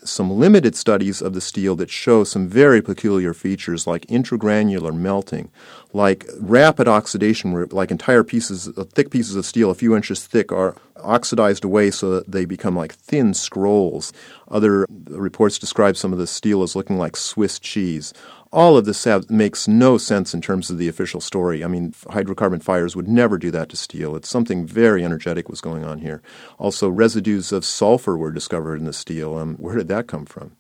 some 0.04 0.32
limited 0.32 0.76
studies 0.76 1.22
of 1.22 1.34
the 1.34 1.42
steel 1.42 1.76
that 1.76 1.90
show 1.90 2.24
some 2.24 2.48
very 2.48 2.82
peculiar 2.82 3.34
features 3.34 3.88
like 3.88 4.06
intragranular 4.08 4.96
melting, 4.96 5.50
like 5.94 6.26
rapid 6.40 6.88
oxidation, 6.88 7.52
where 7.52 7.66
like 7.68 7.92
entire 7.92 8.24
pieces, 8.24 8.70
uh, 8.78 8.84
thick 8.86 9.10
pieces 9.10 9.36
of 9.36 9.46
steel, 9.46 9.70
a 9.70 9.76
few 9.76 9.96
inches 9.96 10.26
thick, 10.26 10.52
are 10.52 10.76
oxidized 10.98 11.64
away 11.64 11.92
so 11.92 12.12
that 12.12 12.32
they 12.32 12.46
become 12.46 12.76
like 12.76 12.94
thin 12.94 13.34
scrolls. 13.34 14.14
Other 14.50 14.88
reports 15.10 15.60
describe 15.60 15.98
some 15.98 16.14
of 16.14 16.20
the 16.20 16.28
steel 16.28 16.64
as 16.64 16.76
looking 16.76 16.98
like 16.98 17.16
Swiss 17.16 17.60
cheese 17.60 18.14
all 18.52 18.78
of 18.78 18.86
this 18.86 19.06
makes 19.30 19.68
no 19.68 19.98
sense 19.98 20.34
in 20.34 20.42
terms 20.42 20.70
of 20.70 20.78
the 20.78 20.88
official 20.88 21.22
story. 21.22 21.64
I 21.64 21.68
mean, 21.68 21.92
hydrocarbon 21.92 22.64
fires 22.64 22.96
would 22.96 23.08
never 23.08 23.38
do 23.38 23.52
that 23.52 23.70
to 23.70 23.78
steel. 23.78 24.16
It's 24.16 24.30
something 24.30 24.66
very 24.66 25.04
energetic 25.04 25.50
was 25.50 25.62
going 25.62 25.84
on 25.84 26.00
here. 26.00 26.22
Also, 26.58 26.90
residues 26.90 27.52
of 27.52 27.66
sulfur 27.66 28.18
were 28.18 28.32
discovered 28.32 28.80
in 28.80 28.86
the 28.86 28.94
steel. 28.94 29.38
Um, 29.38 29.56
where 29.58 29.76
did 29.76 29.88
that 29.90 30.08
come 30.08 30.26
from? 30.26 30.52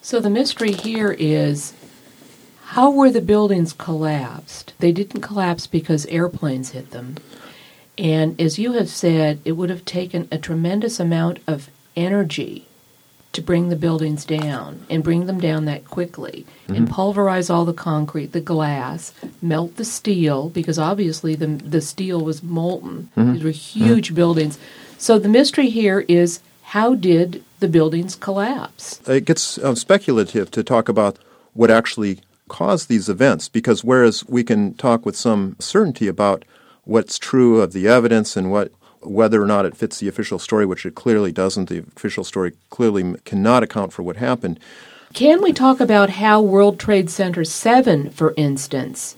So 0.00 0.20
the 0.20 0.30
mystery 0.30 0.72
here 0.72 1.12
is 1.12 1.74
how 2.64 2.90
were 2.90 3.10
the 3.10 3.20
buildings 3.20 3.72
collapsed? 3.72 4.72
They 4.78 4.92
didn't 4.92 5.20
collapse 5.20 5.66
because 5.66 6.06
airplanes 6.06 6.70
hit 6.70 6.90
them. 6.90 7.16
And 7.98 8.40
as 8.40 8.58
you 8.58 8.72
have 8.72 8.88
said, 8.88 9.40
it 9.44 9.52
would 9.52 9.70
have 9.70 9.84
taken 9.84 10.26
a 10.32 10.38
tremendous 10.38 10.98
amount 10.98 11.40
of 11.46 11.68
energy 11.94 12.66
to 13.32 13.40
bring 13.40 13.68
the 13.68 13.76
buildings 13.76 14.24
down 14.24 14.84
and 14.90 15.02
bring 15.02 15.26
them 15.26 15.40
down 15.40 15.64
that 15.64 15.86
quickly 15.86 16.46
mm-hmm. 16.64 16.74
and 16.74 16.90
pulverize 16.90 17.48
all 17.48 17.64
the 17.64 17.72
concrete, 17.72 18.32
the 18.32 18.40
glass, 18.40 19.12
melt 19.40 19.76
the 19.76 19.84
steel 19.84 20.50
because 20.50 20.78
obviously 20.78 21.34
the 21.34 21.46
the 21.46 21.80
steel 21.80 22.22
was 22.22 22.42
molten. 22.42 23.10
Mm-hmm. 23.16 23.32
These 23.32 23.44
were 23.44 23.50
huge 23.50 24.06
mm-hmm. 24.08 24.16
buildings. 24.16 24.58
So 24.98 25.18
the 25.18 25.28
mystery 25.28 25.70
here 25.70 26.04
is 26.08 26.40
how 26.62 26.94
did 26.94 27.42
the 27.60 27.68
buildings 27.68 28.14
collapse? 28.14 29.00
It 29.08 29.24
gets 29.24 29.58
uh, 29.58 29.74
speculative 29.74 30.50
to 30.52 30.62
talk 30.62 30.88
about 30.88 31.18
what 31.54 31.70
actually 31.70 32.20
caused 32.48 32.88
these 32.88 33.08
events 33.08 33.48
because 33.48 33.82
whereas 33.82 34.26
we 34.28 34.44
can 34.44 34.74
talk 34.74 35.06
with 35.06 35.16
some 35.16 35.56
certainty 35.58 36.06
about 36.06 36.44
what's 36.84 37.18
true 37.18 37.60
of 37.60 37.72
the 37.72 37.88
evidence 37.88 38.36
and 38.36 38.50
what 38.50 38.72
whether 39.02 39.42
or 39.42 39.46
not 39.46 39.66
it 39.66 39.76
fits 39.76 39.98
the 39.98 40.08
official 40.08 40.38
story, 40.38 40.66
which 40.66 40.86
it 40.86 40.94
clearly 40.94 41.32
doesn't. 41.32 41.68
The 41.68 41.84
official 41.96 42.24
story 42.24 42.52
clearly 42.70 43.14
cannot 43.24 43.62
account 43.62 43.92
for 43.92 44.02
what 44.02 44.16
happened. 44.16 44.58
Can 45.12 45.42
we 45.42 45.52
talk 45.52 45.80
about 45.80 46.10
how 46.10 46.40
World 46.40 46.78
Trade 46.78 47.10
Center 47.10 47.44
7, 47.44 48.10
for 48.10 48.32
instance, 48.36 49.16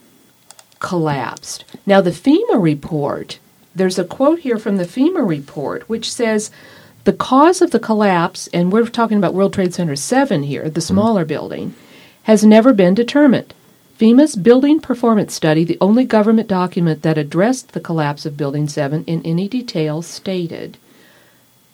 collapsed? 0.80 1.64
Now, 1.86 2.00
the 2.00 2.10
FEMA 2.10 2.60
report, 2.60 3.38
there's 3.74 3.98
a 3.98 4.04
quote 4.04 4.40
here 4.40 4.58
from 4.58 4.76
the 4.76 4.84
FEMA 4.84 5.26
report 5.26 5.88
which 5.88 6.12
says 6.12 6.50
the 7.04 7.12
cause 7.12 7.60
of 7.62 7.70
the 7.70 7.78
collapse, 7.78 8.48
and 8.52 8.72
we're 8.72 8.86
talking 8.86 9.18
about 9.18 9.34
World 9.34 9.52
Trade 9.52 9.74
Center 9.74 9.94
7 9.94 10.42
here, 10.42 10.64
the 10.64 10.70
mm-hmm. 10.70 10.80
smaller 10.80 11.22
mm-hmm. 11.22 11.28
building, 11.28 11.74
has 12.24 12.44
never 12.44 12.72
been 12.72 12.94
determined. 12.94 13.54
FEMA's 13.98 14.34
Building 14.34 14.80
Performance 14.80 15.32
Study, 15.32 15.62
the 15.62 15.78
only 15.80 16.04
government 16.04 16.48
document 16.48 17.02
that 17.02 17.16
addressed 17.16 17.72
the 17.72 17.80
collapse 17.80 18.26
of 18.26 18.36
Building 18.36 18.66
7 18.66 19.04
in 19.04 19.22
any 19.24 19.46
detail, 19.46 20.02
stated 20.02 20.78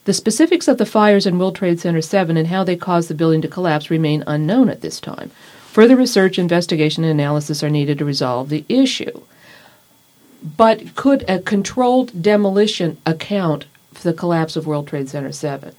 The 0.05 0.13
specifics 0.13 0.69
of 0.69 0.77
the 0.77 0.85
fires 0.85 1.25
in 1.25 1.39
World 1.39 1.57
Trade 1.57 1.81
Center 1.81 2.03
7 2.03 2.37
and 2.37 2.49
how 2.49 2.63
they 2.63 2.77
caused 2.77 3.09
the 3.09 3.15
building 3.15 3.41
to 3.41 3.49
collapse 3.49 3.91
remain 3.91 4.23
unknown 4.27 4.69
at 4.69 4.83
this 4.83 5.01
time. 5.01 5.31
Further 5.69 5.97
research, 5.97 6.39
investigation, 6.39 7.05
and 7.05 7.11
analysis 7.11 7.63
are 7.63 7.71
needed 7.71 7.97
to 7.99 8.05
resolve 8.05 8.51
the 8.51 8.67
issue. 8.69 9.23
But 10.43 10.95
could 10.97 11.25
a 11.27 11.39
controlled 11.39 12.23
demolition 12.23 12.99
account 13.07 13.65
for 13.95 14.03
the 14.03 14.13
collapse 14.13 14.57
of 14.57 14.67
World 14.67 14.89
Trade 14.89 15.09
Center 15.09 15.33
7? 15.33 15.75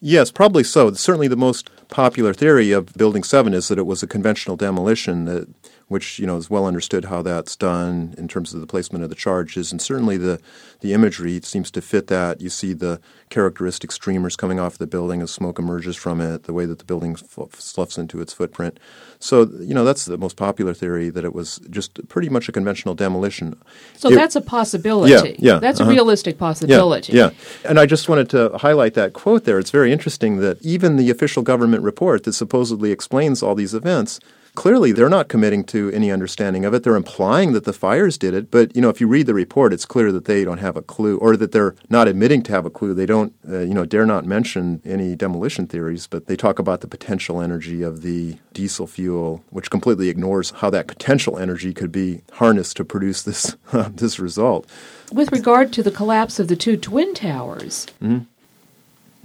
Yes, 0.00 0.30
probably 0.30 0.62
so. 0.62 0.92
Certainly, 0.92 1.28
the 1.28 1.36
most 1.36 1.68
popular 1.94 2.34
theory 2.34 2.72
of 2.72 2.92
Building 2.94 3.22
7 3.22 3.54
is 3.54 3.68
that 3.68 3.78
it 3.78 3.86
was 3.86 4.02
a 4.02 4.06
conventional 4.08 4.56
demolition 4.56 5.26
that 5.26 5.46
which 5.86 6.18
you 6.18 6.26
know 6.26 6.36
is 6.36 6.50
well 6.50 6.66
understood 6.66 7.04
how 7.04 7.22
that's 7.22 7.54
done 7.54 8.16
in 8.18 8.26
terms 8.26 8.52
of 8.52 8.60
the 8.60 8.66
placement 8.66 9.04
of 9.04 9.10
the 9.10 9.14
charges, 9.14 9.70
and 9.70 9.80
certainly 9.80 10.16
the 10.16 10.40
the 10.80 10.92
imagery 10.92 11.40
seems 11.42 11.70
to 11.70 11.80
fit 11.80 12.08
that. 12.08 12.40
You 12.40 12.48
see 12.48 12.72
the 12.72 13.00
characteristic 13.30 13.92
streamers 13.92 14.34
coming 14.34 14.58
off 14.58 14.76
the 14.76 14.88
building 14.88 15.22
as 15.22 15.30
smoke 15.30 15.60
emerges 15.60 15.94
from 15.94 16.20
it, 16.20 16.44
the 16.44 16.52
way 16.52 16.66
that 16.66 16.80
the 16.80 16.84
building 16.84 17.14
sloughs 17.16 17.96
into 17.96 18.20
its 18.20 18.32
footprint. 18.32 18.80
So 19.24 19.48
you 19.58 19.72
know 19.72 19.84
that's 19.86 20.04
the 20.04 20.18
most 20.18 20.36
popular 20.36 20.74
theory 20.74 21.08
that 21.08 21.24
it 21.24 21.32
was 21.32 21.58
just 21.70 22.06
pretty 22.08 22.28
much 22.28 22.46
a 22.50 22.52
conventional 22.52 22.94
demolition. 22.94 23.56
So 23.96 24.10
it, 24.10 24.16
that's 24.16 24.36
a 24.36 24.42
possibility. 24.42 25.12
Yeah, 25.12 25.52
yeah, 25.54 25.58
that's 25.60 25.80
uh-huh. 25.80 25.90
a 25.90 25.94
realistic 25.94 26.36
possibility. 26.36 27.14
Yeah, 27.14 27.30
yeah, 27.30 27.70
and 27.70 27.80
I 27.80 27.86
just 27.86 28.06
wanted 28.06 28.28
to 28.30 28.50
highlight 28.58 28.92
that 28.94 29.14
quote 29.14 29.44
there. 29.44 29.58
It's 29.58 29.70
very 29.70 29.92
interesting 29.92 30.40
that 30.40 30.60
even 30.60 30.96
the 30.96 31.08
official 31.08 31.42
government 31.42 31.84
report 31.84 32.24
that 32.24 32.34
supposedly 32.34 32.92
explains 32.92 33.42
all 33.42 33.54
these 33.54 33.72
events 33.72 34.20
clearly 34.54 34.92
they're 34.92 35.08
not 35.08 35.28
committing 35.28 35.64
to 35.64 35.90
any 35.90 36.10
understanding 36.10 36.64
of 36.64 36.74
it. 36.74 36.82
They're 36.82 36.96
implying 36.96 37.52
that 37.52 37.64
the 37.64 37.72
fires 37.72 38.16
did 38.16 38.34
it, 38.34 38.50
but 38.50 38.74
you 38.74 38.82
know, 38.82 38.88
if 38.88 39.00
you 39.00 39.08
read 39.08 39.26
the 39.26 39.34
report, 39.34 39.72
it's 39.72 39.84
clear 39.84 40.12
that 40.12 40.24
they 40.24 40.44
don't 40.44 40.58
have 40.58 40.76
a 40.76 40.82
clue, 40.82 41.18
or 41.18 41.36
that 41.36 41.52
they're 41.52 41.74
not 41.88 42.08
admitting 42.08 42.42
to 42.44 42.52
have 42.52 42.64
a 42.64 42.70
clue. 42.70 42.94
They 42.94 43.06
don't, 43.06 43.32
uh, 43.48 43.60
you 43.60 43.74
know, 43.74 43.84
dare 43.84 44.06
not 44.06 44.24
mention 44.24 44.80
any 44.84 45.16
demolition 45.16 45.66
theories, 45.66 46.06
but 46.06 46.26
they 46.26 46.36
talk 46.36 46.58
about 46.58 46.80
the 46.80 46.88
potential 46.88 47.40
energy 47.40 47.82
of 47.82 48.02
the 48.02 48.38
diesel 48.52 48.86
fuel, 48.86 49.42
which 49.50 49.70
completely 49.70 50.08
ignores 50.08 50.50
how 50.50 50.70
that 50.70 50.86
potential 50.86 51.38
energy 51.38 51.72
could 51.72 51.90
be 51.90 52.22
harnessed 52.32 52.76
to 52.76 52.84
produce 52.84 53.22
this 53.22 53.56
uh, 53.72 53.90
this 53.92 54.18
result. 54.18 54.68
With 55.12 55.32
regard 55.32 55.72
to 55.74 55.82
the 55.82 55.90
collapse 55.90 56.38
of 56.38 56.48
the 56.48 56.56
two 56.56 56.76
twin 56.76 57.14
towers. 57.14 57.86
Mm-hmm. 58.02 58.24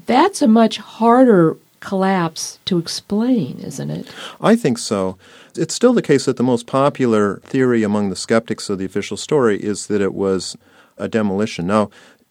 That's 0.06 0.42
a 0.42 0.48
much 0.48 0.78
harder 0.78 1.56
collapse 1.80 2.60
to 2.66 2.78
explain, 2.78 3.60
isn't 3.60 3.90
it? 3.90 4.08
I 4.42 4.56
think 4.56 4.78
so. 4.78 5.18
It's 5.56 5.74
still 5.74 5.94
the 5.94 6.02
case 6.02 6.26
that 6.26 6.38
the 6.38 6.44
most 6.44 6.68
popular 6.68 7.38
theory 7.44 7.84
among 7.84 8.10
the 8.10 8.16
skeptics 8.16 8.70
of 8.70 8.78
the 8.78 8.86
official 8.86 9.18
story 9.18 9.58
is 9.62 9.88
that 9.88 10.02
it 10.02 10.14
was 10.14 10.58
a 10.98 11.08
demolition. 11.08 11.68
Now, 11.68 11.90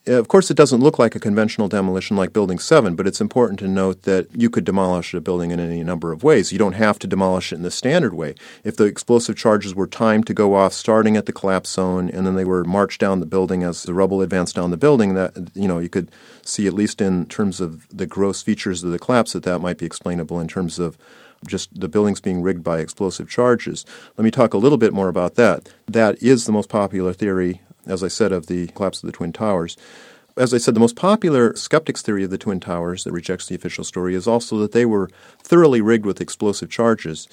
Uh, 0.08 0.12
of 0.14 0.28
course, 0.28 0.50
it 0.50 0.56
doesn't 0.56 0.80
look 0.80 0.98
like 0.98 1.14
a 1.14 1.20
conventional 1.20 1.68
demolition 1.68 2.16
like 2.16 2.32
Building 2.32 2.58
7, 2.58 2.96
but 2.96 3.06
it's 3.06 3.20
important 3.20 3.58
to 3.58 3.68
note 3.68 4.02
that 4.02 4.28
you 4.34 4.48
could 4.48 4.64
demolish 4.64 5.12
a 5.12 5.20
building 5.20 5.50
in 5.50 5.60
any 5.60 5.84
number 5.84 6.12
of 6.12 6.22
ways. 6.22 6.50
You 6.50 6.58
don't 6.58 6.74
have 6.74 6.98
to 7.00 7.06
demolish 7.06 7.52
it 7.52 7.56
in 7.56 7.62
the 7.62 7.70
standard 7.70 8.14
way. 8.14 8.34
If 8.64 8.76
the 8.76 8.84
explosive 8.84 9.36
charges 9.36 9.74
were 9.74 9.86
timed 9.86 10.26
to 10.28 10.34
go 10.34 10.54
off 10.54 10.72
starting 10.72 11.16
at 11.16 11.26
the 11.26 11.32
collapse 11.32 11.70
zone 11.70 12.08
and 12.08 12.26
then 12.26 12.36
they 12.36 12.44
were 12.44 12.64
marched 12.64 13.00
down 13.00 13.20
the 13.20 13.26
building 13.26 13.62
as 13.62 13.82
the 13.82 13.94
rubble 13.94 14.22
advanced 14.22 14.56
down 14.56 14.70
the 14.70 14.76
building, 14.76 15.14
that 15.14 15.50
you 15.54 15.68
know, 15.68 15.78
you 15.78 15.90
could 15.90 16.10
see 16.42 16.66
at 16.66 16.72
least 16.72 17.00
in 17.00 17.26
terms 17.26 17.60
of 17.60 17.86
the 17.94 18.06
gross 18.06 18.42
features 18.42 18.82
of 18.82 18.90
the 18.90 18.98
collapse 18.98 19.32
that 19.32 19.42
that 19.42 19.58
might 19.58 19.78
be 19.78 19.86
explainable 19.86 20.40
in 20.40 20.48
terms 20.48 20.78
of 20.78 20.96
just 21.46 21.78
the 21.78 21.88
buildings 21.88 22.20
being 22.20 22.42
rigged 22.42 22.64
by 22.64 22.80
explosive 22.80 23.28
charges. 23.28 23.84
Let 24.16 24.24
me 24.24 24.30
talk 24.30 24.54
a 24.54 24.58
little 24.58 24.78
bit 24.78 24.92
more 24.92 25.08
about 25.08 25.36
that. 25.36 25.68
That 25.86 26.20
is 26.22 26.46
the 26.46 26.52
most 26.52 26.68
popular 26.68 27.12
theory, 27.12 27.60
as 27.88 28.04
I 28.04 28.08
said, 28.08 28.32
of 28.32 28.46
the 28.46 28.68
collapse 28.68 29.02
of 29.02 29.06
the 29.06 29.12
Twin 29.12 29.32
Towers. 29.32 29.76
As 30.36 30.54
I 30.54 30.58
said, 30.58 30.74
the 30.74 30.80
most 30.80 30.94
popular 30.94 31.56
skeptics' 31.56 32.02
theory 32.02 32.22
of 32.22 32.30
the 32.30 32.38
Twin 32.38 32.60
Towers 32.60 33.02
that 33.02 33.12
rejects 33.12 33.46
the 33.46 33.56
official 33.56 33.82
story 33.82 34.14
is 34.14 34.28
also 34.28 34.58
that 34.58 34.72
they 34.72 34.86
were 34.86 35.10
thoroughly 35.42 35.80
rigged 35.80 36.06
with 36.06 36.20
explosive 36.20 36.70
charges. 36.70 37.26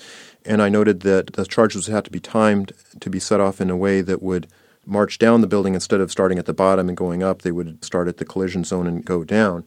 And 0.44 0.62
I 0.62 0.70
noted 0.70 1.02
that 1.02 1.34
the 1.34 1.46
charges 1.46 1.86
had 1.86 2.06
to 2.06 2.12
be 2.12 2.20
timed 2.20 2.72
to 3.00 3.10
be 3.10 3.20
set 3.20 3.40
off 3.40 3.62
in 3.62 3.70
a 3.70 3.78
way 3.78 4.02
that 4.02 4.24
would 4.24 4.48
march 4.88 5.20
down 5.20 5.42
the 5.42 5.48
building 5.48 5.76
instead 5.76 6.02
of 6.02 6.12
starting 6.12 6.40
at 6.40 6.46
the 6.46 6.54
bottom 6.54 6.88
and 6.88 6.98
going 6.98 7.22
up. 7.22 7.42
They 7.42 7.52
would 7.52 7.84
start 7.84 8.08
at 8.08 8.18
the 8.18 8.26
collision 8.26 8.64
zone 8.64 8.88
and 8.88 9.06
go 9.06 9.24
down. 9.24 9.66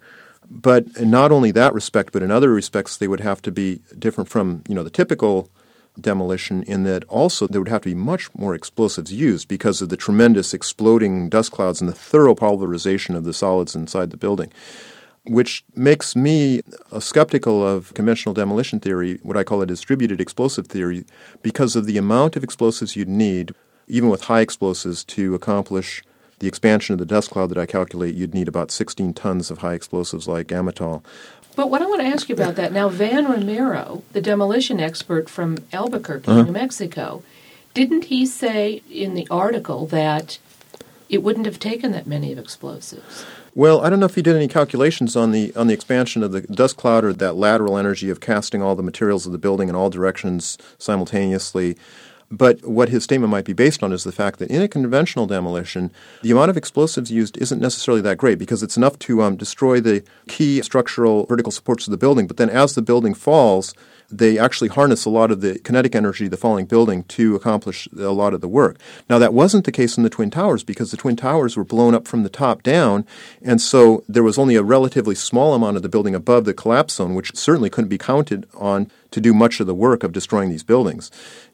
But 0.51 1.01
not 1.01 1.31
only 1.31 1.51
that 1.53 1.75
respect, 1.75 2.13
but 2.13 2.23
in 2.23 2.31
other 2.31 2.51
respects, 2.51 2.97
they 2.97 3.09
would 3.09 3.21
have 3.21 3.43
to 3.43 3.53
be 3.53 3.83
different 3.99 4.31
from 4.31 4.63
you 4.69 4.75
know 4.75 4.83
the 4.83 4.91
typical 4.91 5.51
demolition 6.01 6.63
in 6.65 6.85
that 6.85 7.05
also 7.05 7.47
there 7.47 7.61
would 7.61 7.69
have 7.69 7.83
to 7.83 7.91
be 7.91 7.95
much 7.95 8.33
more 8.35 8.55
explosives 8.55 9.13
used 9.13 9.49
because 9.49 9.83
of 9.83 9.89
the 9.89 9.97
tremendous 9.97 10.55
exploding 10.55 11.29
dust 11.29 11.53
clouds 11.53 11.81
and 11.81 11.89
the 11.89 11.95
thorough 11.95 12.35
pulverization 12.35 13.15
of 13.15 13.25
the 13.25 13.33
solids 13.33 13.75
inside 13.75 14.11
the 14.11 14.17
building. 14.17 14.53
Which 15.25 15.65
makes 15.75 16.17
me 16.17 16.63
skeptical 17.01 17.67
of 17.67 17.93
conventional 17.95 18.35
demolition 18.35 18.81
theory, 18.81 19.19
what 19.23 19.37
I 19.37 19.45
call 19.45 19.61
a 19.61 19.67
distributed 19.67 20.21
explosive 20.21 20.69
theory, 20.69 21.05
because 21.43 21.77
of 21.77 21.85
the 21.87 21.99
amount 21.99 22.37
of 22.37 22.45
explosives 22.45 22.97
you'd 22.97 23.09
need, 23.09 23.55
even 23.89 24.09
with 24.09 24.25
high 24.25 24.41
explosives, 24.41 25.05
to 25.05 25.35
accomplish 25.35 26.03
the 26.39 26.49
expansion 26.49 26.93
of 26.93 26.99
the 26.99 27.07
dust 27.07 27.31
cloud 27.31 27.51
that 27.51 27.59
I 27.59 27.67
calculate, 27.67 28.15
you'd 28.15 28.35
need 28.35 28.49
about 28.49 28.71
16 28.71 29.13
tons 29.15 29.51
of 29.51 29.59
high 29.59 29.75
explosives 29.75 30.29
like 30.29 30.49
Amatol. 30.49 31.05
But 31.57 31.71
what 31.71 31.83
I 31.83 31.87
want 31.87 32.01
to 32.03 32.07
ask 32.07 32.29
you 32.29 32.35
about 32.35 32.55
that 32.57 32.73
now, 32.73 32.89
Van 32.89 33.25
Romero, 33.27 34.03
the 34.13 34.21
demolition 34.21 34.79
expert 34.81 35.29
from 35.29 35.59
Albuquerque, 35.73 36.31
Uh-huh. 36.31 36.43
New 36.43 36.53
Mexico, 36.53 37.23
didn't 37.75 38.05
he 38.05 38.27
say 38.27 38.83
in 38.91 39.15
the 39.15 39.27
article 39.31 39.87
that 39.87 40.39
it 41.09 41.23
wouldn't 41.23 41.47
have 41.47 41.59
taken 41.59 41.91
that 41.93 42.07
many 42.07 42.31
of 42.33 42.39
explosives? 42.39 43.25
Well, 43.55 43.81
I 43.81 43.91
don't 43.91 43.99
know 43.99 44.07
if 44.07 44.15
he 44.15 44.23
did 44.23 44.37
any 44.37 44.47
calculations 44.47 45.17
on 45.17 45.33
the 45.33 45.53
on 45.57 45.67
the 45.67 45.75
expansion 45.75 46.23
of 46.23 46.31
the 46.31 46.43
dust 46.43 46.77
cloud 46.77 47.05
or 47.05 47.13
that 47.15 47.35
lateral 47.35 47.77
energy 47.77 48.09
of 48.09 48.21
casting 48.21 48.63
all 48.63 48.77
the 48.77 48.83
materials 48.85 49.27
of 49.27 49.33
the 49.33 49.39
building 49.39 49.69
in 49.69 49.75
all 49.75 49.91
directions 49.91 50.59
simultaneously. 50.79 51.77
But 52.31 52.65
what 52.67 52.91
his 52.91 53.05
statement 53.05 53.31
might 53.31 53.47
be 53.47 53.55
based 53.55 53.83
on 53.83 53.93
is 53.93 54.05
the 54.05 54.13
fact 54.13 54.39
that 54.39 54.51
in 54.51 54.61
a 54.61 54.69
conventional 54.69 55.27
demolition, 55.27 55.91
the 56.23 56.31
amount 56.31 56.51
of 56.51 56.57
explosives 56.57 57.11
used 57.11 57.39
isn't 57.39 57.61
necessarily 57.61 58.03
that 58.03 58.19
great 58.19 58.39
because 58.39 58.63
it's 58.63 58.77
enough 58.77 58.99
to 59.01 59.23
um, 59.23 59.37
destroy 59.37 59.81
the 59.81 60.05
key 60.29 60.61
structural 60.63 61.25
vertical 61.27 61.53
supports 61.53 61.87
of 61.87 61.91
the 61.91 61.97
building. 61.97 62.27
But 62.27 62.37
then 62.37 62.51
as 62.51 62.75
the 62.75 62.83
building 62.83 63.15
falls, 63.15 63.75
they 64.11 64.39
actually 64.39 64.69
harness 64.69 65.05
a 65.05 65.11
lot 65.11 65.31
of 65.31 65.41
the 65.41 65.59
kinetic 65.61 65.95
energy 65.95 66.27
of 66.27 66.31
the 66.31 66.37
falling 66.37 66.67
building 66.67 67.05
to 67.05 67.35
accomplish 67.35 67.89
a 67.99 68.11
lot 68.11 68.35
of 68.35 68.41
the 68.41 68.49
work. 68.49 68.79
Now, 69.09 69.19
that 69.19 69.35
wasn't 69.35 69.65
the 69.65 69.73
case 69.73 69.97
in 69.97 70.03
the 70.03 70.11
Twin 70.11 70.31
Towers 70.31 70.65
because 70.65 70.91
the 70.91 70.97
Twin 70.97 71.17
Towers 71.17 71.57
were 71.57 71.65
blown 71.65 71.95
up 71.95 72.09
from 72.09 72.23
the 72.23 72.31
top 72.31 72.63
down, 72.63 73.05
and 73.43 73.61
so 73.61 74.05
there 74.09 74.23
was 74.23 74.39
only 74.39 74.57
a 74.57 74.63
relatively 74.63 75.15
small 75.15 75.55
amount 75.55 75.77
of 75.77 75.83
the 75.83 75.89
building 75.89 76.15
above 76.15 76.45
the 76.45 76.55
collapse 76.55 76.95
zone, 76.95 77.15
which 77.15 77.37
certainly 77.37 77.71
couldn't 77.71 77.89
be 77.89 77.99
counted 77.99 78.47
on 78.55 78.91
to 79.11 79.21
do 79.21 79.33
much 79.35 79.61
of 79.61 79.67
the 79.67 79.75
work 79.75 80.03
of 80.03 80.13
destroying 80.13 80.51
these 80.51 80.63
buildings. 80.63 81.11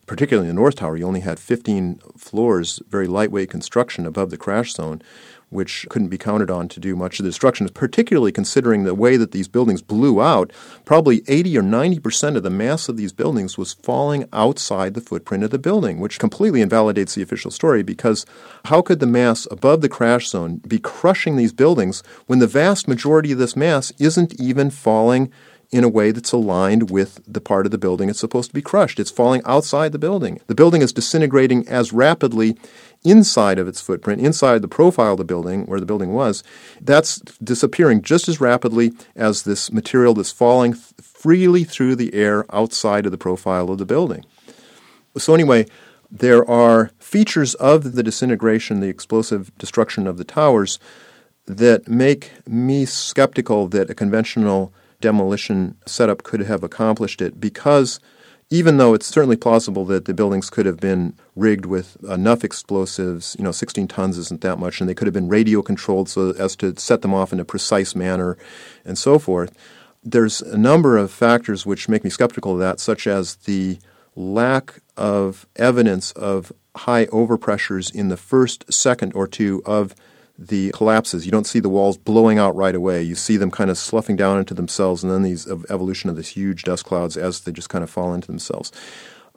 Particularly 0.07 0.49
the 0.49 0.55
North 0.55 0.77
Tower, 0.77 0.97
you 0.97 1.07
only 1.07 1.21
had 1.21 1.38
15 1.38 2.01
floors, 2.17 2.83
very 2.88 3.07
lightweight 3.07 3.51
construction 3.51 4.07
above 4.07 4.31
the 4.31 4.37
crash 4.37 4.73
zone 4.75 5.01
which 5.55 5.87
couldn't 5.88 6.09
be 6.09 6.19
counted 6.19 6.51
on 6.51 6.69
to 6.69 6.81
do 6.81 6.97
much 6.97 7.21
of 7.21 7.25
the 7.25 7.29
destruction, 7.29 7.69
particularly 7.69 8.33
considering 8.33 8.83
the 8.83 8.95
way 8.95 9.17
that 9.17 9.31
these 9.31 9.47
buildings 9.47 9.81
blew 9.83 10.21
out. 10.21 10.53
Probably 10.85 11.23
80 11.29 11.59
or 11.59 11.62
90 11.62 12.01
percent 12.01 12.37
of 12.37 12.43
the 12.43 12.51
mass 12.51 12.88
of 12.88 12.97
these 12.97 13.12
buildings 13.12 13.57
was 13.57 13.73
falling 13.73 14.29
outside 14.33 14.95
the 14.95 15.01
footprint 15.01 15.45
of 15.45 15.51
the 15.51 15.59
building, 15.59 16.01
which 16.01 16.19
completely 16.19 16.61
invalidates 16.61 17.14
the 17.14 17.23
official 17.23 17.53
story 17.53 17.85
because 17.85 18.27
how 18.64 18.83
could 18.83 18.99
the 18.99 19.07
mass 19.07 19.47
above 19.51 19.81
the 19.81 19.88
crash 19.88 20.29
zone 20.29 20.61
be 20.67 20.81
crushing 20.81 21.37
these 21.37 21.53
buildings 21.53 22.03
when 22.27 22.40
the 22.40 22.49
vast 22.49 22.88
majority 22.88 23.31
of 23.31 23.38
this 23.38 23.55
mass 23.55 23.93
isn't 23.99 24.38
even 24.40 24.71
falling? 24.71 25.31
In 25.74 25.82
a 25.82 25.88
way 25.88 26.12
that's 26.12 26.30
aligned 26.30 26.88
with 26.88 27.20
the 27.26 27.40
part 27.40 27.66
of 27.66 27.72
the 27.72 27.78
building 27.78 28.08
it's 28.08 28.20
supposed 28.20 28.48
to 28.48 28.54
be 28.54 28.62
crushed. 28.62 29.00
It's 29.00 29.10
falling 29.10 29.42
outside 29.44 29.90
the 29.90 29.98
building. 29.98 30.40
The 30.46 30.54
building 30.54 30.82
is 30.82 30.92
disintegrating 30.92 31.66
as 31.66 31.92
rapidly 31.92 32.56
inside 33.02 33.58
of 33.58 33.66
its 33.66 33.80
footprint, 33.80 34.20
inside 34.20 34.62
the 34.62 34.68
profile 34.68 35.14
of 35.14 35.18
the 35.18 35.24
building 35.24 35.66
where 35.66 35.80
the 35.80 35.87
building 35.87 36.12
was. 36.12 36.44
That's 36.80 37.16
disappearing 37.42 38.02
just 38.02 38.28
as 38.28 38.40
rapidly 38.40 38.92
as 39.16 39.42
this 39.42 39.72
material 39.72 40.14
that's 40.14 40.30
falling 40.30 40.74
th- 40.74 40.84
freely 41.02 41.64
through 41.64 41.96
the 41.96 42.14
air 42.14 42.46
outside 42.54 43.04
of 43.04 43.10
the 43.10 43.18
profile 43.18 43.68
of 43.68 43.78
the 43.78 43.84
building. 43.84 44.24
So, 45.18 45.34
anyway, 45.34 45.66
there 46.08 46.48
are 46.48 46.92
features 47.00 47.54
of 47.54 47.94
the 47.94 48.02
disintegration, 48.04 48.78
the 48.78 48.88
explosive 48.88 49.50
destruction 49.58 50.06
of 50.06 50.18
the 50.18 50.24
towers, 50.24 50.78
that 51.46 51.88
make 51.88 52.30
me 52.46 52.84
skeptical 52.84 53.66
that 53.68 53.90
a 53.90 53.94
conventional 53.94 54.72
demolition 55.05 55.77
setup 55.85 56.23
could 56.23 56.40
have 56.40 56.64
accomplished 56.64 57.21
it 57.21 57.38
because 57.38 58.01
even 58.49 58.79
though 58.79 58.95
it's 58.95 59.07
certainly 59.07 59.37
plausible 59.37 59.85
that 59.85 60.07
the 60.07 60.14
buildings 60.14 60.49
could 60.49 60.64
have 60.64 60.79
been 60.79 61.12
rigged 61.37 61.67
with 61.67 62.03
enough 62.05 62.43
explosives, 62.43 63.37
you 63.38 63.45
know, 63.45 63.53
16 63.53 63.87
tons 63.87 64.17
isn't 64.17 64.40
that 64.40 64.59
much, 64.59 64.81
and 64.81 64.88
they 64.88 64.95
could 64.95 65.07
have 65.07 65.12
been 65.12 65.29
radio 65.29 65.61
controlled 65.61 66.09
so 66.09 66.31
as 66.38 66.57
to 66.57 66.75
set 66.79 67.03
them 67.03 67.12
off 67.12 67.35
in 67.35 67.40
a 67.40 67.45
precise 67.45 67.95
manner 67.95 68.38
and 68.83 68.97
so 68.97 69.19
forth, 69.19 69.55
there's 70.03 70.40
a 70.40 70.57
number 70.57 70.97
of 70.97 71.11
factors 71.11 71.67
which 71.67 71.87
make 71.88 72.03
me 72.03 72.09
skeptical 72.09 72.55
of 72.55 72.61
that, 72.61 72.81
such 72.81 73.07
as 73.07 73.37
the 73.37 73.79
lack 74.17 74.81
of 74.97 75.47
evidence 75.57 76.12
of 76.12 76.51
high 76.77 77.05
overpressures 77.07 77.95
in 77.95 78.09
the 78.09 78.17
first 78.17 78.73
second 78.73 79.12
or 79.14 79.27
two 79.27 79.62
of 79.67 79.95
the 80.38 80.70
collapses. 80.73 81.25
You 81.25 81.33
don't 81.33 81.47
see 81.47 81.61
the 81.61 81.68
walls 81.68 81.97
blowing 81.97 82.38
out 82.38 82.57
right 82.57 82.75
away. 82.75 83.03
You 83.03 83.14
see 83.14 83.37
them 83.37 83.51
kind 83.51 83.70
of 83.70 83.79
sloughing 83.79 84.16
down 84.16 84.38
into 84.38 84.55
themselves, 84.55 85.03
and 85.03 85.12
then 85.12 85.23
these 85.23 85.49
ev- 85.49 85.64
evolution 85.70 86.11
of 86.11 86.16
these 86.16 86.29
huge 86.29 86.64
dust 86.64 86.85
clouds 86.85 87.16
as 87.16 87.40
they 87.40 87.53
just 87.53 87.68
kind 87.68 87.85
of 87.85 87.90
fall 87.90 88.12
into 88.12 88.27
themselves. 88.27 88.73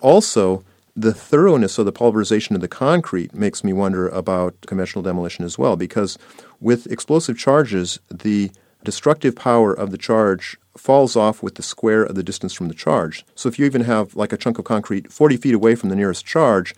Also, 0.02 0.64
the 0.96 1.14
thoroughness 1.14 1.78
of 1.78 1.86
the 1.86 1.92
pulverization 1.92 2.56
of 2.56 2.62
the 2.62 2.68
concrete 2.68 3.34
makes 3.34 3.64
me 3.64 3.72
wonder 3.72 4.10
about 4.10 4.56
conventional 4.66 5.04
demolition 5.04 5.46
as 5.46 5.58
well, 5.58 5.76
because 5.76 6.18
with 6.60 6.92
explosive 6.92 7.38
charges, 7.38 8.00
the 8.10 8.50
destructive 8.84 9.36
power 9.36 9.74
of 9.74 9.92
the 9.92 9.98
charge 9.98 10.58
falls 10.76 11.16
off 11.16 11.44
with 11.44 11.56
the 11.56 11.64
square 11.64 12.04
of 12.04 12.16
the 12.16 12.24
distance 12.24 12.54
from 12.54 12.68
the 12.68 12.74
charge. 12.74 13.26
So 13.36 13.50
if 13.50 13.60
you 13.60 13.66
even 13.66 13.82
have 13.82 14.16
like 14.16 14.34
a 14.34 14.38
chunk 14.38 14.58
of 14.58 14.66
concrete 14.66 15.12
40 15.12 15.38
feet 15.38 15.54
away 15.54 15.76
from 15.76 15.90
the 15.90 15.96
nearest 15.96 16.26
charge, 16.26 16.74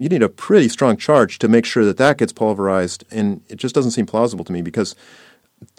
you 0.00 0.08
need 0.08 0.22
a 0.22 0.30
pretty 0.30 0.68
strong 0.70 0.96
charge 0.96 1.38
to 1.38 1.46
make 1.46 1.66
sure 1.66 1.84
that 1.84 1.98
that 1.98 2.16
gets 2.16 2.32
pulverized. 2.32 3.04
And 3.10 3.42
it 3.48 3.56
just 3.56 3.74
doesn't 3.74 3.90
seem 3.90 4.06
plausible 4.06 4.46
to 4.46 4.52
me 4.52 4.62
because 4.62 4.96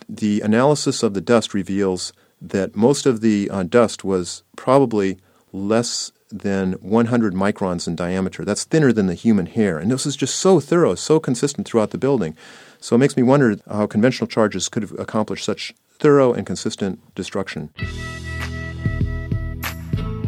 the 0.08 0.42
analysis 0.42 1.02
of 1.02 1.16
the 1.16 1.22
dust 1.22 1.56
reveals 1.56 2.14
that 2.40 2.76
most 2.76 3.08
of 3.08 3.22
the 3.22 3.50
uh, 3.50 3.64
dust 3.64 4.04
was 4.04 4.44
probably 4.56 5.18
less 5.52 6.12
than 6.30 6.74
100 6.74 7.34
microns 7.34 7.88
in 7.88 7.96
diameter. 7.96 8.46
That's 8.46 8.64
thinner 8.64 8.94
than 8.94 9.08
the 9.08 9.16
human 9.16 9.48
hair. 9.48 9.80
And 9.80 9.90
this 9.90 10.06
is 10.06 10.16
just 10.16 10.36
so 10.36 10.60
thorough, 10.60 10.94
so 10.94 11.20
consistent 11.20 11.68
throughout 11.68 11.90
the 11.90 11.98
building. 11.98 12.38
So 12.80 12.96
it 12.96 13.00
makes 13.00 13.18
me 13.18 13.24
wonder 13.24 13.58
how 13.68 13.88
conventional 13.88 14.28
charges 14.28 14.70
could 14.70 14.84
have 14.84 14.98
accomplished 15.00 15.46
such 15.46 15.74
thorough 15.98 16.32
and 16.32 16.46
consistent 16.46 17.00
destruction. 17.16 17.72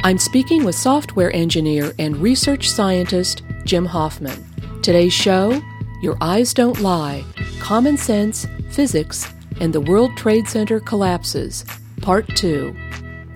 I'm 0.04 0.18
speaking 0.18 0.66
with 0.66 0.76
software 0.76 1.34
engineer 1.34 1.94
and 2.00 2.18
research 2.18 2.70
scientist 2.70 3.44
Jim 3.66 3.86
Hoffman. 3.86 4.44
Today's 4.82 5.14
show 5.14 5.62
Your 6.02 6.18
Eyes 6.20 6.54
Don't 6.54 6.82
Lie 6.82 7.24
Common 7.60 7.96
Sense, 7.96 8.46
Physics, 8.72 9.32
and 9.62 9.72
the 9.72 9.80
World 9.80 10.18
Trade 10.18 10.48
Center 10.48 10.82
Collapses, 10.82 11.64
Part 12.02 12.28
2. 12.36 12.76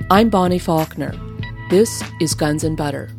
I'm 0.09 0.29
Bonnie 0.29 0.59
Faulkner. 0.59 1.13
This 1.69 2.03
is 2.19 2.33
Guns 2.33 2.65
and 2.65 2.75
Butter. 2.75 3.09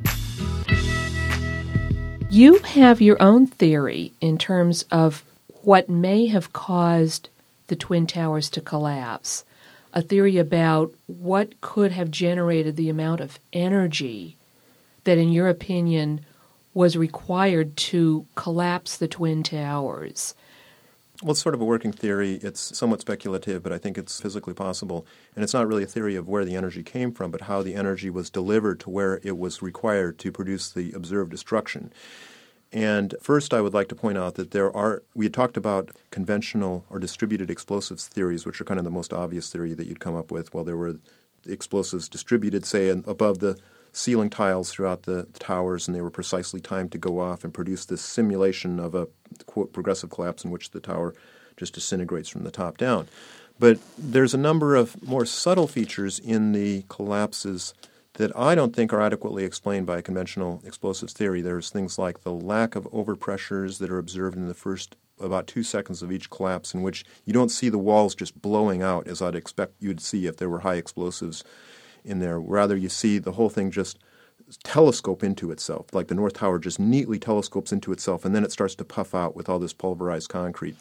You 2.29 2.59
have 2.59 3.01
your 3.01 3.21
own 3.23 3.47
theory 3.47 4.12
in 4.21 4.37
terms 4.37 4.85
of 4.90 5.25
what 5.62 5.88
may 5.88 6.27
have 6.27 6.53
caused 6.53 7.31
the 7.68 7.77
Twin 7.77 8.07
Towers 8.07 8.51
to 8.51 8.61
collapse. 8.61 9.44
A 9.94 10.03
theory 10.03 10.37
about 10.37 10.92
what 11.07 11.59
could 11.62 11.92
have 11.92 12.11
generated 12.11 12.77
the 12.77 12.90
amount 12.90 13.23
of 13.23 13.38
energy 13.55 14.37
that, 15.05 15.16
in 15.16 15.33
your 15.33 15.49
opinion, 15.49 16.21
was 16.74 16.96
required 16.96 17.76
to 17.76 18.26
collapse 18.35 18.96
the 18.96 19.09
Twin 19.09 19.42
Towers. 19.42 20.35
Well, 21.22 21.33
it's 21.33 21.40
sort 21.40 21.57
of 21.57 21.61
a 21.61 21.64
working 21.64 21.90
theory. 21.90 22.35
It's 22.42 22.76
somewhat 22.78 23.00
speculative, 23.00 23.62
but 23.64 23.72
I 23.72 23.78
think 23.78 23.98
it's 23.98 24.20
physically 24.20 24.54
possible. 24.54 25.04
And 25.35 25.42
it's 25.42 25.54
not 25.54 25.66
really 25.66 25.83
a 25.83 25.87
theory 25.87 26.14
of 26.14 26.28
where 26.28 26.44
the 26.44 26.54
energy 26.54 26.85
came 26.85 27.11
from, 27.11 27.33
but 27.33 27.42
how 27.42 27.61
the 27.61 27.74
energy 27.74 28.09
was 28.09 28.31
delivered 28.31 28.78
to 28.81 28.90
where 28.90 29.20
it 29.24 29.37
was 29.37 29.61
required 29.61 30.18
to 30.18 30.31
produce 30.31 30.70
the 30.70 30.92
observed 30.92 31.33
destruction. 31.33 31.92
And 32.72 33.14
first, 33.20 33.52
I 33.52 33.61
would 33.61 33.74
like 33.74 33.88
to 33.88 33.96
point 33.96 34.18
out 34.18 34.37
that 34.37 34.52
there 34.52 34.74
are, 34.76 35.02
we 35.14 35.24
had 35.24 35.35
talked 35.35 35.57
about 35.57 35.90
conventional 36.12 36.85
or 36.88 37.00
distributed 37.00 37.50
explosives 37.50 38.07
theories, 38.07 38.46
which 38.46 38.61
are 38.61 38.64
kind 38.64 38.78
of 38.78 38.85
the 38.85 38.90
most 38.90 39.12
obvious 39.12 39.50
theory 39.50 39.74
that 39.74 39.88
you'd 39.88 40.00
come 40.00 40.14
up 40.14 40.31
with. 40.31 40.54
Well, 40.54 40.64
there 40.64 40.76
were 40.76 40.96
explosives 41.48 42.09
distributed, 42.09 42.64
say, 42.64 42.90
above 42.90 43.40
the 43.40 43.59
ceiling 43.92 44.31
tiles 44.31 44.70
throughout 44.70 45.03
the 45.03 45.24
towers, 45.38 45.87
and 45.87 45.94
they 45.94 46.01
were 46.01 46.11
precisely 46.11 46.61
timed 46.61 46.92
to 46.92 46.98
go 46.98 47.20
off 47.20 47.44
and 47.44 47.53
produce 47.53 47.85
this 47.85 48.03
simulation 48.03 48.79
of 48.79 48.94
a 48.94 49.09
quote 49.46 49.72
progressive 49.72 50.11
collapse 50.11 50.44
in 50.44 50.51
which 50.51 50.70
the 50.70 50.81
tower 50.81 51.14
just 51.57 51.74
disintegrates 51.74 52.29
from 52.29 52.44
the 52.44 52.51
top 52.51 52.79
down. 52.79 53.09
But 53.59 53.79
there's 53.98 54.35
a 54.35 54.38
number 54.38 54.77
of 54.77 55.03
more 55.03 55.27
subtle 55.27 55.66
features 55.66 56.18
in 56.18 56.53
the 56.53 56.85
collapses 56.88 57.74
that 58.14 58.37
I 58.37 58.55
don't 58.55 58.74
think 58.74 58.92
are 58.92 59.01
adequately 59.01 59.44
explained 59.44 59.87
by 59.87 59.98
a 59.98 60.03
conventional 60.03 60.62
explosives 60.64 61.12
theory. 61.12 61.40
There's 61.40 61.70
things 61.70 61.98
like 61.98 62.22
the 62.22 62.33
lack 62.33 62.74
of 62.74 62.85
overpressures 62.85 63.79
that 63.79 63.90
are 63.90 63.98
observed 63.98 64.37
in 64.37 64.48
the 64.48 64.55
first 64.55 64.96
about 65.20 65.46
two 65.46 65.64
seconds 65.64 66.03
of 66.03 66.12
each 66.12 66.31
collapse, 66.31 66.74
in 66.74 66.83
which 66.83 67.05
you 67.24 67.33
don't 67.33 67.51
see 67.51 67.68
the 67.68 67.79
walls 67.79 68.14
just 68.14 68.40
blowing 68.40 68.83
out 68.83 69.09
as 69.09 69.20
I'd 69.20 69.35
expect 69.35 69.74
you'd 69.81 70.01
see 70.01 70.27
if 70.27 70.37
there 70.37 70.48
were 70.48 70.61
high 70.61 70.77
explosives 70.77 71.42
in 72.04 72.18
there. 72.18 72.40
Rather, 72.40 72.76
you 72.76 72.88
see 72.88 73.18
the 73.18 73.32
whole 73.32 73.50
thing 73.50 73.70
just 73.70 73.98
telescope 74.64 75.22
into 75.22 75.50
itself, 75.50 75.92
like 75.92 76.08
the 76.08 76.14
North 76.14 76.34
Tower 76.34 76.58
just 76.58 76.78
neatly 76.78 77.18
telescopes 77.18 77.72
into 77.72 77.92
itself, 77.92 78.24
and 78.24 78.34
then 78.34 78.44
it 78.44 78.52
starts 78.52 78.74
to 78.76 78.84
puff 78.84 79.14
out 79.14 79.37
with 79.37 79.48
all 79.48 79.58
this 79.58 79.72
pulverized 79.72 80.28
concrete. 80.28 80.76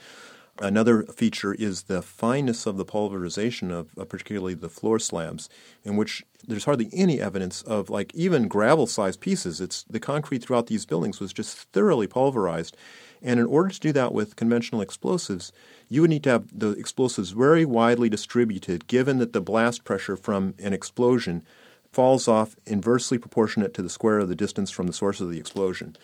Another 0.59 1.03
feature 1.03 1.53
is 1.53 1.83
the 1.83 2.01
fineness 2.01 2.65
of 2.65 2.77
the 2.77 2.85
pulverization 2.85 3.69
of, 3.69 3.89
of 3.95 4.09
particularly 4.09 4.55
the 4.55 4.69
floor 4.69 4.97
slabs, 4.97 5.49
in 5.83 5.95
which 5.97 6.25
there's 6.47 6.65
hardly 6.65 6.89
any 6.93 7.21
evidence 7.21 7.61
of 7.61 7.89
like 7.89 8.13
even 8.15 8.47
gravel-sized 8.47 9.19
pieces. 9.19 9.61
It's 9.61 9.83
the 9.83 9.99
concrete 9.99 10.39
throughout 10.39 10.67
these 10.67 10.85
buildings 10.85 11.19
was 11.19 11.31
just 11.31 11.57
thoroughly 11.73 12.07
pulverized, 12.07 12.75
and 13.21 13.39
in 13.39 13.45
order 13.45 13.69
to 13.69 13.79
do 13.79 13.91
that 13.93 14.13
with 14.13 14.35
conventional 14.35 14.81
explosives, 14.81 15.51
you 15.89 16.01
would 16.01 16.09
need 16.09 16.23
to 16.23 16.29
have 16.31 16.59
the 16.59 16.71
explosives 16.71 17.31
very 17.31 17.65
widely 17.65 18.09
distributed, 18.09 18.87
given 18.87 19.17
that 19.19 19.33
the 19.33 19.41
blast 19.41 19.83
pressure 19.83 20.17
from 20.17 20.53
an 20.59 20.73
explosion 20.73 21.43
falls 21.91 22.27
off 22.27 22.55
inversely 22.65 23.17
proportionate 23.17 23.73
to 23.73 23.81
the 23.81 23.89
square 23.89 24.19
of 24.19 24.29
the 24.29 24.35
distance 24.35 24.69
from 24.69 24.87
the 24.87 24.93
source 24.93 25.21
of 25.21 25.31
the 25.31 25.39
explosion. 25.39 25.95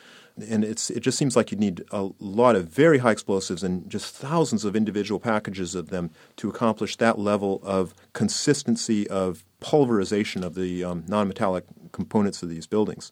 And 0.50 0.64
it's, 0.64 0.90
it 0.90 1.02
just 1.02 1.18
seems 1.18 1.36
like 1.36 1.52
you 1.52 1.58
need 1.58 1.84
a 1.92 2.10
lot 2.20 2.56
of 2.56 2.68
very 2.68 2.98
high 2.98 3.12
explosives 3.12 3.62
and 3.62 3.88
just 3.88 4.16
thousands 4.16 4.66
of 4.66 4.76
individual 4.76 5.20
packages 5.20 5.76
of 5.76 5.90
them 5.90 6.10
to 6.38 6.50
accomplish 6.50 6.96
that 6.96 7.20
level 7.20 7.60
of 7.64 7.94
consistency 8.14 9.08
of 9.10 9.44
pulverization 9.60 10.44
of 10.44 10.56
the 10.56 10.84
um, 10.84 11.04
nonmetallic 11.04 11.64
components 11.92 12.42
of 12.42 12.50
these 12.50 12.66
buildings. 12.66 13.12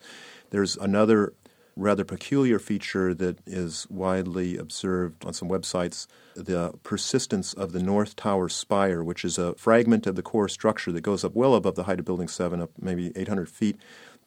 There's 0.50 0.76
another 0.78 1.34
rather 1.76 2.04
peculiar 2.04 2.60
feature 2.60 3.14
that 3.14 3.40
is 3.46 3.88
widely 3.90 4.58
observed 4.58 5.26
on 5.26 5.34
some 5.34 5.50
websites 5.50 6.08
the 6.36 6.74
persistence 6.84 7.54
of 7.54 7.72
the 7.72 7.82
North 7.82 8.16
Tower 8.16 8.50
spire, 8.50 9.04
which 9.04 9.24
is 9.26 9.38
a 9.38 9.54
fragment 9.56 10.08
of 10.08 10.16
the 10.16 10.22
core 10.22 10.50
structure 10.50 10.92
that 10.92 11.02
goes 11.02 11.24
up 11.24 11.34
well 11.34 11.56
above 11.56 11.76
the 11.76 11.84
height 11.84 12.00
of 12.00 12.06
Building 12.06 12.28
7, 12.28 12.62
up 12.62 12.72
maybe 12.80 13.12
800 13.16 13.50
feet, 13.50 13.78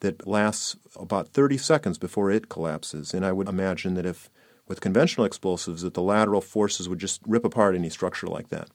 that 0.01 0.27
lasts 0.27 0.75
about 0.99 1.29
30 1.29 1.57
seconds 1.57 1.97
before 1.97 2.29
it 2.31 2.49
collapses. 2.49 3.13
And 3.13 3.25
I 3.25 3.31
would 3.31 3.47
imagine 3.47 3.95
that 3.95 4.05
if 4.05 4.29
with 4.67 4.81
conventional 4.81 5.25
explosives 5.25 5.83
that 5.83 5.93
the 5.93 6.01
lateral 6.01 6.41
forces 6.41 6.89
would 6.89 6.99
just 6.99 7.21
rip 7.27 7.45
apart 7.45 7.75
any 7.75 7.89
structure 7.89 8.27
like 8.27 8.49
that. 8.49 8.69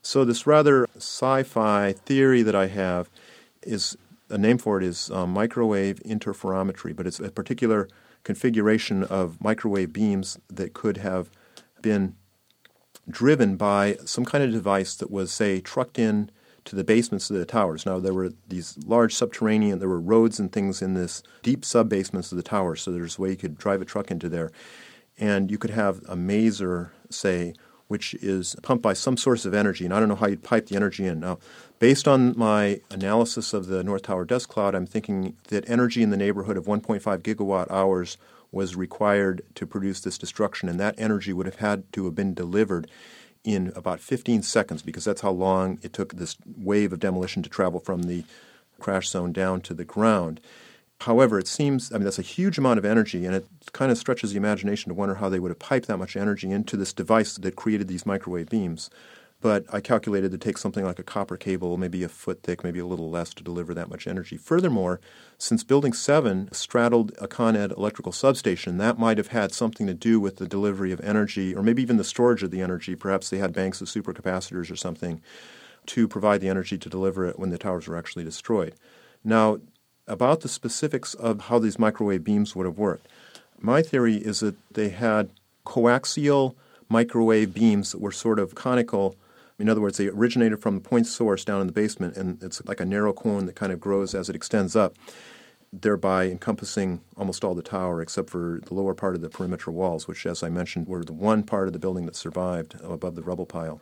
So 0.00 0.24
this 0.24 0.46
rather 0.46 0.88
sci-fi 0.96 1.92
theory 1.92 2.42
that 2.42 2.54
I 2.54 2.66
have 2.66 3.08
is 3.62 3.96
a 4.28 4.38
name 4.38 4.58
for 4.58 4.78
it 4.78 4.84
is 4.84 5.10
um, 5.10 5.30
microwave 5.30 6.00
interferometry, 6.04 6.94
but 6.94 7.06
it's 7.06 7.20
a 7.20 7.30
particular 7.30 7.88
configuration 8.24 9.04
of 9.04 9.40
microwave 9.40 9.92
beams 9.92 10.38
that 10.48 10.74
could 10.74 10.98
have 10.98 11.30
been 11.80 12.14
driven 13.08 13.56
by 13.56 13.96
some 14.04 14.24
kind 14.24 14.44
of 14.44 14.52
device 14.52 14.94
that 14.94 15.10
was, 15.10 15.32
say, 15.32 15.60
trucked 15.60 15.98
in 15.98 16.30
to 16.64 16.76
the 16.76 16.84
basements 16.84 17.28
of 17.28 17.36
the 17.36 17.44
towers. 17.44 17.84
Now, 17.84 17.98
there 17.98 18.14
were 18.14 18.32
these 18.48 18.78
large 18.86 19.14
subterranean, 19.14 19.80
there 19.80 19.88
were 19.88 20.00
roads 20.00 20.38
and 20.38 20.52
things 20.52 20.80
in 20.80 20.94
this 20.94 21.22
deep 21.42 21.64
sub 21.64 21.88
basements 21.88 22.30
of 22.30 22.36
the 22.36 22.42
towers, 22.42 22.82
so 22.82 22.92
there's 22.92 23.18
a 23.18 23.20
way 23.22 23.30
you 23.30 23.36
could 23.36 23.58
drive 23.58 23.82
a 23.82 23.84
truck 23.84 24.10
into 24.10 24.28
there. 24.28 24.52
And 25.18 25.50
you 25.50 25.58
could 25.58 25.70
have 25.70 25.98
a 26.08 26.16
maser, 26.16 26.90
say, 27.10 27.54
which 27.88 28.14
is 28.14 28.56
pumped 28.62 28.82
by 28.82 28.92
some 28.92 29.16
source 29.16 29.44
of 29.44 29.52
energy, 29.52 29.84
and 29.84 29.92
I 29.92 30.00
don't 30.00 30.08
know 30.08 30.14
how 30.14 30.28
you'd 30.28 30.44
pipe 30.44 30.66
the 30.66 30.76
energy 30.76 31.04
in. 31.04 31.20
Now, 31.20 31.38
based 31.82 32.06
on 32.06 32.32
my 32.38 32.80
analysis 32.92 33.52
of 33.52 33.66
the 33.66 33.82
North 33.82 34.02
Tower 34.02 34.24
dust 34.24 34.48
cloud, 34.48 34.72
I'm 34.72 34.86
thinking 34.86 35.36
that 35.48 35.68
energy 35.68 36.00
in 36.00 36.10
the 36.10 36.16
neighborhood 36.16 36.56
of 36.56 36.66
1.5 36.66 37.00
gigawatt 37.22 37.68
hours 37.72 38.16
was 38.52 38.76
required 38.76 39.42
to 39.56 39.66
produce 39.66 39.98
this 39.98 40.16
destruction, 40.16 40.68
and 40.68 40.78
that 40.78 40.94
energy 40.96 41.32
would 41.32 41.46
have 41.46 41.56
had 41.56 41.92
to 41.94 42.04
have 42.04 42.14
been 42.14 42.34
delivered 42.34 42.88
in 43.42 43.72
about 43.74 43.98
15 43.98 44.44
seconds 44.44 44.80
because 44.80 45.04
that's 45.04 45.22
how 45.22 45.32
long 45.32 45.80
it 45.82 45.92
took 45.92 46.14
this 46.14 46.36
wave 46.56 46.92
of 46.92 47.00
demolition 47.00 47.42
to 47.42 47.50
travel 47.50 47.80
from 47.80 48.04
the 48.04 48.24
crash 48.78 49.08
zone 49.08 49.32
down 49.32 49.60
to 49.62 49.74
the 49.74 49.84
ground. 49.84 50.40
However, 51.00 51.36
it 51.40 51.48
seems, 51.48 51.90
I 51.90 51.96
mean, 51.96 52.04
that's 52.04 52.20
a 52.20 52.22
huge 52.22 52.58
amount 52.58 52.78
of 52.78 52.84
energy, 52.84 53.26
and 53.26 53.34
it 53.34 53.48
kind 53.72 53.90
of 53.90 53.98
stretches 53.98 54.30
the 54.30 54.36
imagination 54.36 54.90
to 54.90 54.94
wonder 54.94 55.16
how 55.16 55.28
they 55.28 55.40
would 55.40 55.50
have 55.50 55.58
piped 55.58 55.88
that 55.88 55.98
much 55.98 56.16
energy 56.16 56.48
into 56.48 56.76
this 56.76 56.92
device 56.92 57.34
that 57.38 57.56
created 57.56 57.88
these 57.88 58.06
microwave 58.06 58.50
beams. 58.50 58.88
But 59.42 59.64
I 59.72 59.80
calculated 59.80 60.30
to 60.30 60.38
take 60.38 60.56
something 60.56 60.84
like 60.84 61.00
a 61.00 61.02
copper 61.02 61.36
cable, 61.36 61.76
maybe 61.76 62.04
a 62.04 62.08
foot 62.08 62.44
thick, 62.44 62.62
maybe 62.62 62.78
a 62.78 62.86
little 62.86 63.10
less, 63.10 63.34
to 63.34 63.42
deliver 63.42 63.74
that 63.74 63.90
much 63.90 64.06
energy. 64.06 64.36
Furthermore, 64.36 65.00
since 65.36 65.64
Building 65.64 65.92
7 65.92 66.48
straddled 66.52 67.12
a 67.20 67.26
Con 67.26 67.56
Ed 67.56 67.72
electrical 67.72 68.12
substation, 68.12 68.78
that 68.78 69.00
might 69.00 69.18
have 69.18 69.28
had 69.28 69.52
something 69.52 69.88
to 69.88 69.94
do 69.94 70.20
with 70.20 70.36
the 70.36 70.46
delivery 70.46 70.92
of 70.92 71.00
energy, 71.00 71.54
or 71.54 71.62
maybe 71.62 71.82
even 71.82 71.96
the 71.96 72.04
storage 72.04 72.44
of 72.44 72.52
the 72.52 72.60
energy. 72.60 72.94
Perhaps 72.94 73.30
they 73.30 73.38
had 73.38 73.52
banks 73.52 73.80
of 73.80 73.88
supercapacitors 73.88 74.70
or 74.70 74.76
something 74.76 75.20
to 75.86 76.06
provide 76.06 76.40
the 76.40 76.48
energy 76.48 76.78
to 76.78 76.88
deliver 76.88 77.26
it 77.26 77.36
when 77.36 77.50
the 77.50 77.58
towers 77.58 77.88
were 77.88 77.96
actually 77.96 78.22
destroyed. 78.22 78.74
Now, 79.24 79.58
about 80.06 80.42
the 80.42 80.48
specifics 80.48 81.14
of 81.14 81.42
how 81.42 81.58
these 81.58 81.80
microwave 81.80 82.22
beams 82.22 82.54
would 82.54 82.66
have 82.66 82.78
worked. 82.78 83.08
My 83.58 83.82
theory 83.82 84.16
is 84.16 84.38
that 84.38 84.54
they 84.72 84.90
had 84.90 85.30
coaxial 85.66 86.54
microwave 86.88 87.54
beams 87.54 87.90
that 87.90 88.00
were 88.00 88.12
sort 88.12 88.38
of 88.38 88.54
conical. 88.54 89.16
In 89.62 89.68
other 89.68 89.80
words, 89.80 89.96
they 89.96 90.08
originated 90.08 90.60
from 90.60 90.74
the 90.74 90.80
point 90.80 91.06
source 91.06 91.44
down 91.44 91.60
in 91.60 91.68
the 91.68 91.72
basement, 91.72 92.16
and 92.16 92.42
it's 92.42 92.60
like 92.66 92.80
a 92.80 92.84
narrow 92.84 93.12
cone 93.12 93.46
that 93.46 93.54
kind 93.54 93.70
of 93.70 93.78
grows 93.78 94.12
as 94.12 94.28
it 94.28 94.34
extends 94.34 94.74
up, 94.74 94.96
thereby 95.72 96.24
encompassing 96.24 97.00
almost 97.16 97.44
all 97.44 97.54
the 97.54 97.62
tower 97.62 98.02
except 98.02 98.28
for 98.28 98.60
the 98.66 98.74
lower 98.74 98.92
part 98.92 99.14
of 99.14 99.20
the 99.20 99.30
perimeter 99.30 99.70
walls, 99.70 100.08
which, 100.08 100.26
as 100.26 100.42
I 100.42 100.48
mentioned, 100.48 100.88
were 100.88 101.04
the 101.04 101.12
one 101.12 101.44
part 101.44 101.68
of 101.68 101.72
the 101.72 101.78
building 101.78 102.06
that 102.06 102.16
survived 102.16 102.74
above 102.82 103.14
the 103.14 103.22
rubble 103.22 103.46
pile. 103.46 103.80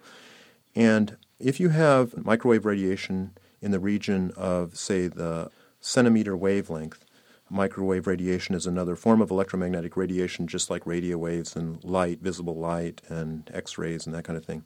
And 0.76 1.16
if 1.38 1.58
you 1.58 1.70
have 1.70 2.26
microwave 2.26 2.66
radiation 2.66 3.32
in 3.62 3.70
the 3.70 3.80
region 3.80 4.32
of, 4.36 4.76
say, 4.76 5.06
the 5.06 5.50
centimeter 5.80 6.36
wavelength. 6.36 7.06
Microwave 7.48 8.06
radiation 8.06 8.54
is 8.54 8.66
another 8.66 8.96
form 8.96 9.22
of 9.22 9.30
electromagnetic 9.30 9.96
radiation, 9.96 10.46
just 10.46 10.68
like 10.68 10.86
radio 10.86 11.16
waves 11.16 11.56
and 11.56 11.82
light, 11.82 12.20
visible 12.20 12.54
light, 12.54 13.00
and 13.08 13.50
X 13.52 13.78
rays 13.78 14.04
and 14.04 14.14
that 14.14 14.24
kind 14.24 14.36
of 14.36 14.44
thing. 14.44 14.62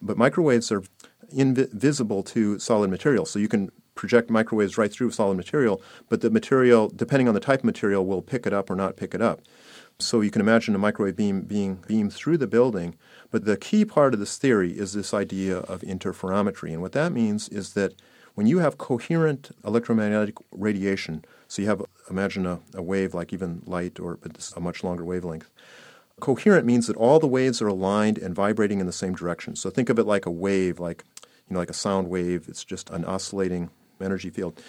But 0.00 0.16
microwaves 0.16 0.70
are 0.72 0.82
invisible 1.30 2.22
to 2.22 2.58
solid 2.58 2.90
material, 2.90 3.26
so 3.26 3.38
you 3.38 3.48
can 3.48 3.70
project 3.94 4.30
microwaves 4.30 4.78
right 4.78 4.92
through 4.92 5.10
solid 5.10 5.36
material, 5.36 5.82
but 6.08 6.20
the 6.20 6.30
material, 6.30 6.88
depending 6.88 7.26
on 7.26 7.34
the 7.34 7.40
type 7.40 7.60
of 7.60 7.64
material, 7.64 8.06
will 8.06 8.22
pick 8.22 8.46
it 8.46 8.52
up 8.52 8.70
or 8.70 8.76
not 8.76 8.96
pick 8.96 9.12
it 9.12 9.20
up. 9.20 9.40
So 9.98 10.20
you 10.20 10.30
can 10.30 10.40
imagine 10.40 10.76
a 10.76 10.78
microwave 10.78 11.16
beam 11.16 11.40
being 11.40 11.82
beamed 11.88 12.12
through 12.12 12.38
the 12.38 12.46
building. 12.46 12.94
But 13.32 13.44
the 13.44 13.56
key 13.56 13.84
part 13.84 14.14
of 14.14 14.20
this 14.20 14.36
theory 14.36 14.70
is 14.70 14.92
this 14.92 15.12
idea 15.12 15.58
of 15.58 15.80
interferometry. 15.80 16.72
And 16.72 16.80
what 16.80 16.92
that 16.92 17.12
means 17.12 17.48
is 17.48 17.72
that 17.72 17.94
when 18.36 18.46
you 18.46 18.60
have 18.60 18.78
coherent 18.78 19.50
electromagnetic 19.64 20.36
radiation, 20.52 21.24
so 21.48 21.62
you 21.62 21.68
have, 21.68 21.82
imagine 22.08 22.46
a, 22.46 22.60
a 22.74 22.82
wave 22.82 23.12
like 23.12 23.32
even 23.32 23.62
light, 23.66 23.98
or 23.98 24.18
but 24.22 24.52
a 24.56 24.60
much 24.60 24.84
longer 24.84 25.04
wavelength. 25.04 25.50
Coherent 26.20 26.66
means 26.66 26.86
that 26.86 26.96
all 26.96 27.18
the 27.18 27.26
waves 27.26 27.62
are 27.62 27.68
aligned 27.68 28.18
and 28.18 28.34
vibrating 28.34 28.80
in 28.80 28.86
the 28.86 28.92
same 28.92 29.14
direction. 29.14 29.56
So 29.56 29.70
think 29.70 29.88
of 29.88 29.98
it 29.98 30.04
like 30.04 30.26
a 30.26 30.30
wave, 30.30 30.78
like 30.78 31.04
you 31.22 31.54
know, 31.54 31.60
like 31.60 31.70
a 31.70 31.74
sound 31.74 32.08
wave. 32.08 32.46
It's 32.48 32.64
just 32.64 32.90
an 32.90 33.04
oscillating 33.04 33.70
energy 34.00 34.30
field. 34.30 34.60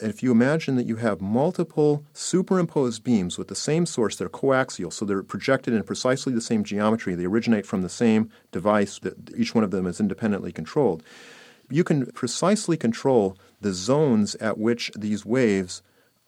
And 0.00 0.10
if 0.10 0.22
you 0.22 0.32
imagine 0.32 0.76
that 0.76 0.86
you 0.86 0.96
have 0.96 1.20
multiple 1.20 2.04
superimposed 2.12 3.04
beams 3.04 3.38
with 3.38 3.48
the 3.48 3.54
same 3.54 3.86
source, 3.86 4.16
they're 4.16 4.28
coaxial, 4.28 4.92
so 4.92 5.04
they're 5.04 5.22
projected 5.22 5.74
in 5.74 5.82
precisely 5.84 6.32
the 6.32 6.40
same 6.40 6.64
geometry. 6.64 7.14
They 7.14 7.26
originate 7.26 7.66
from 7.66 7.82
the 7.82 7.88
same 7.88 8.30
device. 8.50 8.98
That 9.00 9.34
each 9.36 9.54
one 9.54 9.64
of 9.64 9.70
them 9.70 9.86
is 9.86 10.00
independently 10.00 10.50
controlled 10.50 11.02
you 11.72 11.84
can 11.84 12.06
precisely 12.12 12.76
control 12.76 13.36
the 13.60 13.72
zones 13.72 14.34
at 14.36 14.58
which 14.58 14.90
these 14.96 15.24
waves 15.24 15.82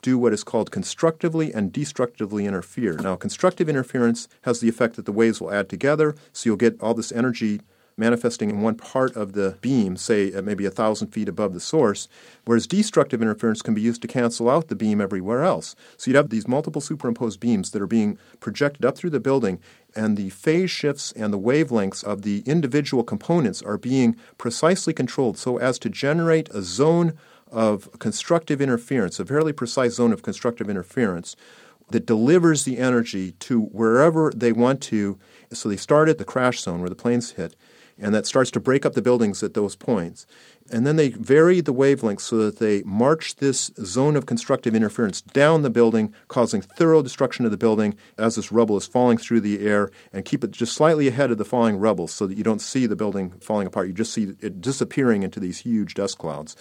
do 0.04 0.18
what 0.18 0.34
is 0.34 0.44
called 0.44 0.70
constructively 0.70 1.52
and 1.52 1.72
destructively 1.72 2.44
interfere. 2.44 2.92
Now, 2.98 3.16
constructive 3.16 3.70
interference 3.70 4.28
has 4.42 4.60
the 4.60 4.68
effect 4.68 4.96
that 4.96 5.06
the 5.06 5.12
waves 5.12 5.40
will 5.40 5.50
add 5.50 5.70
together, 5.70 6.14
so 6.32 6.50
you'll 6.50 6.56
get 6.58 6.80
all 6.80 6.92
this 6.92 7.10
energy 7.10 7.62
manifesting 7.96 8.50
in 8.50 8.60
one 8.60 8.74
part 8.74 9.16
of 9.16 9.32
the 9.32 9.56
beam, 9.62 9.96
say 9.96 10.30
at 10.32 10.44
maybe 10.44 10.66
a 10.66 10.70
thousand 10.70 11.08
feet 11.08 11.28
above 11.28 11.54
the 11.54 11.60
source, 11.60 12.06
whereas 12.44 12.66
destructive 12.66 13.22
interference 13.22 13.62
can 13.62 13.72
be 13.72 13.80
used 13.80 14.02
to 14.02 14.08
cancel 14.08 14.50
out 14.50 14.68
the 14.68 14.74
beam 14.74 15.00
everywhere 15.00 15.42
else. 15.42 15.74
So 15.96 16.10
you'd 16.10 16.16
have 16.16 16.28
these 16.28 16.48
multiple 16.48 16.82
superimposed 16.82 17.40
beams 17.40 17.70
that 17.70 17.80
are 17.80 17.86
being 17.86 18.18
projected 18.40 18.84
up 18.84 18.98
through 18.98 19.10
the 19.10 19.20
building, 19.20 19.58
and 19.96 20.16
the 20.16 20.30
phase 20.30 20.70
shifts 20.70 21.12
and 21.12 21.32
the 21.32 21.38
wavelengths 21.38 22.04
of 22.04 22.22
the 22.22 22.42
individual 22.44 23.04
components 23.04 23.62
are 23.62 23.78
being 23.78 24.16
precisely 24.36 24.92
controlled 24.92 25.38
so 25.38 25.56
as 25.56 25.78
to 25.78 25.88
generate 25.88 26.50
a 26.50 26.62
zone 26.62 27.16
of 27.54 27.88
constructive 28.00 28.60
interference, 28.60 29.20
a 29.20 29.24
fairly 29.24 29.52
precise 29.52 29.94
zone 29.94 30.12
of 30.12 30.22
constructive 30.22 30.68
interference 30.68 31.36
that 31.90 32.06
delivers 32.06 32.64
the 32.64 32.78
energy 32.78 33.32
to 33.32 33.60
wherever 33.60 34.32
they 34.34 34.52
want 34.52 34.80
to. 34.82 35.18
So 35.52 35.68
they 35.68 35.76
start 35.76 36.08
at 36.08 36.18
the 36.18 36.24
crash 36.24 36.60
zone 36.60 36.80
where 36.80 36.88
the 36.88 36.96
planes 36.96 37.32
hit, 37.32 37.54
and 37.98 38.14
that 38.14 38.26
starts 38.26 38.50
to 38.52 38.60
break 38.60 38.84
up 38.84 38.94
the 38.94 39.02
buildings 39.02 39.42
at 39.42 39.54
those 39.54 39.76
points. 39.76 40.26
And 40.72 40.86
then 40.86 40.96
they 40.96 41.10
vary 41.10 41.60
the 41.60 41.74
wavelength 41.74 42.22
so 42.22 42.38
that 42.38 42.58
they 42.58 42.82
march 42.84 43.36
this 43.36 43.70
zone 43.84 44.16
of 44.16 44.24
constructive 44.24 44.74
interference 44.74 45.20
down 45.20 45.62
the 45.62 45.70
building, 45.70 46.12
causing 46.28 46.62
thorough 46.62 47.02
destruction 47.02 47.44
of 47.44 47.50
the 47.50 47.58
building 47.58 47.94
as 48.16 48.36
this 48.36 48.50
rubble 48.50 48.78
is 48.78 48.86
falling 48.86 49.18
through 49.18 49.40
the 49.40 49.64
air, 49.64 49.90
and 50.12 50.24
keep 50.24 50.42
it 50.42 50.50
just 50.50 50.72
slightly 50.72 51.06
ahead 51.06 51.30
of 51.30 51.38
the 51.38 51.44
falling 51.44 51.76
rubble 51.76 52.08
so 52.08 52.26
that 52.26 52.38
you 52.38 52.42
don't 52.42 52.62
see 52.62 52.86
the 52.86 52.96
building 52.96 53.30
falling 53.40 53.66
apart. 53.66 53.86
You 53.88 53.92
just 53.92 54.14
see 54.14 54.34
it 54.40 54.62
disappearing 54.62 55.22
into 55.22 55.38
these 55.38 55.58
huge 55.58 55.94
dust 55.94 56.16
clouds. 56.16 56.56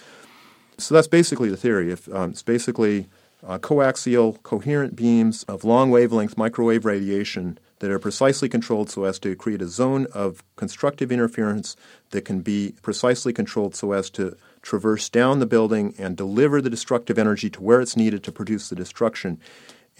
So 0.78 0.94
that's 0.94 1.06
basically 1.08 1.48
the 1.48 1.56
theory. 1.56 1.92
If, 1.92 2.12
um, 2.12 2.30
it's 2.30 2.42
basically 2.42 3.06
uh, 3.46 3.58
coaxial, 3.58 4.42
coherent 4.42 4.96
beams 4.96 5.42
of 5.44 5.64
long 5.64 5.90
wavelength 5.90 6.36
microwave 6.36 6.84
radiation 6.84 7.58
that 7.80 7.90
are 7.90 7.98
precisely 7.98 8.48
controlled 8.48 8.88
so 8.88 9.04
as 9.04 9.18
to 9.18 9.36
create 9.36 9.60
a 9.60 9.68
zone 9.68 10.06
of 10.14 10.42
constructive 10.56 11.12
interference 11.12 11.76
that 12.10 12.24
can 12.24 12.40
be 12.40 12.74
precisely 12.82 13.32
controlled 13.32 13.74
so 13.74 13.92
as 13.92 14.08
to 14.10 14.36
traverse 14.62 15.08
down 15.10 15.38
the 15.38 15.46
building 15.46 15.94
and 15.98 16.16
deliver 16.16 16.62
the 16.62 16.70
destructive 16.70 17.18
energy 17.18 17.50
to 17.50 17.62
where 17.62 17.80
it's 17.80 17.96
needed 17.96 18.24
to 18.24 18.32
produce 18.32 18.70
the 18.70 18.74
destruction. 18.74 19.38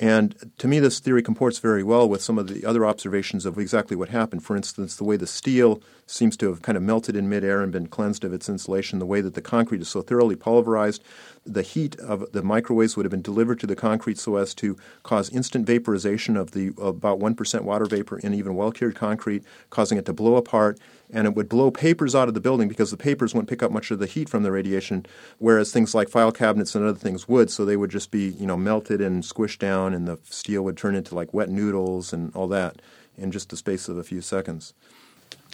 And 0.01 0.51
to 0.59 0.67
me, 0.67 0.81
this 0.81 0.99
theory 0.99 1.23
comports 1.23 1.61
very 1.61 1.85
well 1.85 2.09
with 2.09 2.21
some 2.21 2.37
of 2.37 2.49
the 2.49 2.67
other 2.67 2.85
observations 2.85 3.47
of 3.47 3.59
exactly 3.59 3.97
what 3.97 4.09
happened. 4.09 4.43
For 4.43 4.57
instance, 4.57 4.97
the 4.97 5.05
way 5.05 5.17
the 5.17 5.27
steel 5.27 5.81
seems 6.07 6.37
to 6.39 6.49
have 6.49 6.63
kind 6.63 6.77
of 6.77 6.83
melted 6.83 7.15
in 7.15 7.29
midair 7.29 7.63
and 7.63 7.71
been 7.71 7.87
cleansed 7.87 8.25
of 8.25 8.33
its 8.33 8.49
insulation, 8.49 8.99
the 8.99 9.07
way 9.07 9.21
that 9.21 9.35
the 9.35 9.41
concrete 9.41 9.81
is 9.81 9.89
so 9.89 10.03
thoroughly 10.03 10.35
pulverized, 10.35 11.03
the 11.47 11.63
heat 11.63 11.97
of 12.01 12.33
the 12.33 12.43
microwaves 12.43 12.97
would 12.97 13.07
have 13.07 13.11
been 13.11 13.23
delivered 13.23 13.61
to 13.61 13.69
the 13.69 13.77
concrete 13.77 14.19
so 14.19 14.35
as 14.37 14.53
to 14.55 14.77
cause 15.05 15.31
instant 15.31 15.65
vaporization 15.65 16.37
of 16.37 16.51
the 16.51 16.73
about 16.77 17.21
1% 17.21 17.61
water 17.63 17.85
vapor 17.85 18.19
in 18.19 18.35
even 18.35 18.57
well 18.57 18.73
cured 18.73 18.97
concrete, 18.97 19.45
causing 19.71 19.97
it 19.97 20.07
to 20.07 20.13
blow 20.13 20.35
apart. 20.35 20.79
And 21.15 21.27
it 21.27 21.35
would 21.35 21.49
blow 21.49 21.71
papers 21.71 22.15
out 22.15 22.29
of 22.29 22.35
the 22.35 22.41
building 22.41 22.69
because 22.69 22.91
the 22.91 22.97
papers 22.97 23.33
wouldn't 23.33 23.49
pick 23.49 23.63
up 23.63 23.71
much 23.71 23.91
of 23.91 24.01
the 24.01 24.07
heat 24.07 24.29
from 24.29 24.43
the 24.43 24.51
radiation, 24.51 25.07
whereas 25.39 25.73
things 25.73 25.95
like 25.95 26.09
file 26.09 26.33
cabinets 26.33 26.75
and 26.75 26.85
other 26.85 26.99
things 26.99 27.29
would. 27.29 27.51
So 27.51 27.65
they 27.65 27.77
would 27.77 27.91
just 27.91 28.11
be, 28.11 28.31
you 28.31 28.47
know, 28.47 28.57
melted 28.57 29.01
and 29.01 29.23
squished 29.23 29.61
down, 29.61 29.95
and 29.95 30.07
the 30.07 30.19
steel 30.25 30.63
would 30.65 30.77
turn 30.77 30.95
into 30.95 31.15
like 31.15 31.33
wet 31.33 31.49
noodles 31.49 32.13
and 32.13 32.35
all 32.35 32.49
that 32.49 32.83
in 33.17 33.31
just 33.31 33.49
the 33.51 33.57
space 33.57 33.89
of 33.89 33.97
a 33.97 34.03
few 34.03 34.21
seconds. 34.21 34.75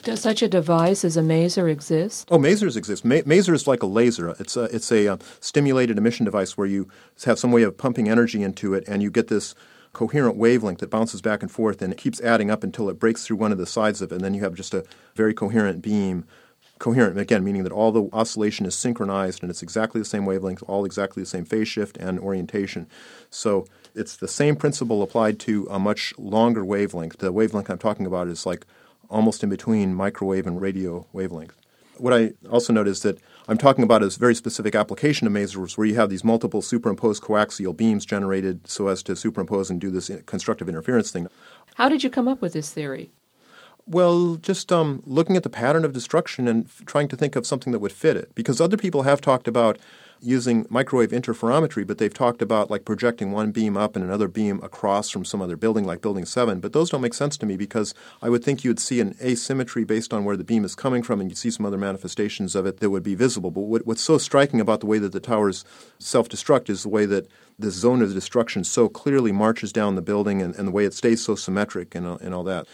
Does 0.03 0.21
such 0.21 0.41
a 0.41 0.49
device 0.49 1.05
as 1.05 1.19
a 1.19 1.21
maser 1.21 1.71
exist? 1.71 2.27
Oh, 2.31 2.39
masers 2.39 2.77
exist. 2.77 3.05
Ma- 3.05 3.17
maser 3.17 3.53
is 3.53 3.67
like 3.67 3.83
a 3.83 3.87
laser. 3.87 4.35
It's 4.39 4.57
a, 4.57 4.65
it's 4.65 4.91
a 4.91 5.09
uh, 5.09 5.17
stimulated 5.41 5.99
emission 5.99 6.25
device 6.25 6.57
where 6.57 6.67
you 6.67 6.89
have 7.27 7.39
some 7.39 7.53
way 7.53 7.63
of 7.65 7.77
pumping 7.77 8.09
energy 8.09 8.43
into 8.43 8.73
it, 8.73 8.85
and 8.89 9.03
you 9.03 9.11
get 9.11 9.29
this 9.29 9.55
coherent 9.93 10.37
wavelength 10.37 10.81
that 10.81 10.91
bounces 10.91 11.21
back 11.21 11.43
and 11.43 11.51
forth, 11.51 11.83
and 11.83 11.93
it 11.93 11.99
keeps 11.99 12.21
adding 12.21 12.51
up 12.51 12.63
until 12.63 12.89
it 12.89 12.99
breaks 12.99 13.25
through 13.25 13.37
one 13.37 13.53
of 13.53 13.59
the 13.59 13.67
sides 13.67 14.01
of 14.01 14.13
it, 14.13 14.15
and 14.17 14.25
then 14.25 14.35
you 14.35 14.43
have 14.43 14.55
just 14.55 14.75
a 14.75 14.85
very 15.15 15.35
coherent 15.35 15.83
beam. 15.83 16.25
Coherent, 16.79 17.19
again, 17.19 17.45
meaning 17.45 17.63
that 17.65 17.73
all 17.73 17.93
the 17.93 18.09
oscillation 18.13 18.65
is 18.65 18.75
synchronized 18.75 19.43
and 19.43 19.51
it's 19.51 19.63
exactly 19.63 20.01
the 20.01 20.05
same 20.07 20.25
wavelength, 20.25 20.63
all 20.67 20.87
exactly 20.87 21.23
the 21.23 21.29
same 21.29 21.45
phase 21.45 21.69
shift 21.69 21.99
and 21.99 22.19
orientation. 22.19 22.87
So 23.29 23.67
it's 23.95 24.17
the 24.17 24.27
same 24.27 24.57
principle 24.57 25.03
applied 25.03 25.39
to 25.41 25.67
a 25.71 25.79
much 25.79 26.15
longer 26.17 26.65
wavelength. 26.65 27.19
The 27.19 27.33
wavelength 27.33 27.69
I'm 27.69 27.77
talking 27.77 28.07
about 28.07 28.29
is 28.29 28.47
like 28.47 28.65
almost 29.11 29.43
in 29.43 29.51
between 29.51 29.95
microwave 29.95 30.47
and 30.47 30.59
radio 30.59 31.07
wavelength. 31.13 31.55
What 31.99 32.15
I 32.15 32.33
also 32.51 32.73
note 32.73 32.89
is 32.89 33.03
that 33.03 33.19
I'm 33.51 33.59
talking 33.59 33.83
about 33.83 34.05
a 34.05 34.09
very 34.11 34.37
specific 34.37 34.77
application 34.77 35.27
of 35.27 35.33
masers 35.33 35.77
where 35.77 35.85
you 35.85 35.97
have 35.97 36.09
these 36.09 36.23
multiple 36.23 36.63
superimposed 36.63 37.21
coaxial 37.21 37.77
beams 37.77 38.07
generated 38.07 38.69
so 38.69 38.87
as 38.87 39.03
to 39.03 39.17
superimpose 39.17 39.71
and 39.71 39.81
do 39.81 39.91
this 39.91 40.09
constructive 40.25 40.69
interference 40.69 41.11
thing. 41.11 41.27
How 41.75 41.89
did 41.89 42.05
you 42.05 42.11
come 42.11 42.29
up 42.29 42.41
with 42.41 42.53
this 42.53 42.71
theory? 42.71 43.11
Well, 43.87 44.37
just 44.37 44.71
um, 44.71 45.03
looking 45.05 45.37
at 45.37 45.43
the 45.43 45.51
pattern 45.51 45.85
of 45.85 45.93
destruction 45.93 46.47
and 46.47 46.67
f- 46.67 46.83
trying 46.87 47.09
to 47.09 47.17
think 47.17 47.35
of 47.35 47.45
something 47.45 47.73
that 47.73 47.81
would 47.81 47.91
fit 47.91 48.17
it. 48.17 48.33
Because 48.37 48.61
other 48.61 48.77
people 48.77 49.03
have 49.03 49.21
talked 49.21 49.49
about 49.49 49.81
using 50.23 50.67
microwave 50.69 51.11
interferometry, 51.11 51.87
but 51.87 51.99
they've 51.99 52.13
talked 52.13 52.43
about 52.43 52.71
like 52.71 52.85
projecting 52.85 53.33
one 53.33 53.51
beam 53.53 53.77
up 53.77 53.97
and 53.97 54.05
another 54.05 54.29
beam 54.29 54.61
across 54.63 55.11
from 55.11 55.25
some 55.25 55.41
other 55.41 55.57
building, 55.57 55.85
like 55.85 56.01
Building 56.01 56.25
7. 56.25 56.61
But 56.61 56.73
those 56.73 56.91
don't 56.91 57.01
make 57.01 57.15
sense 57.15 57.37
to 57.39 57.47
me 57.47 57.57
because 57.57 57.95
I 58.23 58.29
would 58.29 58.45
think 58.45 58.65
you'd 58.65 58.81
see 58.81 59.01
an 59.01 59.17
asymmetry 59.23 59.85
based 59.85 60.13
on 60.13 60.25
where 60.25 60.37
the 60.37 60.45
beam 60.45 60.65
is 60.65 60.75
coming 60.75 61.03
from, 61.03 61.21
and 61.21 61.31
you'd 61.31 61.39
see 61.39 61.51
some 61.51 61.67
other 61.67 61.79
manifestations 61.79 62.55
of 62.55 62.67
it 62.67 62.81
that 62.81 62.91
would 62.91 63.03
be 63.03 63.15
visible. 63.15 63.51
But 63.51 63.63
what, 63.63 63.87
what's 63.87 64.03
so 64.03 64.19
striking 64.19 64.61
about 64.61 64.81
the 64.81 64.87
way 64.87 64.99
that 64.99 65.13
the 65.13 65.21
towers 65.21 65.65
self 65.99 66.29
destruct 66.29 66.69
is 66.69 66.83
the 66.83 66.89
way 66.89 67.07
that 67.07 67.27
this 67.59 67.75
zone 67.75 68.03
of 68.03 68.13
destruction 68.13 68.65
so 68.65 68.89
clearly 68.89 69.33
marches 69.33 69.73
down 69.73 69.95
the 69.95 70.03
building 70.03 70.41
and, 70.43 70.55
and 70.57 70.69
the 70.69 70.73
way 70.73 70.85
it 70.85 70.95
stays 70.95 71.23
so 71.23 71.35
symmetric 71.35 71.95
and, 71.95 72.07
and 72.07 72.35
all 72.35 72.45
that. 72.45 72.67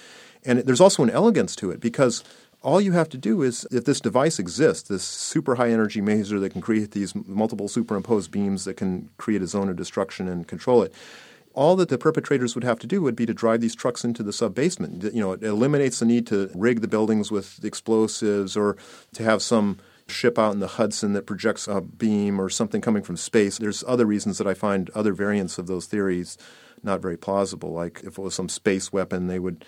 And 0.45 0.61
there's 0.61 0.81
also 0.81 1.03
an 1.03 1.11
elegance 1.11 1.57
to 1.57 1.73
it 1.73 1.81
because 1.81 2.23
all 2.67 2.81
you 2.81 2.91
have 2.91 3.09
to 3.09 3.17
do 3.17 3.43
is, 3.43 3.65
if 3.71 3.85
this 3.85 4.01
device 4.01 4.41
exists, 4.41 4.89
this 4.89 5.05
super 5.05 5.55
high 5.55 5.71
energy 5.71 6.01
maser 6.01 6.41
that 6.41 6.51
can 6.51 6.61
create 6.61 6.91
these 6.91 7.15
multiple 7.15 7.69
superimposed 7.69 8.33
beams 8.33 8.65
that 8.65 8.77
can 8.77 9.09
create 9.19 9.41
a 9.41 9.47
zone 9.47 9.69
of 9.69 9.77
destruction 9.77 10.27
and 10.27 10.49
control 10.49 10.83
it, 10.83 10.93
all 11.55 11.77
that 11.77 11.89
the 11.91 11.97
perpetrators 11.97 12.57
would 12.57 12.65
have 12.65 12.81
to 12.81 12.89
do 12.89 13.01
would 13.01 13.15
be 13.15 13.25
to 13.25 13.33
drive 13.33 13.61
these 13.61 13.77
trucks 13.77 14.05
into 14.05 14.25
the 14.25 14.33
sub 14.33 14.53
basement. 14.53 15.05
You 15.15 15.21
know, 15.21 15.33
it 15.33 15.45
eliminates 15.45 16.01
the 16.01 16.07
need 16.07 16.27
to 16.27 16.51
rig 16.57 16.81
the 16.81 16.89
buildings 16.89 17.31
with 17.31 17.65
explosives 17.65 18.57
or 18.57 18.77
to 19.15 19.23
have 19.23 19.43
some 19.43 19.79
ship 20.09 20.37
out 20.37 20.53
in 20.53 20.59
the 20.59 20.67
Hudson 20.67 21.13
that 21.13 21.25
projects 21.25 21.69
a 21.69 21.81
beam 21.81 22.41
or 22.41 22.51
something 22.51 22.81
coming 22.81 23.05
from 23.05 23.17
space. 23.17 23.59
There's 23.59 23.85
other 23.87 24.07
reasons 24.07 24.39
that 24.39 24.47
I 24.49 24.55
find 24.55 24.91
other 24.91 25.13
variants 25.13 25.57
of 25.59 25.69
those 25.69 25.87
theories 25.87 26.37
not 26.83 27.01
very 27.01 27.17
plausible. 27.17 27.73
Like 27.73 28.01
if 28.05 28.19
it 28.19 28.23
was 28.23 28.35
some 28.35 28.49
space 28.49 28.93
weapon, 28.93 29.29
they 29.29 29.39
would 29.39 29.65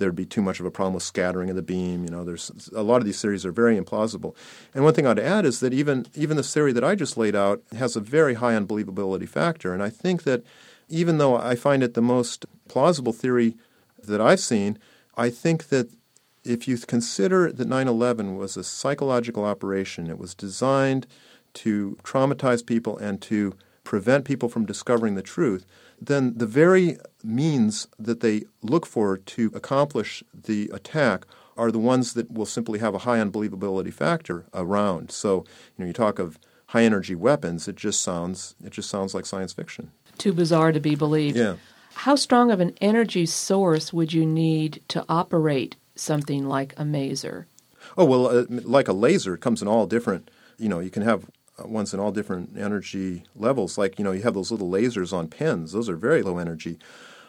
there'd 0.00 0.16
be 0.16 0.26
too 0.26 0.42
much 0.42 0.58
of 0.58 0.66
a 0.66 0.70
problem 0.70 0.94
with 0.94 1.04
scattering 1.04 1.48
of 1.48 1.54
the 1.54 1.62
beam. 1.62 2.02
You 2.02 2.10
know, 2.10 2.24
there's 2.24 2.50
a 2.74 2.82
lot 2.82 2.96
of 2.96 3.04
these 3.04 3.22
theories 3.22 3.46
are 3.46 3.52
very 3.52 3.78
implausible. 3.78 4.34
And 4.74 4.82
one 4.82 4.94
thing 4.94 5.06
I'd 5.06 5.20
add 5.20 5.46
is 5.46 5.60
that 5.60 5.72
even 5.72 6.06
even 6.16 6.36
the 6.36 6.42
theory 6.42 6.72
that 6.72 6.82
I 6.82 6.96
just 6.96 7.16
laid 7.16 7.36
out 7.36 7.62
has 7.78 7.94
a 7.94 8.00
very 8.00 8.34
high 8.34 8.54
unbelievability 8.54 9.28
factor. 9.28 9.72
And 9.72 9.82
I 9.82 9.90
think 9.90 10.24
that 10.24 10.42
even 10.88 11.18
though 11.18 11.36
I 11.36 11.54
find 11.54 11.84
it 11.84 11.94
the 11.94 12.02
most 12.02 12.46
plausible 12.66 13.12
theory 13.12 13.56
that 14.02 14.20
I've 14.20 14.40
seen, 14.40 14.76
I 15.16 15.30
think 15.30 15.68
that 15.68 15.88
if 16.42 16.66
you 16.66 16.76
consider 16.78 17.52
that 17.52 17.68
9/11 17.68 18.36
was 18.36 18.56
a 18.56 18.64
psychological 18.64 19.44
operation, 19.44 20.08
it 20.08 20.18
was 20.18 20.34
designed 20.34 21.06
to 21.52 21.96
traumatize 22.02 22.64
people 22.64 22.96
and 22.98 23.20
to 23.22 23.54
prevent 23.90 24.24
people 24.24 24.48
from 24.48 24.64
discovering 24.64 25.14
the 25.16 25.30
truth 25.36 25.62
then 26.00 26.32
the 26.36 26.46
very 26.46 26.96
means 27.22 27.86
that 27.98 28.20
they 28.20 28.44
look 28.62 28.86
for 28.86 29.18
to 29.18 29.50
accomplish 29.54 30.24
the 30.32 30.70
attack 30.72 31.26
are 31.56 31.70
the 31.70 31.78
ones 31.78 32.14
that 32.14 32.30
will 32.30 32.46
simply 32.46 32.78
have 32.78 32.94
a 32.94 32.98
high 32.98 33.18
unbelievability 33.18 33.92
factor 33.92 34.46
around. 34.54 35.10
So, 35.10 35.44
you 35.76 35.84
know, 35.84 35.86
you 35.86 35.92
talk 35.92 36.18
of 36.18 36.38
high 36.68 36.84
energy 36.84 37.14
weapons, 37.14 37.68
it 37.68 37.76
just 37.76 38.00
sounds 38.00 38.54
it 38.64 38.70
just 38.70 38.88
sounds 38.88 39.14
like 39.14 39.26
science 39.26 39.52
fiction. 39.52 39.90
Too 40.16 40.32
bizarre 40.32 40.72
to 40.72 40.80
be 40.80 40.94
believed. 40.94 41.36
Yeah. 41.36 41.56
How 41.92 42.14
strong 42.14 42.50
of 42.50 42.60
an 42.60 42.74
energy 42.80 43.26
source 43.26 43.92
would 43.92 44.12
you 44.12 44.24
need 44.24 44.80
to 44.88 45.04
operate 45.08 45.76
something 45.94 46.48
like 46.48 46.72
a 46.78 46.84
maser? 46.84 47.44
Oh, 47.98 48.04
well, 48.04 48.26
uh, 48.26 48.44
like 48.48 48.88
a 48.88 48.92
laser, 48.94 49.34
it 49.34 49.40
comes 49.40 49.60
in 49.60 49.68
all 49.68 49.86
different, 49.86 50.30
you 50.56 50.68
know, 50.68 50.80
you 50.80 50.90
can 50.90 51.02
have 51.02 51.26
Uh, 51.60 51.66
ones 51.66 51.92
in 51.94 52.00
all 52.00 52.12
different 52.12 52.56
energy 52.56 53.24
levels. 53.34 53.78
Like, 53.78 53.98
you 53.98 54.04
know, 54.04 54.12
you 54.12 54.22
have 54.22 54.34
those 54.34 54.50
little 54.50 54.70
lasers 54.70 55.12
on 55.12 55.28
pens, 55.28 55.72
those 55.72 55.88
are 55.88 55.96
very 55.96 56.22
low 56.22 56.38
energy. 56.38 56.78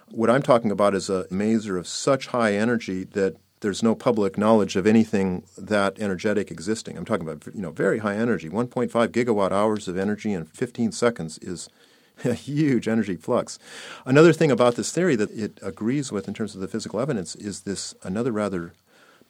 What 0.10 0.30
I'm 0.30 0.42
talking 0.42 0.72
about 0.72 0.94
is 0.94 1.10
a 1.10 1.26
maser 1.26 1.80
of 1.80 1.88
such 1.88 2.28
high 2.28 2.54
energy 2.54 3.06
that 3.06 3.38
there's 3.62 3.84
no 3.84 3.96
public 3.96 4.38
knowledge 4.38 4.76
of 4.76 4.86
anything 4.86 5.44
that 5.58 6.00
energetic 6.00 6.52
existing. 6.52 6.98
I'm 6.98 7.06
talking 7.06 7.28
about, 7.28 7.46
you 7.54 7.62
know, 7.62 7.72
very 7.72 8.00
high 8.00 8.16
energy. 8.16 8.50
1.5 8.50 8.90
gigawatt 8.90 9.52
hours 9.52 9.88
of 9.88 9.98
energy 9.98 10.34
in 10.34 10.46
15 10.46 10.92
seconds 10.92 11.38
is 11.40 11.70
a 12.26 12.34
huge 12.34 12.88
energy 12.88 13.16
flux. 13.16 13.60
Another 14.06 14.34
thing 14.34 14.52
about 14.52 14.76
this 14.76 14.92
theory 14.92 15.16
that 15.16 15.32
it 15.32 15.60
agrees 15.62 16.12
with 16.12 16.28
in 16.28 16.34
terms 16.34 16.56
of 16.56 16.62
the 16.62 16.68
physical 16.68 17.00
evidence 17.00 17.36
is 17.36 17.62
this 17.62 17.96
another 18.04 18.32
rather 18.32 18.74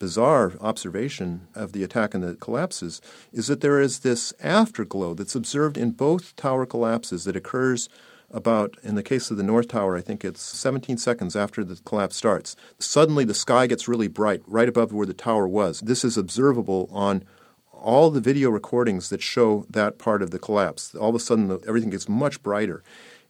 bizarre 0.02 0.54
observation 0.60 1.47
of 1.54 1.74
the 1.74 1.84
attack 1.84 2.16
and 2.16 2.24
the 2.24 2.34
collapses 2.34 3.02
is 3.32 3.45
that 3.45 3.62
there 3.62 3.80
is 3.80 3.99
this 3.99 4.34
afterglow 4.41 5.14
that's 5.14 5.36
observed 5.36 5.78
in 5.78 5.91
both 5.91 6.36
tower 6.36 6.66
collapses 6.66 7.24
that 7.24 7.36
occurs 7.36 7.88
about, 8.32 8.78
in 8.82 8.95
the 8.95 9.04
case 9.04 9.30
of 9.30 9.38
the 9.38 9.43
North 9.43 9.68
Tower, 9.68 9.95
I 9.95 10.02
think 10.02 10.26
it's 10.26 10.41
17 10.41 10.97
seconds 10.97 11.36
after 11.36 11.64
the 11.64 11.80
collapse 11.86 12.16
starts. 12.16 12.56
Suddenly 12.80 13.26
the 13.26 13.36
sky 13.36 13.68
gets 13.68 13.88
really 13.88 14.08
bright 14.08 14.41
right 14.47 14.68
above 14.68 14.91
where 14.91 15.06
the 15.06 15.14
tower 15.14 15.47
was. 15.47 15.82
This 15.82 16.04
is 16.04 16.18
observable 16.18 16.89
on 16.91 17.24
all 17.72 18.10
the 18.10 18.22
video 18.22 18.49
recordings 18.49 19.10
that 19.10 19.22
show 19.22 19.68
that 19.70 19.99
part 19.99 20.24
of 20.24 20.32
the 20.32 20.39
collapse. 20.39 20.95
All 20.95 21.10
of 21.10 21.16
a 21.16 21.20
sudden, 21.20 21.47
the, 21.47 21.60
everything 21.68 21.91
gets 21.91 22.10
much 22.10 22.41
brighter. 22.41 22.82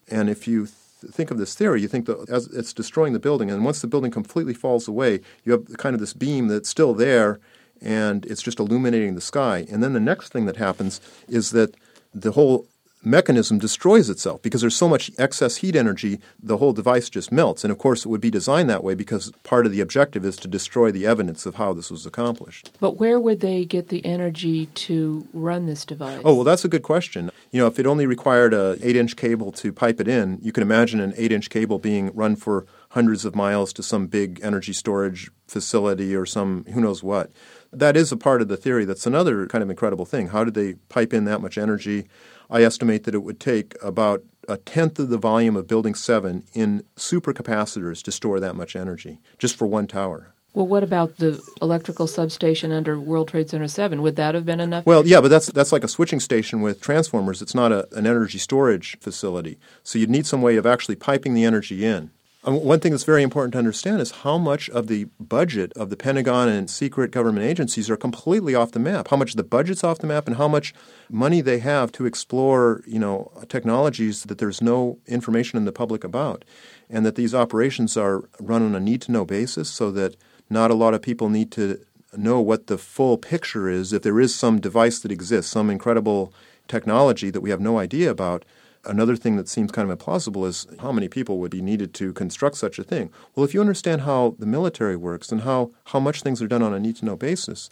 And 0.10 0.30
if 0.30 0.48
you 0.48 0.70
think 1.10 1.32
of 1.32 1.38
this 1.38 1.56
theory, 1.56 1.82
you 1.82 1.88
think 1.88 2.06
that 2.06 2.30
as 2.30 2.48
it's 2.48 2.74
destroying 2.74 3.14
the 3.14 3.20
building, 3.20 3.50
and 3.50 3.66
once 3.66 3.82
the 3.82 3.88
building 3.88 4.12
completely 4.12 4.54
falls 4.54 4.88
away, 4.88 5.22
you 5.44 5.52
have 5.52 5.66
kind 5.78 5.94
of 5.94 6.00
this 6.00 6.14
beam 6.14 6.48
that's 6.48 6.70
still 6.70 6.94
there, 6.94 7.40
and 7.82 8.26
it's 8.26 8.42
just 8.42 8.60
illuminating 8.60 9.16
the 9.16 9.22
sky. 9.22 9.66
And 9.72 9.84
then 9.84 9.94
the 9.94 10.00
next 10.00 10.32
thing 10.32 10.46
that 10.46 10.58
happens 10.58 11.02
is 11.28 11.52
that 11.52 11.76
the 12.14 12.32
whole 12.34 12.68
mechanism 13.04 13.58
destroys 13.58 14.10
itself 14.10 14.42
because 14.42 14.62
there's 14.62 14.76
so 14.76 14.88
much 14.88 15.12
excess 15.18 15.58
heat 15.58 15.76
energy, 15.76 16.20
the 16.42 16.58
whole 16.58 16.74
device 16.74 17.10
just 17.10 17.32
melts. 17.32 17.64
And 17.64 17.72
of 17.72 17.78
course, 17.78 18.06
it 18.06 18.10
would 18.10 18.22
be 18.22 18.32
designed 18.32 18.70
that 18.70 18.84
way 18.84 18.94
because 18.94 19.32
part 19.44 19.66
of 19.66 19.72
the 19.72 19.82
objective 19.82 20.26
is 20.26 20.36
to 20.38 20.48
destroy 20.48 20.92
the 20.92 21.06
evidence 21.06 21.46
of 21.46 21.56
how 21.56 21.74
this 21.74 21.90
was 21.90 22.06
accomplished. 22.06 22.72
But 22.80 22.98
where 22.98 23.20
would 23.20 23.40
they 23.40 23.66
get 23.66 23.90
the 23.90 24.06
energy 24.06 24.68
to 24.68 25.28
run 25.34 25.66
this 25.66 25.86
device? 25.86 26.22
Oh, 26.24 26.36
well, 26.36 26.44
that's 26.44 26.66
a 26.66 26.70
good 26.70 26.84
question. 26.84 27.32
You 27.52 27.62
know, 27.62 27.68
if 27.68 27.80
it 27.80 27.88
only 27.88 28.06
required 28.06 28.54
a 28.54 28.78
8 28.82 28.96
inch 28.96 29.16
cable 29.16 29.52
to 29.54 29.74
pipe 29.74 30.00
it 30.00 30.08
in, 30.08 30.40
you 30.42 30.52
can 30.52 30.64
imagine 30.64 31.00
an 31.00 31.14
8 31.18 31.32
inch 31.32 31.50
cable 31.50 31.80
being 31.80 32.12
run 32.14 32.36
for 32.36 32.66
hundreds 32.90 33.26
of 33.26 33.36
miles 33.36 33.72
to 33.74 33.84
some 33.84 34.08
big 34.08 34.40
energy 34.44 34.74
storage 34.74 35.32
facility 35.48 36.16
or 36.16 36.26
some 36.26 36.66
who 36.74 36.82
knows 36.82 37.02
what. 37.02 37.32
That 37.72 37.96
is 37.96 38.12
a 38.12 38.18
part 38.18 38.42
of 38.42 38.50
the 38.50 38.58
theory. 38.58 38.84
That's 38.84 39.06
another 39.06 39.48
kind 39.48 39.64
of 39.64 39.70
incredible 39.70 40.06
thing. 40.06 40.28
How 40.28 40.44
did 40.44 40.56
they 40.56 40.74
pipe 40.90 41.14
in 41.14 41.26
that 41.26 41.42
much 41.42 41.58
energy? 41.58 42.08
I 42.52 42.64
estimate 42.64 43.06
that 43.06 43.16
it 43.16 43.24
would 43.24 43.40
take 43.40 43.76
about 43.82 44.24
a 44.48 44.58
tenth 44.58 45.00
of 45.00 45.10
the 45.10 45.18
volume 45.18 45.56
of 45.56 45.68
Building 45.68 45.96
7 45.96 46.44
in 46.54 46.84
supercapacitors 46.98 48.04
to 48.04 48.12
store 48.12 48.40
that 48.42 48.56
much 48.56 48.76
energy, 48.76 49.20
just 49.38 49.56
for 49.56 49.66
one 49.66 49.88
tower. 49.88 50.34
Well, 50.54 50.68
what 50.68 50.84
about 50.84 51.16
the 51.16 51.42
electrical 51.62 52.08
substation 52.08 52.74
under 52.74 53.00
World 53.00 53.30
Trade 53.30 53.50
Center 53.50 53.70
7? 53.70 54.02
Would 54.02 54.18
that 54.18 54.36
have 54.36 54.46
been 54.46 54.60
enough? 54.60 54.86
Well, 54.86 55.08
yeah, 55.08 55.22
but 55.22 55.30
that's 55.30 55.48
that's 55.48 55.72
like 55.72 55.86
a 55.86 55.88
switching 55.88 56.20
station 56.20 56.62
with 56.62 56.82
transformers. 56.82 57.42
It's 57.42 57.56
not 57.56 57.72
a, 57.72 57.88
an 57.96 58.06
energy 58.06 58.38
storage 58.38 59.00
facility. 59.00 59.58
So 59.84 59.98
you'd 59.98 60.10
need 60.10 60.26
some 60.26 60.42
way 60.42 60.58
of 60.58 60.66
actually 60.66 60.96
piping 60.96 61.36
the 61.36 61.46
energy 61.46 61.86
in. 61.86 62.12
Um, 62.44 62.64
one 62.64 62.80
thing 62.80 62.92
that's 62.92 63.04
very 63.04 63.22
important 63.22 63.52
to 63.54 63.60
understand 63.60 64.02
is 64.02 64.10
how 64.12 64.40
much 64.40 64.68
of 64.72 64.88
the 64.88 65.04
budget 65.20 65.72
of 65.74 65.92
the 65.92 65.96
Pentagon 65.96 66.50
and 66.50 66.68
secret 66.68 67.12
government 67.12 67.46
agencies 67.46 67.88
are 67.88 67.98
completely 67.98 68.56
off 68.56 68.72
the 68.72 68.80
map. 68.80 69.10
How 69.10 69.18
much 69.18 69.34
the 69.34 69.44
budget's 69.44 69.84
off 69.84 70.00
the 70.00 70.08
map, 70.08 70.26
and 70.26 70.38
how 70.38 70.48
much 70.48 70.74
money 71.08 71.42
they 71.42 71.60
have 71.60 71.92
to 71.94 72.08
explore, 72.08 72.82
you 72.88 72.98
know, 72.98 73.32
technologies 73.48 74.24
that 74.24 74.40
there's 74.40 74.60
no 74.60 74.98
information 75.06 75.58
in 75.58 75.66
the 75.66 75.72
public 75.72 76.04
about, 76.04 76.44
and 76.90 77.06
that 77.06 77.14
these 77.16 77.36
operations 77.36 77.96
are 77.96 78.24
run 78.40 78.64
on 78.64 78.74
a 78.74 78.80
need-to-know 78.80 79.24
basis, 79.24 79.70
so 79.70 79.92
that 79.92 80.16
not 80.50 80.72
a 80.72 80.76
lot 80.76 80.96
of 80.96 81.02
people 81.04 81.30
need 81.30 81.52
to 81.52 81.80
know 82.18 82.42
what 82.42 82.66
the 82.66 82.78
full 82.80 83.20
picture 83.20 83.70
is. 83.70 83.94
If 83.94 84.02
there 84.02 84.20
is 84.20 84.34
some 84.34 84.60
device 84.60 85.00
that 85.02 85.12
exists, 85.12 85.52
some 85.52 85.70
incredible 85.70 86.34
technology 86.68 87.30
that 87.30 87.42
we 87.42 87.52
have 87.52 87.62
no 87.62 87.78
idea 87.78 88.10
about 88.10 88.46
Another 88.86 89.16
thing 89.16 89.36
that 89.36 89.48
seems 89.48 89.72
kind 89.72 89.90
of 89.90 89.98
implausible 89.98 90.48
is 90.48 90.66
how 90.80 90.92
many 90.92 91.08
people 91.08 91.38
would 91.38 91.52
be 91.52 91.62
needed 91.62 91.94
to 91.96 92.14
construct 92.14 92.56
such 92.56 92.80
a 92.80 92.84
thing. 92.84 93.12
Well, 93.36 93.44
if 93.44 93.54
you 93.54 93.62
understand 93.62 94.02
how 94.02 94.36
the 94.40 94.48
military 94.48 94.96
works 94.96 95.32
and 95.32 95.42
how, 95.42 95.72
how 95.86 96.00
much 96.00 96.22
things 96.22 96.42
are 96.42 96.48
done 96.48 96.64
on 96.64 96.74
a 96.74 96.80
need 96.80 96.96
to 96.98 97.06
know 97.06 97.16
basis, 97.16 97.70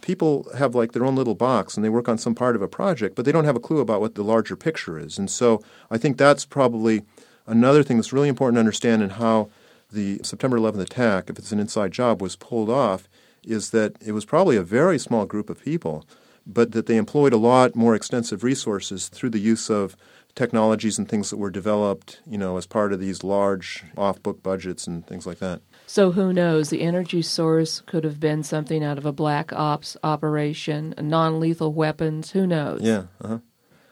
people 0.00 0.48
have 0.56 0.74
like 0.74 0.92
their 0.92 1.04
own 1.04 1.14
little 1.14 1.34
box 1.34 1.76
and 1.76 1.84
they 1.84 1.88
work 1.88 2.08
on 2.08 2.18
some 2.18 2.34
part 2.34 2.56
of 2.56 2.62
a 2.62 2.68
project, 2.68 3.14
but 3.14 3.24
they 3.24 3.32
don't 3.32 3.44
have 3.44 3.56
a 3.56 3.60
clue 3.60 3.78
about 3.78 4.00
what 4.00 4.14
the 4.14 4.24
larger 4.24 4.56
picture 4.56 4.98
is. 4.98 5.18
And 5.18 5.30
so 5.30 5.62
I 5.90 5.98
think 5.98 6.16
that's 6.16 6.44
probably 6.44 7.02
another 7.46 7.82
thing 7.82 7.96
that's 7.96 8.12
really 8.12 8.28
important 8.28 8.56
to 8.56 8.60
understand 8.60 9.02
in 9.02 9.10
how 9.10 9.50
the 9.92 10.20
September 10.22 10.58
11th 10.58 10.80
attack, 10.80 11.30
if 11.30 11.38
it's 11.38 11.52
an 11.52 11.60
inside 11.60 11.92
job, 11.92 12.22
was 12.22 12.36
pulled 12.36 12.70
off, 12.70 13.08
is 13.44 13.70
that 13.70 13.96
it 14.00 14.12
was 14.12 14.24
probably 14.24 14.56
a 14.56 14.62
very 14.62 14.98
small 14.98 15.26
group 15.26 15.50
of 15.50 15.62
people, 15.62 16.04
but 16.46 16.72
that 16.72 16.86
they 16.86 16.96
employed 16.96 17.32
a 17.32 17.36
lot 17.36 17.76
more 17.76 17.94
extensive 17.94 18.42
resources 18.42 19.08
through 19.08 19.30
the 19.30 19.38
use 19.38 19.70
of 19.70 19.96
technologies 20.34 20.98
and 20.98 21.08
things 21.08 21.30
that 21.30 21.36
were 21.36 21.50
developed, 21.50 22.20
you 22.26 22.38
know, 22.38 22.56
as 22.56 22.66
part 22.66 22.92
of 22.92 23.00
these 23.00 23.22
large 23.22 23.84
off-book 23.96 24.42
budgets 24.42 24.86
and 24.86 25.06
things 25.06 25.26
like 25.26 25.38
that. 25.38 25.60
So 25.86 26.12
who 26.12 26.32
knows? 26.32 26.70
The 26.70 26.80
energy 26.80 27.22
source 27.22 27.80
could 27.80 28.04
have 28.04 28.18
been 28.18 28.42
something 28.42 28.82
out 28.82 28.98
of 28.98 29.04
a 29.04 29.12
black 29.12 29.52
ops 29.52 29.96
operation, 30.02 30.94
non-lethal 30.98 31.72
weapons. 31.72 32.30
Who 32.30 32.46
knows? 32.46 32.80
Yeah. 32.82 33.04
Uh-huh. 33.20 33.38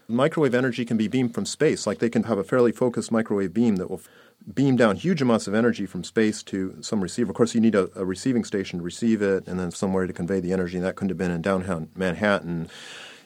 Microwave 0.09 0.55
energy 0.55 0.85
can 0.85 0.97
be 0.97 1.09
beamed 1.09 1.35
from 1.35 1.47
space. 1.47 1.87
Like 1.87 1.99
they 1.99 2.11
can 2.11 2.25
have 2.25 2.39
a 2.39 2.45
fairly 2.45 2.73
focused 2.73 3.13
microwave 3.13 3.53
beam 3.53 3.77
that 3.77 3.91
will 3.91 4.01
beam 4.55 4.75
down 4.75 4.97
huge 4.97 5.21
amounts 5.21 5.47
of 5.47 5.55
energy 5.55 5.87
from 5.87 6.03
space 6.03 6.43
to 6.45 6.79
some 6.81 7.03
receiver. 7.03 7.31
Of 7.31 7.37
course, 7.37 7.55
you 7.55 7.61
need 7.61 7.75
a, 7.75 7.91
a 7.95 8.05
receiving 8.05 8.43
station 8.45 8.79
to 8.79 8.85
receive 8.85 9.21
it, 9.21 9.47
and 9.47 9.61
then 9.61 9.71
somewhere 9.71 10.07
to 10.07 10.13
convey 10.13 10.41
the 10.41 10.53
energy. 10.53 10.79
And 10.79 10.87
that 10.87 10.97
couldn't 10.97 11.11
have 11.11 11.19
been 11.19 11.31
in 11.31 11.43
downtown 11.43 11.91
Manhattan. 11.95 12.69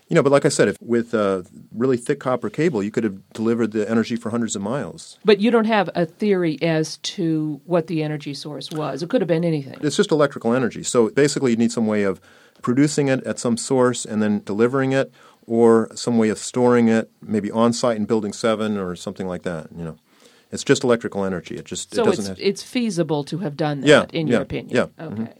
You 0.08 0.14
know, 0.16 0.22
but 0.22 0.32
like 0.32 0.44
I 0.44 0.50
said, 0.50 0.68
if 0.68 0.76
with 0.82 1.14
uh, 1.14 1.42
really 1.72 1.96
thick 1.96 2.20
copper 2.20 2.50
cable, 2.50 2.82
you 2.82 2.90
could 2.90 3.04
have 3.04 3.16
delivered 3.32 3.72
the 3.72 3.88
energy 3.90 4.16
for 4.16 4.28
hundreds 4.30 4.54
of 4.54 4.60
miles. 4.60 5.18
But 5.24 5.40
you 5.40 5.50
don't 5.50 5.64
have 5.64 5.88
a 5.94 6.04
theory 6.04 6.60
as 6.62 6.98
to 6.98 7.60
what 7.64 7.86
the 7.86 8.02
energy 8.02 8.34
source 8.34 8.70
was. 8.70 9.02
It 9.02 9.08
could 9.08 9.22
have 9.22 9.28
been 9.28 9.44
anything. 9.44 9.78
It's 9.80 9.96
just 9.96 10.10
electrical 10.12 10.52
energy. 10.52 10.82
So 10.82 11.08
basically, 11.10 11.52
you 11.52 11.56
need 11.56 11.72
some 11.72 11.86
way 11.86 12.02
of 12.02 12.20
producing 12.60 13.08
it 13.08 13.24
at 13.24 13.38
some 13.38 13.56
source 13.56 14.04
and 14.04 14.22
then 14.22 14.42
delivering 14.44 14.92
it, 14.92 15.10
or 15.46 15.88
some 15.94 16.18
way 16.18 16.28
of 16.28 16.38
storing 16.38 16.88
it, 16.88 17.10
maybe 17.22 17.50
on 17.50 17.72
site 17.72 17.96
in 17.96 18.04
Building 18.04 18.32
Seven 18.34 18.76
or 18.76 18.94
something 18.96 19.26
like 19.26 19.42
that. 19.42 19.68
You 19.74 19.84
know, 19.84 19.96
it's 20.52 20.64
just 20.64 20.84
electrical 20.84 21.24
energy. 21.24 21.56
It 21.56 21.64
just 21.64 21.94
so 21.94 22.02
it 22.02 22.04
doesn't 22.04 22.20
it's 22.24 22.28
have. 22.28 22.38
it's 22.38 22.62
feasible 22.62 23.24
to 23.24 23.38
have 23.38 23.56
done 23.56 23.80
that, 23.80 23.86
Yeah, 23.86 24.04
in 24.12 24.26
yeah, 24.26 24.32
your 24.34 24.42
opinion. 24.42 24.76
yeah, 24.76 25.04
Okay. 25.04 25.22
mhm. 25.22 25.32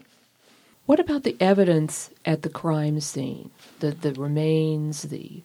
What 0.85 0.99
about 0.99 1.23
the 1.23 1.35
evidence 1.39 2.11
at 2.25 2.43
the 2.43 2.49
crime 2.49 2.99
scene? 2.99 3.49
The 3.79 3.91
the 3.91 4.13
remains, 4.13 5.03
the 5.03 5.41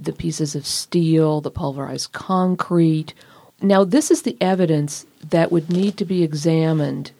the 0.00 0.12
pieces 0.12 0.54
of 0.54 0.66
steel, 0.66 1.40
the 1.40 1.50
pulverized 1.50 2.12
concrete. 2.12 3.12
Now, 3.60 3.84
this 3.84 4.10
is 4.10 4.22
the 4.22 4.36
evidence 4.40 5.04
that 5.28 5.50
would 5.50 5.70
need 5.70 5.96
to 5.96 6.04
be 6.04 6.22
examined 6.22 7.10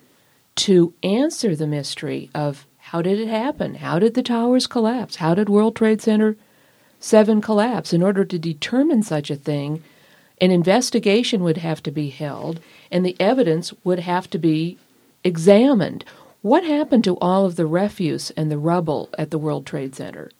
to 0.56 0.94
answer 1.02 1.56
the 1.56 1.66
mystery 1.66 2.30
of 2.34 2.66
how 2.78 3.02
did 3.02 3.18
it 3.18 3.28
happen? 3.28 3.74
How 3.76 3.98
did 3.98 4.14
the 4.14 4.22
towers 4.22 4.66
collapse? 4.66 5.16
How 5.16 5.34
did 5.34 5.48
World 5.48 5.76
Trade 5.76 6.00
Center 6.00 6.36
7 7.00 7.40
collapse? 7.42 7.92
In 7.92 8.02
order 8.02 8.24
to 8.24 8.38
determine 8.38 9.02
such 9.02 9.30
a 9.30 9.36
thing, 9.36 9.82
an 10.40 10.50
investigation 10.52 11.42
would 11.42 11.58
have 11.58 11.82
to 11.82 11.90
be 11.90 12.08
held 12.08 12.60
and 12.90 13.04
the 13.04 13.16
evidence 13.20 13.74
would 13.84 13.98
have 13.98 14.30
to 14.30 14.38
be 14.38 14.78
examined. 15.22 16.04
What 16.48 16.64
happened 16.64 17.04
to 17.04 17.18
all 17.18 17.44
of 17.44 17.56
the 17.56 17.66
refuse 17.66 18.30
and 18.30 18.50
the 18.50 18.56
rubble 18.56 19.10
at 19.18 19.30
the 19.30 19.36
World 19.36 19.66
Trade 19.66 19.94
Center? 19.94 20.30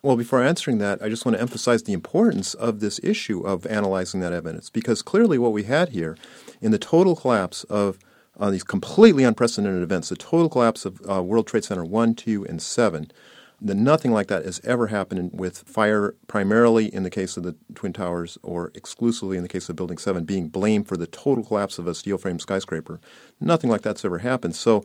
Well, 0.00 0.14
before 0.14 0.40
answering 0.40 0.78
that, 0.78 1.02
I 1.02 1.08
just 1.08 1.26
want 1.26 1.34
to 1.34 1.42
emphasize 1.42 1.82
the 1.82 1.92
importance 1.92 2.54
of 2.54 2.78
this 2.78 3.00
issue 3.02 3.40
of 3.40 3.66
analyzing 3.66 4.20
that 4.20 4.32
evidence 4.32 4.70
because 4.70 5.02
clearly 5.02 5.36
what 5.36 5.50
we 5.50 5.64
had 5.64 5.88
here 5.88 6.16
in 6.60 6.70
the 6.70 6.78
total 6.78 7.16
collapse 7.16 7.64
of 7.64 7.98
uh, 8.38 8.52
these 8.52 8.62
completely 8.62 9.24
unprecedented 9.24 9.82
events, 9.82 10.08
the 10.08 10.14
total 10.14 10.48
collapse 10.48 10.84
of 10.84 11.00
uh, 11.10 11.20
World 11.20 11.48
Trade 11.48 11.64
Center 11.64 11.84
1, 11.84 12.14
2, 12.14 12.44
and 12.44 12.62
7, 12.62 13.10
that 13.64 13.76
nothing 13.76 14.12
like 14.12 14.26
that 14.26 14.44
has 14.44 14.60
ever 14.62 14.88
happened 14.88 15.30
with 15.32 15.58
fire, 15.58 16.14
primarily 16.26 16.92
in 16.92 17.02
the 17.02 17.10
case 17.10 17.36
of 17.36 17.42
the 17.42 17.56
Twin 17.74 17.92
Towers 17.92 18.36
or 18.42 18.70
exclusively 18.74 19.36
in 19.36 19.42
the 19.42 19.48
case 19.48 19.68
of 19.68 19.76
Building 19.76 19.96
7, 19.98 20.24
being 20.24 20.48
blamed 20.48 20.86
for 20.86 20.96
the 20.96 21.06
total 21.06 21.42
collapse 21.42 21.78
of 21.78 21.86
a 21.86 21.94
steel 21.94 22.18
frame 22.18 22.38
skyscraper. 22.38 23.00
Nothing 23.40 23.70
like 23.70 23.82
that's 23.82 24.04
ever 24.04 24.18
happened. 24.18 24.54
So 24.54 24.84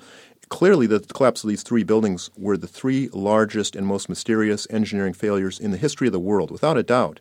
clearly, 0.50 0.88
the 0.88 1.00
collapse 1.00 1.44
of 1.44 1.50
these 1.50 1.64
three 1.64 1.84
buildings 1.84 2.30
were 2.38 2.58
the 2.58 2.68
three 2.68 3.10
largest 3.14 3.76
and 3.76 3.86
most 3.86 4.10
mysterious 4.10 4.68
engineering 4.70 5.14
failures 5.14 5.60
in 5.60 5.72
the 5.72 5.78
history 5.78 6.08
of 6.08 6.14
the 6.14 6.20
world, 6.20 6.52
without 6.52 6.78
a 6.78 6.84
doubt. 6.84 7.20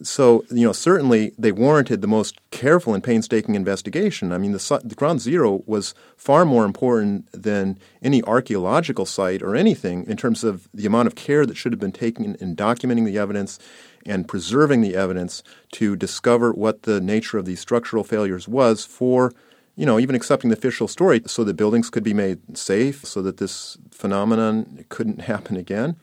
So, 0.00 0.44
you 0.50 0.64
know, 0.64 0.72
certainly 0.72 1.32
they 1.36 1.50
warranted 1.50 2.02
the 2.02 2.06
most 2.06 2.38
careful 2.52 2.94
and 2.94 3.02
painstaking 3.02 3.56
investigation. 3.56 4.30
I 4.30 4.38
mean, 4.38 4.52
the, 4.52 4.80
the 4.84 4.94
ground 4.94 5.20
zero 5.20 5.64
was 5.66 5.92
far 6.16 6.44
more 6.44 6.64
important 6.64 7.26
than 7.32 7.78
any 8.00 8.22
archaeological 8.22 9.06
site 9.06 9.42
or 9.42 9.56
anything 9.56 10.06
in 10.06 10.16
terms 10.16 10.44
of 10.44 10.68
the 10.72 10.86
amount 10.86 11.08
of 11.08 11.16
care 11.16 11.44
that 11.44 11.56
should 11.56 11.72
have 11.72 11.80
been 11.80 11.90
taken 11.90 12.36
in 12.36 12.54
documenting 12.54 13.06
the 13.06 13.18
evidence 13.18 13.58
and 14.06 14.28
preserving 14.28 14.82
the 14.82 14.94
evidence 14.94 15.42
to 15.72 15.96
discover 15.96 16.52
what 16.52 16.84
the 16.84 17.00
nature 17.00 17.36
of 17.36 17.44
these 17.44 17.60
structural 17.60 18.04
failures 18.04 18.46
was 18.46 18.86
for, 18.86 19.32
you 19.78 19.86
know, 19.86 19.98
even 19.98 20.16
accepting 20.16 20.50
the 20.50 20.56
official 20.56 20.88
story 20.88 21.22
so 21.26 21.44
that 21.44 21.54
buildings 21.54 21.88
could 21.88 22.02
be 22.02 22.12
made 22.12 22.58
safe, 22.58 23.06
so 23.06 23.22
that 23.22 23.36
this 23.36 23.78
phenomenon 23.92 24.84
couldn't 24.88 25.20
happen 25.32 25.56
again. 25.56 25.96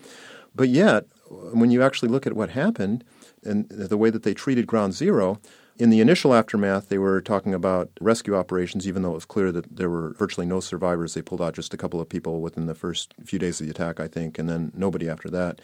But 0.56 0.70
yet, 0.70 1.06
when 1.30 1.70
you 1.70 1.84
actually 1.84 2.10
look 2.10 2.26
at 2.26 2.34
what 2.34 2.52
happened, 2.52 3.04
and 3.46 3.70
the 3.70 3.98
way 3.98 4.10
that 4.10 4.24
they 4.24 4.34
treated 4.34 4.68
Ground 4.68 4.94
Zero. 4.94 5.40
In 5.78 5.90
the 5.90 6.00
initial 6.00 6.34
aftermath, 6.34 6.88
they 6.88 6.98
were 6.98 7.22
talking 7.22 7.54
about 7.54 7.90
rescue 8.00 8.36
operations, 8.36 8.88
even 8.88 9.02
though 9.02 9.12
it 9.12 9.16
was 9.16 9.26
clear 9.26 9.52
that 9.52 9.76
there 9.76 9.90
were 9.90 10.14
virtually 10.14 10.48
no 10.48 10.60
survivors. 10.62 11.14
They 11.14 11.22
pulled 11.22 11.42
out 11.42 11.54
just 11.54 11.74
a 11.74 11.78
couple 11.78 12.00
of 12.00 12.10
people 12.10 12.42
within 12.42 12.66
the 12.66 12.76
first 12.76 13.14
few 13.26 13.38
days 13.38 13.60
of 13.60 13.68
the 13.68 13.72
attack, 13.72 14.00
I 14.00 14.08
think, 14.08 14.40
and 14.40 14.50
then 14.50 14.72
nobody 14.74 15.10
after 15.10 15.30
that. 15.30 15.60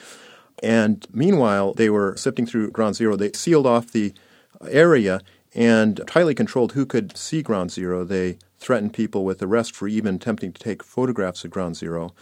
And 0.62 1.07
meanwhile, 1.14 1.74
they 1.74 1.89
were 1.89 2.16
sifting 2.18 2.45
through 2.45 2.72
Ground 2.72 2.95
Zero. 2.95 3.16
They 3.16 3.32
sealed 3.32 3.66
off 3.66 3.91
the 3.91 4.14
area 4.70 5.22
and 5.53 6.01
tightly 6.07 6.33
controlled 6.33 6.73
who 6.73 6.85
could 6.85 7.17
see 7.17 7.41
Ground 7.41 7.71
Zero. 7.71 8.03
They 8.03 8.37
threatened 8.57 8.93
people 8.93 9.25
with 9.25 9.41
arrest 9.41 9.75
for 9.75 9.87
even 9.87 10.15
attempting 10.15 10.53
to 10.53 10.61
take 10.61 10.83
photographs 10.83 11.43
of 11.43 11.51
Ground 11.51 11.75
Zero. 11.75 12.13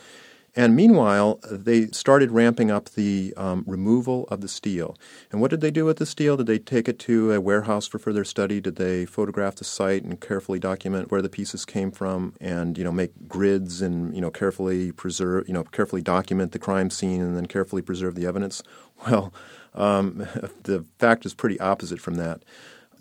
And 0.56 0.76
meanwhile, 0.76 1.40
they 1.50 1.88
started 1.88 2.32
ramping 2.32 2.72
up 2.72 2.90
the 2.90 3.34
um, 3.38 3.64
removal 3.68 4.26
of 4.30 4.42
the 4.42 4.48
steel. 4.48 4.98
And 5.32 5.40
what 5.40 5.52
did 5.52 5.62
they 5.62 5.70
do 5.70 5.86
with 5.86 5.98
the 5.98 6.06
steel? 6.06 6.38
Did 6.38 6.48
they 6.48 6.58
take 6.58 6.90
it 6.90 6.98
to 7.00 7.32
a 7.32 7.40
warehouse 7.40 7.88
for 7.88 8.00
further 8.00 8.24
study? 8.24 8.60
Did 8.60 8.76
they 8.78 9.06
photograph 9.06 9.56
the 9.56 9.64
site 9.64 10.04
and 10.04 10.20
carefully 10.20 10.60
document 10.60 11.12
where 11.12 11.22
the 11.22 11.30
pieces 11.30 11.66
came 11.66 11.92
from, 11.92 12.34
and 12.42 12.78
you 12.78 12.84
know 12.84 12.92
make 12.92 13.12
grids 13.28 13.82
and 13.82 14.16
you 14.16 14.22
know 14.22 14.32
carefully 14.32 14.92
preserve, 14.92 15.48
you 15.48 15.54
know 15.54 15.64
carefully 15.64 16.02
document 16.02 16.52
the 16.52 16.60
crime 16.60 16.90
scene 16.90 17.22
and 17.22 17.38
then 17.38 17.46
carefully 17.46 17.82
preserve 17.82 18.16
the 18.16 18.26
evidence? 18.26 18.64
Well, 19.10 19.34
um, 19.76 20.18
the 20.64 20.84
fact 20.98 21.26
is 21.26 21.34
pretty 21.34 21.58
opposite 21.62 22.02
from 22.02 22.16
that. 22.16 22.44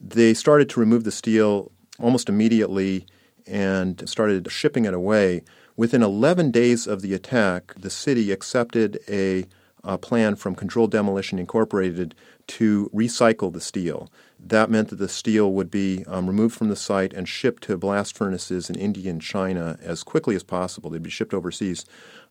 They 0.01 0.35
started 0.35 0.69
to 0.71 0.81
remove 0.81 1.05
the 1.05 1.11
steel 1.11 1.73
almost 1.99 2.29
immediately 2.29 3.07
and 3.47 4.09
started 4.09 4.51
shipping 4.51 4.85
it 4.85 4.95
away 4.95 5.43
Within 5.79 6.03
11 6.03 6.51
days 6.51 6.89
of 6.89 7.03
the 7.03 7.15
attack, 7.15 7.73
the 7.79 7.89
city 7.89 8.33
accepted 8.33 8.99
a, 9.09 9.45
a 9.85 9.97
plan 9.97 10.35
from 10.35 10.57
Controlled 10.57 10.91
Demolition 10.91 11.39
Incorporated 11.39 12.17
to 12.49 12.91
recycle 12.93 13.53
the 13.53 13.61
steel. 13.61 14.11
That 14.49 14.71
meant 14.71 14.89
that 14.89 14.97
the 14.97 15.11
steel 15.11 15.53
would 15.53 15.71
be 15.71 16.05
um, 16.07 16.27
removed 16.27 16.57
from 16.57 16.71
the 16.71 16.77
site 16.77 17.13
and 17.13 17.29
shipped 17.29 17.65
to 17.65 17.77
blast 17.77 18.17
furnaces 18.17 18.71
in 18.71 18.77
India 18.77 19.11
and 19.11 19.21
China 19.21 19.79
as 19.83 20.03
quickly 20.03 20.35
as 20.37 20.43
possible. 20.43 20.89
They'd 20.89 21.03
be 21.03 21.11
shipped 21.11 21.35
overseas 21.35 21.85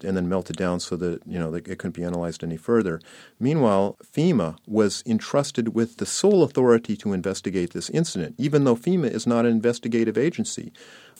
and 0.03 0.17
then 0.17 0.27
melted 0.27 0.55
down 0.55 0.79
so 0.79 0.95
that 0.95 1.21
you 1.27 1.37
know 1.37 1.53
it 1.53 1.65
couldn't 1.65 1.91
be 1.91 2.03
analyzed 2.03 2.43
any 2.43 2.57
further. 2.57 2.99
Meanwhile, 3.39 3.97
FEMA 4.03 4.57
was 4.65 5.03
entrusted 5.05 5.75
with 5.75 5.97
the 5.97 6.07
sole 6.07 6.41
authority 6.41 6.97
to 6.97 7.13
investigate 7.13 7.73
this 7.73 7.91
incident, 7.91 8.33
even 8.39 8.63
though 8.63 8.75
FEMA 8.75 9.11
is 9.11 9.27
not 9.27 9.45
an 9.45 9.51
investigative 9.51 10.17
agency. 10.17 10.73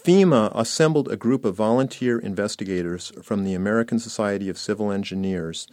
FEMA 0.04 0.52
assembled 0.56 1.12
a 1.12 1.18
group 1.18 1.46
of 1.46 1.56
volunteer 1.56 2.18
investigators 2.18 3.12
from 3.22 3.44
the 3.44 3.54
American 3.54 4.00
Society 4.00 4.50
of 4.50 4.58
Civil 4.58 4.92
Engineers. 4.92 5.68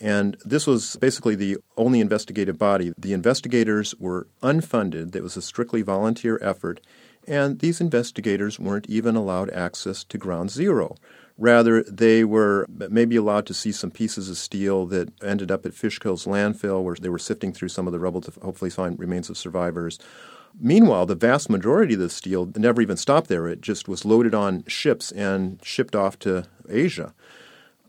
And 0.00 0.36
this 0.44 0.66
was 0.66 0.96
basically 0.96 1.34
the 1.34 1.58
only 1.76 2.00
investigative 2.00 2.58
body. 2.58 2.92
The 2.96 3.12
investigators 3.12 3.94
were 3.98 4.26
unfunded, 4.42 5.14
it 5.14 5.22
was 5.22 5.36
a 5.36 5.42
strictly 5.42 5.82
volunteer 5.82 6.38
effort, 6.40 6.80
and 7.26 7.58
these 7.58 7.80
investigators 7.82 8.58
weren't 8.58 8.88
even 8.88 9.14
allowed 9.14 9.50
access 9.50 10.02
to 10.04 10.16
ground 10.16 10.50
zero. 10.50 10.96
Rather, 11.36 11.82
they 11.84 12.24
were 12.24 12.66
maybe 12.68 13.16
allowed 13.16 13.46
to 13.46 13.54
see 13.54 13.72
some 13.72 13.90
pieces 13.90 14.28
of 14.28 14.36
steel 14.36 14.86
that 14.86 15.10
ended 15.22 15.50
up 15.50 15.64
at 15.64 15.74
Fresh 15.74 15.98
Kills 15.98 16.26
landfill, 16.26 16.82
where 16.82 16.96
they 16.96 17.08
were 17.08 17.18
sifting 17.18 17.52
through 17.52 17.68
some 17.68 17.86
of 17.86 17.92
the 17.92 17.98
rubble 17.98 18.20
to 18.22 18.32
hopefully 18.42 18.70
find 18.70 18.98
remains 18.98 19.30
of 19.30 19.38
survivors. 19.38 19.98
Meanwhile, 20.58 21.06
the 21.06 21.14
vast 21.14 21.48
majority 21.48 21.94
of 21.94 22.00
the 22.00 22.10
steel 22.10 22.50
never 22.56 22.82
even 22.82 22.96
stopped 22.96 23.28
there. 23.28 23.46
It 23.48 23.60
just 23.60 23.88
was 23.88 24.04
loaded 24.04 24.34
on 24.34 24.64
ships 24.66 25.12
and 25.12 25.60
shipped 25.64 25.94
off 25.94 26.18
to 26.20 26.46
Asia. 26.68 27.14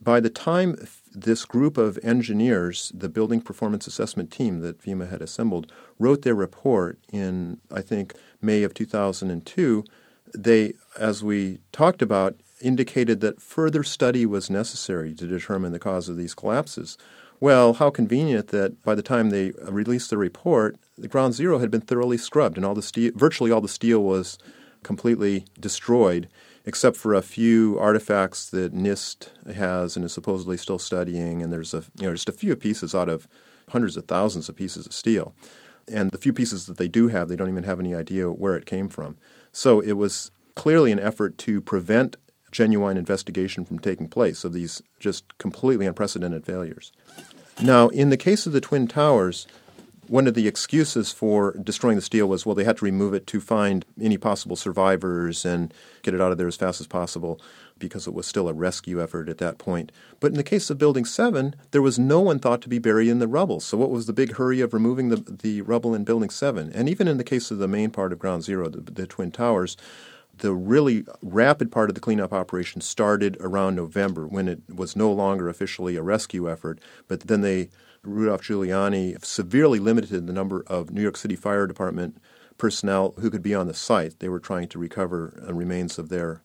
By 0.02 0.20
the 0.20 0.30
time 0.30 0.76
this 1.14 1.46
group 1.46 1.78
of 1.78 2.00
engineers, 2.04 2.92
the 2.94 3.10
Building 3.10 3.42
Performance 3.42 3.88
Assessment 3.88 4.32
Team 4.32 4.60
that 4.62 4.82
FEMA 4.82 5.10
had 5.10 5.22
assembled, 5.22 5.72
wrote 6.00 6.22
their 6.22 6.36
report 6.36 7.00
in, 7.12 7.60
I 7.72 7.82
think, 7.82 8.14
May 8.42 8.64
of 8.64 8.74
2002, 8.74 9.84
they, 10.34 10.74
as 10.98 11.24
we 11.24 11.60
talked 11.72 12.02
about, 12.02 12.36
indicated 12.62 13.22
that 13.22 13.42
further 13.42 13.84
study 13.84 14.26
was 14.26 14.50
necessary 14.50 15.14
to 15.16 15.28
determine 15.28 15.72
the 15.72 15.80
cause 15.80 16.08
of 16.08 16.18
these 16.18 16.34
collapses. 16.34 16.98
Well, 17.40 17.74
how 17.74 17.90
convenient 17.90 18.50
that 18.50 18.84
by 18.84 18.96
the 18.96 19.02
time 19.02 19.30
they 19.30 19.52
released 19.64 20.12
the 20.12 20.18
report, 20.18 20.78
the 20.98 21.08
ground 21.08 21.34
zero 21.34 21.58
had 21.58 21.72
been 21.72 21.82
thoroughly 21.82 22.18
scrubbed, 22.18 22.56
and 22.56 22.66
all 22.66 22.76
the 22.76 22.82
steel, 22.82 23.12
virtually 23.16 23.52
all 23.52 23.62
the 23.62 23.68
steel 23.68 24.04
was 24.04 24.38
completely 24.84 25.46
destroyed, 25.60 26.30
except 26.66 26.98
for 26.98 27.14
a 27.14 27.22
few 27.22 27.78
artifacts 27.80 28.50
that 28.50 28.74
NIST 28.74 29.30
has 29.54 29.96
and 29.96 30.06
is 30.06 30.14
supposedly 30.14 30.58
still 30.58 30.80
studying. 30.80 31.42
And 31.42 31.52
there's 31.52 31.74
a 31.74 31.84
you 32.00 32.08
know 32.08 32.14
just 32.14 32.30
a 32.30 32.34
few 32.34 32.56
pieces 32.56 32.94
out 32.94 33.10
of 33.10 33.28
hundreds 33.70 33.98
of 33.98 34.06
thousands 34.06 34.50
of 34.50 34.56
pieces 34.56 34.86
of 34.86 34.94
steel, 34.94 35.34
and 35.88 36.12
the 36.12 36.18
few 36.18 36.34
pieces 36.34 36.66
that 36.66 36.78
they 36.78 36.88
do 36.88 37.08
have, 37.08 37.28
they 37.28 37.36
don't 37.36 37.50
even 37.50 37.64
have 37.64 37.80
any 37.80 37.96
idea 37.96 38.32
where 38.32 38.56
it 38.56 38.66
came 38.66 38.90
from. 38.90 39.18
So 39.52 39.80
it 39.80 39.94
was 39.94 40.32
clearly 40.56 40.92
an 40.92 41.00
effort 41.00 41.38
to 41.40 41.62
prevent 41.62 42.18
genuine 42.52 42.98
investigation 42.98 43.64
from 43.66 43.80
taking 43.80 44.08
place 44.08 44.44
of 44.44 44.54
these 44.54 44.82
just 45.00 45.38
completely 45.38 45.86
unprecedented 45.86 46.46
failures. 46.46 46.92
Now, 47.62 47.90
in 47.90 48.10
the 48.10 48.18
case 48.18 48.46
of 48.46 48.54
the 48.54 48.62
Twin 48.62 48.88
Towers, 48.88 49.48
one 50.12 50.28
of 50.28 50.34
the 50.34 50.46
excuses 50.46 51.14
for 51.14 51.56
destroying 51.64 51.96
the 51.96 52.02
steel 52.02 52.28
was, 52.28 52.46
well, 52.46 52.54
they 52.54 52.66
had 52.66 52.76
to 52.76 52.84
remove 52.84 53.14
it 53.14 53.26
to 53.26 53.40
find 53.40 53.86
any 54.00 54.18
possible 54.18 54.58
survivors 54.58 55.46
and 55.46 55.74
get 56.02 56.14
it 56.14 56.20
out 56.20 56.34
of 56.34 56.38
there 56.38 56.50
as 56.50 56.58
fast 56.58 56.82
as 56.82 56.86
possible 56.86 57.40
because 57.80 58.08
it 58.08 58.14
was 58.14 58.28
still 58.28 58.50
a 58.50 58.54
rescue 58.54 59.02
effort 59.02 59.30
at 59.30 59.38
that 59.38 59.58
point. 59.58 59.90
But 60.20 60.32
in 60.32 60.38
the 60.38 60.44
case 60.44 60.70
of 60.70 60.78
Building 60.78 61.06
7, 61.06 61.56
there 61.72 61.82
was 61.82 61.98
no 61.98 62.20
one 62.20 62.40
thought 62.40 62.62
to 62.64 62.68
be 62.68 62.78
buried 62.78 63.08
in 63.08 63.20
the 63.20 63.28
rubble. 63.28 63.62
So, 63.62 63.78
what 63.78 63.90
was 63.90 64.06
the 64.06 64.12
big 64.12 64.34
hurry 64.34 64.60
of 64.60 64.74
removing 64.74 65.08
the, 65.08 65.16
the 65.16 65.62
rubble 65.62 65.96
in 65.96 66.04
Building 66.04 66.30
7? 66.30 66.74
And 66.74 66.90
even 66.90 67.08
in 67.08 67.18
the 67.18 67.24
case 67.24 67.50
of 67.50 67.60
the 67.60 67.68
main 67.70 67.90
part 67.90 68.12
of 68.12 68.20
Ground 68.20 68.44
Zero, 68.44 68.68
the, 68.68 68.82
the 68.82 69.08
Twin 69.08 69.32
Towers, 69.32 69.78
the 70.40 70.54
really 70.54 71.06
rapid 71.22 71.72
part 71.72 71.90
of 71.90 71.96
the 71.96 72.02
cleanup 72.02 72.34
operation 72.34 72.82
started 72.82 73.38
around 73.40 73.76
November 73.76 74.28
when 74.28 74.50
it 74.50 74.60
was 74.68 74.94
no 74.94 75.10
longer 75.10 75.48
officially 75.48 75.96
a 75.96 76.02
rescue 76.02 76.52
effort, 76.52 76.80
but 77.08 77.22
then 77.22 77.40
they 77.40 77.70
Rudolph 78.04 78.42
Giuliani 78.42 79.24
severely 79.24 79.80
limited 79.80 80.26
the 80.26 80.34
number 80.34 80.64
of 80.68 80.92
New 80.92 81.02
York 81.02 81.18
City 81.18 81.36
Fire 81.36 81.68
Department 81.68 82.18
personnel 82.58 83.14
who 83.20 83.30
could 83.30 83.44
be 83.44 83.56
on 83.56 83.68
the 83.68 83.74
site. 83.74 84.20
They 84.20 84.30
were 84.30 84.40
trying 84.40 84.68
to 84.70 84.80
recover 84.80 85.34
remains 85.52 86.00
of 86.00 86.10
their 86.10 86.42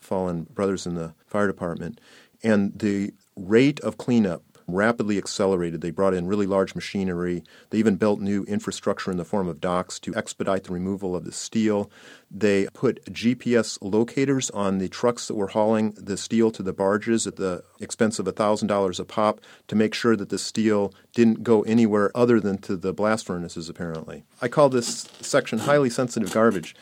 fallen 0.00 0.44
brothers 0.44 0.86
in 0.86 0.94
the 0.94 1.14
fire 1.26 1.46
department. 1.46 2.00
And 2.42 2.78
the 2.78 3.12
rate 3.36 3.80
of 3.80 3.98
cleanup 3.98 4.42
rapidly 4.68 5.16
accelerated. 5.16 5.80
They 5.80 5.90
brought 5.90 6.14
in 6.14 6.26
really 6.26 6.46
large 6.46 6.74
machinery. 6.74 7.44
They 7.70 7.78
even 7.78 7.96
built 7.96 8.20
new 8.20 8.44
infrastructure 8.44 9.10
in 9.10 9.16
the 9.16 9.24
form 9.24 9.48
of 9.48 9.60
docks 9.60 10.00
to 10.00 10.14
expedite 10.14 10.64
the 10.64 10.72
removal 10.72 11.14
of 11.14 11.24
the 11.24 11.32
steel. 11.32 11.90
They 12.30 12.66
put 12.74 13.04
GPS 13.06 13.78
locators 13.80 14.50
on 14.50 14.78
the 14.78 14.88
trucks 14.88 15.28
that 15.28 15.34
were 15.34 15.48
hauling 15.48 15.92
the 15.92 16.16
steel 16.16 16.50
to 16.50 16.62
the 16.62 16.72
barges 16.72 17.26
at 17.26 17.36
the 17.36 17.62
expense 17.80 18.18
of 18.18 18.26
$1,000 18.26 19.00
a 19.00 19.04
pop 19.04 19.40
to 19.68 19.76
make 19.76 19.94
sure 19.94 20.16
that 20.16 20.28
the 20.28 20.38
steel 20.38 20.92
didn't 21.14 21.44
go 21.44 21.62
anywhere 21.62 22.10
other 22.14 22.40
than 22.40 22.58
to 22.58 22.76
the 22.76 22.92
blast 22.92 23.26
furnaces, 23.26 23.68
apparently. 23.68 24.24
I 24.42 24.48
call 24.48 24.68
this 24.68 25.08
section 25.20 25.60
highly 25.60 25.88
sensitive 25.88 26.32
garbage. 26.32 26.74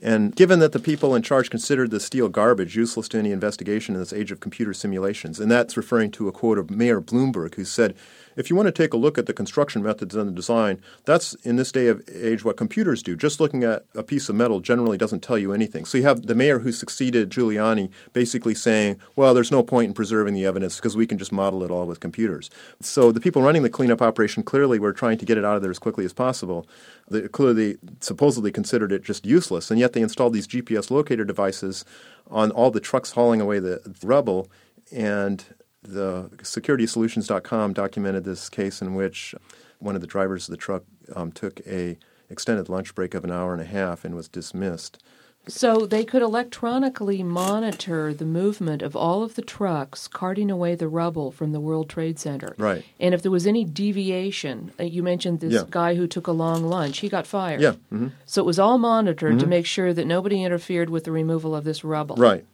And 0.00 0.34
given 0.36 0.60
that 0.60 0.72
the 0.72 0.78
people 0.78 1.14
in 1.14 1.22
charge 1.22 1.50
considered 1.50 1.90
the 1.90 2.00
steel 2.00 2.28
garbage 2.28 2.76
useless 2.76 3.08
to 3.08 3.18
any 3.18 3.32
investigation 3.32 3.94
in 3.94 4.00
this 4.00 4.12
age 4.12 4.30
of 4.30 4.40
computer 4.40 4.72
simulations, 4.72 5.40
and 5.40 5.50
that's 5.50 5.76
referring 5.76 6.12
to 6.12 6.28
a 6.28 6.32
quote 6.32 6.58
of 6.58 6.70
Mayor 6.70 7.00
Bloomberg, 7.00 7.56
who 7.56 7.64
said, 7.64 7.94
if 8.36 8.50
you 8.50 8.56
want 8.56 8.66
to 8.66 8.72
take 8.72 8.92
a 8.92 8.96
look 8.96 9.18
at 9.18 9.26
the 9.26 9.32
construction 9.32 9.82
methods 9.82 10.14
and 10.14 10.28
the 10.28 10.32
design, 10.32 10.80
that's 11.04 11.34
in 11.42 11.56
this 11.56 11.72
day 11.72 11.88
of 11.88 12.02
age 12.12 12.44
what 12.44 12.56
computers 12.56 13.02
do. 13.02 13.16
Just 13.16 13.40
looking 13.40 13.64
at 13.64 13.84
a 13.94 14.02
piece 14.02 14.28
of 14.28 14.36
metal 14.36 14.60
generally 14.60 14.98
doesn't 14.98 15.22
tell 15.22 15.38
you 15.38 15.52
anything. 15.52 15.84
So 15.84 15.98
you 15.98 16.04
have 16.04 16.26
the 16.26 16.34
mayor 16.34 16.60
who 16.60 16.72
succeeded 16.72 17.30
Giuliani 17.30 17.90
basically 18.12 18.54
saying, 18.54 18.98
well, 19.16 19.34
there's 19.34 19.50
no 19.50 19.62
point 19.62 19.88
in 19.88 19.94
preserving 19.94 20.34
the 20.34 20.46
evidence 20.46 20.76
because 20.76 20.96
we 20.96 21.06
can 21.06 21.18
just 21.18 21.32
model 21.32 21.62
it 21.62 21.70
all 21.70 21.86
with 21.86 22.00
computers. 22.00 22.50
So 22.80 23.12
the 23.12 23.20
people 23.20 23.42
running 23.42 23.62
the 23.62 23.70
cleanup 23.70 24.02
operation 24.02 24.42
clearly 24.42 24.78
were 24.78 24.92
trying 24.92 25.18
to 25.18 25.24
get 25.24 25.38
it 25.38 25.44
out 25.44 25.56
of 25.56 25.62
there 25.62 25.70
as 25.70 25.78
quickly 25.78 26.04
as 26.04 26.12
possible. 26.12 26.66
They 27.10 27.28
clearly 27.28 27.78
supposedly 28.00 28.50
considered 28.50 28.92
it 28.92 29.02
just 29.02 29.26
useless, 29.26 29.70
and 29.70 29.78
yet 29.78 29.92
they 29.92 30.00
installed 30.00 30.32
these 30.32 30.48
GPS 30.48 30.90
locator 30.90 31.24
devices 31.24 31.84
on 32.30 32.50
all 32.50 32.70
the 32.70 32.80
trucks 32.80 33.12
hauling 33.12 33.40
away 33.40 33.58
the 33.58 33.80
rubble 34.02 34.50
and 34.92 35.44
the 35.84 36.30
securitysolutions.com 36.42 37.72
documented 37.72 38.24
this 38.24 38.48
case 38.48 38.80
in 38.82 38.94
which 38.94 39.34
one 39.78 39.94
of 39.94 40.00
the 40.00 40.06
drivers 40.06 40.48
of 40.48 40.52
the 40.52 40.56
truck 40.56 40.82
um, 41.14 41.30
took 41.32 41.60
a 41.66 41.96
extended 42.30 42.68
lunch 42.68 42.94
break 42.94 43.14
of 43.14 43.24
an 43.24 43.30
hour 43.30 43.52
and 43.52 43.60
a 43.62 43.66
half 43.66 44.04
and 44.04 44.14
was 44.14 44.28
dismissed. 44.28 45.02
So 45.46 45.84
they 45.84 46.04
could 46.06 46.22
electronically 46.22 47.22
monitor 47.22 48.14
the 48.14 48.24
movement 48.24 48.80
of 48.80 48.96
all 48.96 49.22
of 49.22 49.34
the 49.34 49.42
trucks 49.42 50.08
carting 50.08 50.50
away 50.50 50.74
the 50.74 50.88
rubble 50.88 51.30
from 51.30 51.52
the 51.52 51.60
World 51.60 51.90
Trade 51.90 52.18
Center. 52.18 52.54
Right. 52.56 52.82
And 52.98 53.12
if 53.14 53.20
there 53.20 53.30
was 53.30 53.46
any 53.46 53.62
deviation, 53.62 54.72
uh, 54.80 54.84
you 54.84 55.02
mentioned 55.02 55.40
this 55.40 55.52
Yeah. 55.52 55.64
guy 55.70 55.96
who 55.96 56.06
took 56.06 56.26
a 56.26 56.32
long 56.32 56.64
lunch, 56.64 57.00
he 57.00 57.10
got 57.10 57.26
fired. 57.26 57.60
Yeah. 57.60 57.74
mhm. 57.92 58.12
So 58.24 58.40
it 58.40 58.46
was 58.46 58.58
all 58.58 58.78
monitored 58.78 59.38
to 59.38 59.46
make 59.46 59.66
sure 59.66 59.92
that 59.92 60.06
nobody 60.06 60.42
interfered 60.42 60.88
with 60.88 61.04
the 61.04 61.12
removal 61.12 61.54
of 61.54 61.64
this 61.64 61.84
rubble. 61.84 62.16
Right. 62.16 62.46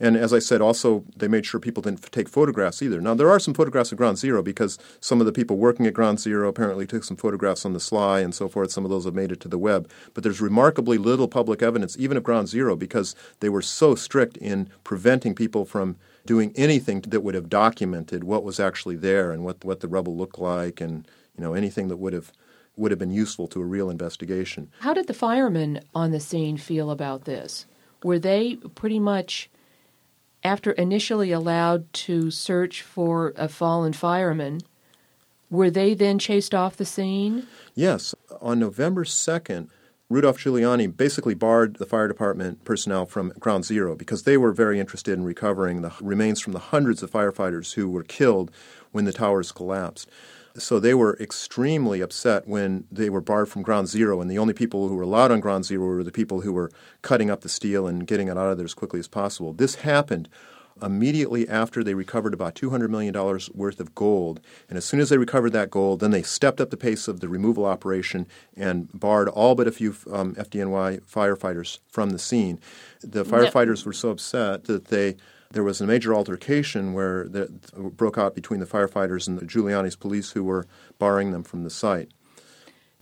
And 0.00 0.16
as 0.16 0.32
I 0.32 0.38
said, 0.38 0.62
also 0.62 1.04
they 1.14 1.28
made 1.28 1.44
sure 1.44 1.60
people 1.60 1.82
didn't 1.82 2.10
take 2.10 2.28
photographs 2.28 2.82
either. 2.82 3.00
Now 3.00 3.14
there 3.14 3.30
are 3.30 3.38
some 3.38 3.54
photographs 3.54 3.92
of 3.92 3.98
Ground 3.98 4.18
Zero 4.18 4.42
because 4.42 4.78
some 4.98 5.20
of 5.20 5.26
the 5.26 5.32
people 5.32 5.58
working 5.58 5.86
at 5.86 5.94
Ground 5.94 6.18
Zero 6.18 6.48
apparently 6.48 6.86
took 6.86 7.04
some 7.04 7.18
photographs 7.18 7.66
on 7.66 7.74
the 7.74 7.80
sly 7.80 8.20
and 8.20 8.34
so 8.34 8.48
forth. 8.48 8.70
Some 8.72 8.84
of 8.84 8.90
those 8.90 9.04
have 9.04 9.14
made 9.14 9.30
it 9.30 9.40
to 9.40 9.48
the 9.48 9.58
web, 9.58 9.90
but 10.14 10.24
there's 10.24 10.40
remarkably 10.40 10.96
little 10.96 11.28
public 11.28 11.62
evidence, 11.62 11.96
even 11.98 12.16
of 12.16 12.24
Ground 12.24 12.48
Zero, 12.48 12.74
because 12.76 13.14
they 13.40 13.50
were 13.50 13.62
so 13.62 13.94
strict 13.94 14.38
in 14.38 14.70
preventing 14.84 15.34
people 15.34 15.64
from 15.66 15.96
doing 16.24 16.52
anything 16.56 17.02
that 17.02 17.20
would 17.20 17.34
have 17.34 17.48
documented 17.48 18.24
what 18.24 18.44
was 18.44 18.58
actually 18.58 18.96
there 18.96 19.30
and 19.32 19.44
what 19.44 19.64
what 19.64 19.80
the 19.80 19.88
rubble 19.88 20.16
looked 20.16 20.38
like, 20.38 20.80
and 20.80 21.06
you 21.36 21.44
know 21.44 21.52
anything 21.52 21.88
that 21.88 21.98
would 21.98 22.12
have 22.14 22.32
would 22.76 22.90
have 22.90 22.98
been 22.98 23.10
useful 23.10 23.46
to 23.48 23.60
a 23.60 23.64
real 23.64 23.90
investigation. 23.90 24.70
How 24.78 24.94
did 24.94 25.06
the 25.06 25.14
firemen 25.14 25.82
on 25.94 26.10
the 26.10 26.20
scene 26.20 26.56
feel 26.56 26.90
about 26.90 27.24
this? 27.24 27.66
Were 28.02 28.18
they 28.18 28.56
pretty 28.74 28.98
much, 28.98 29.49
after 30.42 30.72
initially 30.72 31.32
allowed 31.32 31.92
to 31.92 32.30
search 32.30 32.82
for 32.82 33.32
a 33.36 33.48
fallen 33.48 33.92
fireman, 33.92 34.60
were 35.50 35.70
they 35.70 35.94
then 35.94 36.18
chased 36.18 36.54
off 36.54 36.76
the 36.76 36.84
scene? 36.84 37.46
Yes. 37.74 38.14
On 38.40 38.58
November 38.58 39.04
2nd, 39.04 39.68
Rudolph 40.08 40.38
Giuliani 40.38 40.94
basically 40.96 41.34
barred 41.34 41.76
the 41.76 41.86
fire 41.86 42.08
department 42.08 42.64
personnel 42.64 43.06
from 43.06 43.32
ground 43.38 43.64
zero 43.64 43.94
because 43.94 44.24
they 44.24 44.36
were 44.36 44.52
very 44.52 44.80
interested 44.80 45.12
in 45.12 45.24
recovering 45.24 45.82
the 45.82 45.92
remains 46.00 46.40
from 46.40 46.52
the 46.52 46.58
hundreds 46.58 47.02
of 47.02 47.12
firefighters 47.12 47.74
who 47.74 47.88
were 47.88 48.02
killed 48.02 48.50
when 48.90 49.04
the 49.04 49.12
towers 49.12 49.52
collapsed. 49.52 50.08
So 50.56 50.80
they 50.80 50.94
were 50.94 51.16
extremely 51.20 52.00
upset 52.00 52.46
when 52.46 52.84
they 52.90 53.08
were 53.08 53.20
barred 53.20 53.48
from 53.48 53.62
ground 53.62 53.88
zero, 53.88 54.20
and 54.20 54.30
the 54.30 54.38
only 54.38 54.54
people 54.54 54.88
who 54.88 54.96
were 54.96 55.02
allowed 55.02 55.30
on 55.30 55.40
ground 55.40 55.64
zero 55.64 55.86
were 55.86 56.04
the 56.04 56.12
people 56.12 56.40
who 56.40 56.52
were 56.52 56.70
cutting 57.02 57.30
up 57.30 57.42
the 57.42 57.48
steel 57.48 57.86
and 57.86 58.06
getting 58.06 58.28
it 58.28 58.36
out 58.36 58.50
of 58.50 58.56
there 58.58 58.64
as 58.64 58.74
quickly 58.74 58.98
as 58.98 59.08
possible. 59.08 59.52
This 59.52 59.76
happened 59.76 60.28
immediately 60.82 61.48
after 61.48 61.84
they 61.84 61.94
recovered 61.94 62.34
about 62.34 62.54
$200 62.54 62.88
million 62.88 63.14
worth 63.54 63.80
of 63.80 63.94
gold. 63.94 64.40
And 64.68 64.76
as 64.76 64.84
soon 64.84 65.00
as 65.00 65.10
they 65.10 65.18
recovered 65.18 65.50
that 65.50 65.70
gold, 65.70 66.00
then 66.00 66.10
they 66.10 66.22
stepped 66.22 66.60
up 66.60 66.70
the 66.70 66.76
pace 66.76 67.08
of 67.08 67.20
the 67.20 67.28
removal 67.28 67.66
operation 67.66 68.26
and 68.56 68.88
barred 68.92 69.28
all 69.28 69.54
but 69.54 69.68
a 69.68 69.72
few 69.72 69.94
um, 70.10 70.34
FDNY 70.36 71.02
firefighters 71.02 71.78
from 71.88 72.10
the 72.10 72.18
scene. 72.18 72.60
The 73.02 73.24
firefighters 73.24 73.84
were 73.84 73.92
so 73.92 74.10
upset 74.10 74.64
that 74.64 74.86
they 74.86 75.16
there 75.52 75.64
was 75.64 75.80
a 75.80 75.86
major 75.86 76.14
altercation 76.14 76.92
where 76.92 77.28
that 77.28 77.96
broke 77.96 78.16
out 78.16 78.34
between 78.34 78.60
the 78.60 78.66
firefighters 78.66 79.26
and 79.26 79.38
the 79.38 79.46
Giuliani's 79.46 79.96
police 79.96 80.30
who 80.30 80.44
were 80.44 80.66
barring 80.98 81.32
them 81.32 81.42
from 81.42 81.64
the 81.64 81.70
site. 81.70 82.10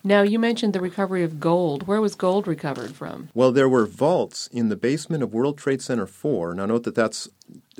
Now, 0.04 0.22
you 0.22 0.38
mentioned 0.38 0.72
the 0.72 0.80
recovery 0.80 1.24
of 1.24 1.40
gold. 1.40 1.86
Where 1.86 2.00
was 2.00 2.14
gold 2.14 2.46
recovered 2.46 2.94
from? 2.94 3.28
Well, 3.34 3.52
there 3.52 3.68
were 3.68 3.84
vaults 3.84 4.46
in 4.52 4.68
the 4.68 4.76
basement 4.76 5.22
of 5.22 5.34
World 5.34 5.58
Trade 5.58 5.82
Center 5.82 6.06
4. 6.06 6.54
Now, 6.54 6.66
note 6.66 6.84
that 6.84 6.94
that's 6.94 7.28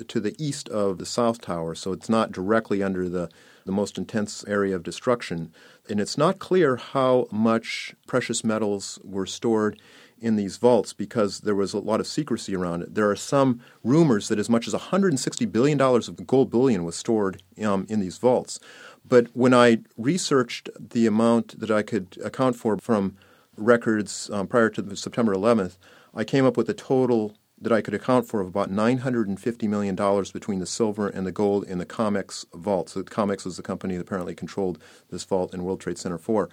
to 0.07 0.21
the 0.21 0.35
east 0.39 0.69
of 0.69 0.99
the 0.99 1.07
South 1.07 1.41
Tower, 1.41 1.75
so 1.75 1.93
it's 1.93 2.09
not 2.09 2.33
directly 2.33 2.83
under 2.83 3.09
the, 3.09 3.31
the 3.64 3.73
most 3.73 3.97
intense 3.97 4.45
area 4.47 4.75
of 4.75 4.83
destruction. 4.83 5.53
And 5.89 6.01
it's 6.01 6.19
not 6.19 6.41
clear 6.41 6.77
how 6.77 7.29
much 7.31 7.95
precious 8.07 8.43
metals 8.43 8.99
were 9.05 9.27
stored 9.27 9.81
in 10.21 10.37
these 10.37 10.57
vaults 10.57 10.93
because 10.93 11.41
there 11.41 11.55
was 11.55 11.73
a 11.73 11.79
lot 11.79 12.01
of 12.01 12.07
secrecy 12.07 12.55
around 12.55 12.83
it. 12.83 12.95
There 12.95 13.11
are 13.11 13.16
some 13.16 13.61
rumors 13.85 14.29
that 14.29 14.39
as 14.39 14.49
much 14.49 14.66
as 14.66 14.75
$160 14.75 15.51
billion 15.51 15.81
of 15.81 16.27
gold 16.27 16.51
bullion 16.51 16.85
was 16.85 16.97
stored 16.97 17.43
um, 17.62 17.87
in 17.89 18.01
these 18.01 18.19
vaults. 18.19 18.59
But 19.07 19.29
when 19.33 19.55
I 19.55 19.79
researched 19.97 20.69
the 20.79 21.07
amount 21.07 21.59
that 21.61 21.71
I 21.71 21.83
could 21.83 22.19
account 22.25 22.57
for 22.57 22.77
from 22.79 23.16
records 23.57 24.31
um, 24.31 24.47
prior 24.47 24.71
to 24.71 24.97
September 24.97 25.35
11th, 25.35 25.79
I 26.14 26.25
came 26.25 26.45
up 26.45 26.57
with 26.57 26.69
a 26.69 26.75
total 26.75 27.37
that 27.61 27.73
I 27.73 27.81
could 27.81 27.95
account 27.95 28.27
for 28.27 28.41
of 28.41 28.47
about 28.47 28.71
$950 28.71 29.69
million 29.69 29.97
between 30.33 30.61
the 30.61 30.66
silver 30.66 31.09
and 31.09 31.27
the 31.27 31.33
gold 31.33 31.64
in 31.64 31.79
the 31.79 31.87
COMEX 31.87 32.47
vault. 32.55 32.91
So 32.91 33.03
COMEX 33.03 33.45
was 33.45 33.57
the 33.57 33.62
company 33.62 33.97
that 33.97 34.03
apparently 34.03 34.35
controlled 34.35 34.79
this 35.11 35.25
vault 35.25 35.53
in 35.53 35.64
World 35.64 35.81
Trade 35.81 35.99
Center 35.99 36.19
4. 36.19 36.49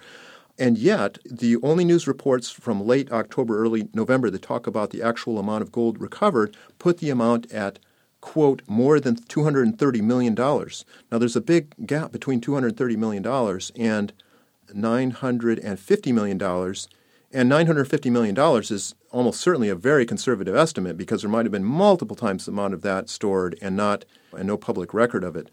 And 0.58 0.78
yet, 0.78 1.18
the 1.24 1.56
only 1.62 1.84
news 1.84 2.06
reports 2.06 2.50
from 2.50 2.86
late 2.86 3.12
October, 3.12 3.58
early 3.58 3.88
November 3.92 4.30
that 4.30 4.42
talk 4.42 4.66
about 4.66 4.90
the 4.90 5.02
actual 5.02 5.38
amount 5.38 5.62
of 5.62 5.72
gold 5.72 6.00
recovered 6.00 6.56
put 6.78 6.98
the 6.98 7.10
amount 7.10 7.52
at 7.52 7.78
quote, 8.26 8.60
more 8.66 8.98
than 8.98 9.14
$230 9.14 10.00
million. 10.00 10.34
Now, 10.34 11.18
there's 11.18 11.36
a 11.36 11.40
big 11.40 11.86
gap 11.86 12.10
between 12.10 12.40
$230 12.40 12.96
million 12.96 13.24
and 13.76 14.12
$950 14.74 16.12
million. 16.12 16.42
And 17.32 17.50
$950 17.52 18.10
million 18.10 18.62
is 18.62 18.94
almost 19.12 19.40
certainly 19.40 19.68
a 19.68 19.76
very 19.76 20.04
conservative 20.04 20.56
estimate 20.56 20.96
because 20.96 21.22
there 21.22 21.30
might 21.30 21.44
have 21.44 21.52
been 21.52 21.64
multiple 21.64 22.16
times 22.16 22.46
the 22.46 22.52
amount 22.52 22.74
of 22.74 22.82
that 22.82 23.08
stored 23.08 23.56
and 23.62 23.76
not 23.76 24.04
and 24.36 24.48
no 24.48 24.56
public 24.56 24.92
record 24.92 25.22
of 25.22 25.36
it. 25.36 25.48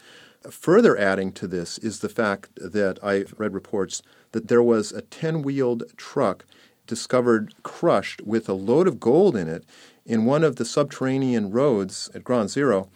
Further 0.49 0.97
adding 0.97 1.31
to 1.33 1.47
this 1.47 1.77
is 1.77 1.99
the 1.99 2.09
fact 2.09 2.49
that 2.55 3.01
I've 3.03 3.33
read 3.37 3.53
reports 3.53 4.01
that 4.33 4.47
there 4.47 4.63
was 4.63 4.91
a 4.91 5.01
10 5.01 5.41
wheeled 5.41 5.83
truck 5.95 6.45
discovered 6.85 7.53
crushed 7.63 8.21
with 8.21 8.49
a 8.49 8.53
load 8.53 8.87
of 8.87 8.99
gold 8.99 9.37
in 9.37 9.47
it 9.47 9.63
in 10.05 10.25
one 10.25 10.43
of 10.43 10.57
the 10.57 10.65
subterranean 10.65 11.51
roads 11.51 12.09
at 12.13 12.23
Ground 12.23 12.49
Zero 12.49 12.89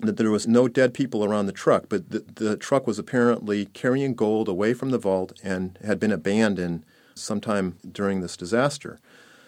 that 0.00 0.16
there 0.16 0.30
was 0.30 0.48
no 0.48 0.66
dead 0.66 0.92
people 0.92 1.24
around 1.24 1.46
the 1.46 1.52
truck, 1.52 1.84
but 1.88 2.10
the, 2.10 2.24
the 2.34 2.56
truck 2.56 2.86
was 2.86 2.98
apparently 2.98 3.66
carrying 3.66 4.14
gold 4.14 4.48
away 4.48 4.74
from 4.74 4.90
the 4.90 4.98
vault 4.98 5.32
and 5.44 5.78
had 5.84 6.00
been 6.00 6.10
abandoned 6.10 6.84
sometime 7.14 7.76
during 7.90 8.20
this 8.20 8.36
disaster. 8.36 8.98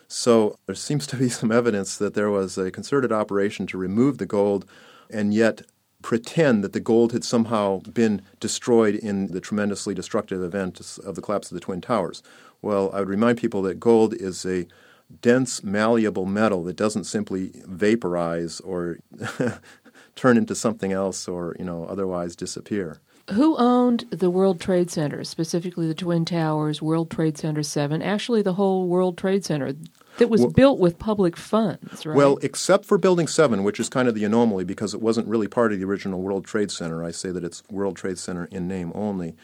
So 0.07 0.57
there 0.67 0.75
seems 0.77 1.07
to 1.09 1.17
be 1.17 1.29
some 1.29 1.51
evidence 1.51 1.97
that 1.97 2.15
there 2.15 2.31
was 2.31 2.57
a 2.57 2.71
concerted 2.71 3.11
operation 3.11 3.67
to 3.69 3.79
remove 3.79 4.19
the 4.19 4.27
gold 4.27 4.65
and 5.11 5.35
yet 5.35 5.63
pretend 6.05 6.63
that 6.63 6.75
the 6.75 6.81
gold 6.81 7.13
had 7.13 7.25
somehow 7.25 7.79
been 7.95 8.21
destroyed 8.39 8.95
in 8.95 9.29
the 9.29 9.41
tremendously 9.41 9.95
destructive 9.95 10.43
event 10.43 10.99
of 11.03 11.15
the 11.15 11.23
collapse 11.23 11.51
of 11.51 11.55
the 11.55 11.61
Twin 11.61 11.81
Towers. 11.81 12.23
Well, 12.61 12.91
I 12.93 12.99
would 12.99 13.09
remind 13.09 13.39
people 13.39 13.63
that 13.63 13.81
gold 13.81 14.13
is 14.13 14.45
a 14.45 14.67
dense, 15.23 15.65
malleable 15.65 16.27
metal 16.27 16.63
that 16.65 16.77
doesn't 16.77 17.05
simply 17.05 17.53
vaporize 17.67 18.61
or 18.61 18.99
turn 20.15 20.37
into 20.37 20.55
something 20.55 20.93
else 20.93 21.27
or 21.27 21.57
you 21.59 21.65
know 21.65 21.87
otherwise 21.87 22.37
disappear. 22.37 23.01
Who 23.31 23.57
owned 23.57 24.05
the 24.11 24.29
World 24.29 24.61
Trade 24.61 24.91
Center, 24.91 25.25
specifically 25.25 25.89
the 25.89 25.95
Twin 25.95 26.27
Towers, 26.27 26.83
World 26.83 27.11
Trade 27.11 27.39
Center 27.39 27.63
7, 27.63 28.03
actually 28.03 28.43
the 28.43 28.53
whole 28.53 28.89
World 28.89 29.17
Trade 29.17 29.47
Center 29.47 29.73
that 30.19 30.29
was 30.29 30.43
well, 30.43 30.51
built 30.51 30.79
with 30.79 30.99
public 30.99 31.37
funds, 31.37 32.07
right? 32.07 32.17
Well, 32.17 32.39
except 32.43 32.85
for 32.85 32.99
Building 32.99 33.27
7, 33.27 33.63
which 33.65 33.81
is 33.81 33.89
kind 33.89 34.09
of 34.09 34.15
the 34.15 34.25
anomaly 34.25 34.65
because 34.65 34.95
it 34.95 35.03
wasn't 35.03 35.29
really 35.29 35.49
part 35.49 35.73
of 35.73 35.79
the 35.79 35.85
original 35.85 36.21
World 36.21 36.45
Trade 36.45 36.71
Center. 36.71 37.05
I 37.05 37.11
say 37.11 37.31
that 37.31 37.45
it's 37.45 37.63
World 37.71 37.97
Trade 37.97 38.19
Center 38.19 38.47
in 38.51 38.69
name 38.69 38.93
only. 38.95 39.35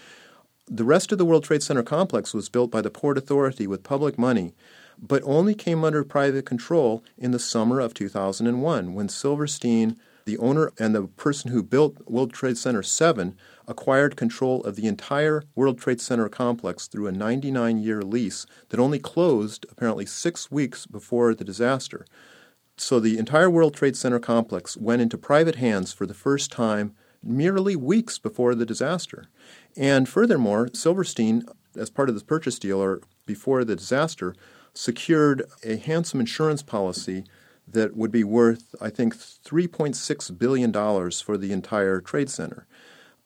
The 0.66 0.84
rest 0.84 1.10
of 1.10 1.18
the 1.18 1.24
World 1.24 1.44
Trade 1.44 1.62
Center 1.62 1.82
complex 1.82 2.32
was 2.32 2.48
built 2.48 2.70
by 2.70 2.80
the 2.80 2.90
Port 2.90 3.18
Authority 3.18 3.66
with 3.66 3.82
public 3.82 4.18
money 4.18 4.54
but 5.00 5.22
only 5.24 5.54
came 5.54 5.84
under 5.84 6.04
private 6.04 6.44
control 6.44 7.02
in 7.16 7.30
the 7.30 7.38
summer 7.38 7.80
of 7.80 7.94
2001 7.94 8.94
when 8.94 9.08
Silverstein, 9.08 9.96
the 10.24 10.38
owner 10.38 10.72
and 10.78 10.94
the 10.94 11.06
person 11.06 11.50
who 11.50 11.62
built 11.62 11.98
World 12.08 12.32
Trade 12.32 12.58
Center 12.58 12.82
7, 12.82 13.36
acquired 13.66 14.16
control 14.16 14.62
of 14.64 14.76
the 14.76 14.86
entire 14.86 15.44
World 15.54 15.78
Trade 15.78 16.00
Center 16.00 16.28
complex 16.28 16.88
through 16.88 17.06
a 17.06 17.12
99 17.12 17.78
year 17.78 18.02
lease 18.02 18.46
that 18.68 18.80
only 18.80 18.98
closed 18.98 19.66
apparently 19.70 20.06
six 20.06 20.50
weeks 20.50 20.86
before 20.86 21.34
the 21.34 21.44
disaster. 21.44 22.04
So 22.76 22.98
the 22.98 23.18
entire 23.18 23.50
World 23.50 23.74
Trade 23.74 23.96
Center 23.96 24.18
complex 24.18 24.76
went 24.76 25.02
into 25.02 25.18
private 25.18 25.56
hands 25.56 25.92
for 25.92 26.06
the 26.06 26.14
first 26.14 26.50
time 26.50 26.94
merely 27.22 27.76
weeks 27.76 28.18
before 28.18 28.54
the 28.54 28.66
disaster. 28.66 29.26
And 29.76 30.08
furthermore, 30.08 30.68
Silverstein, 30.72 31.44
as 31.76 31.90
part 31.90 32.08
of 32.08 32.14
this 32.14 32.22
purchase 32.22 32.58
deal 32.58 32.82
or 32.82 33.02
before 33.26 33.64
the 33.64 33.76
disaster, 33.76 34.34
secured 34.72 35.42
a 35.62 35.76
handsome 35.76 36.20
insurance 36.20 36.62
policy 36.62 37.24
that 37.72 37.96
would 37.96 38.10
be 38.10 38.24
worth, 38.24 38.74
I 38.80 38.90
think, 38.90 39.16
$3.6 39.16 40.38
billion 40.38 40.72
for 40.72 41.36
the 41.36 41.52
entire 41.52 42.00
trade 42.00 42.30
center. 42.30 42.66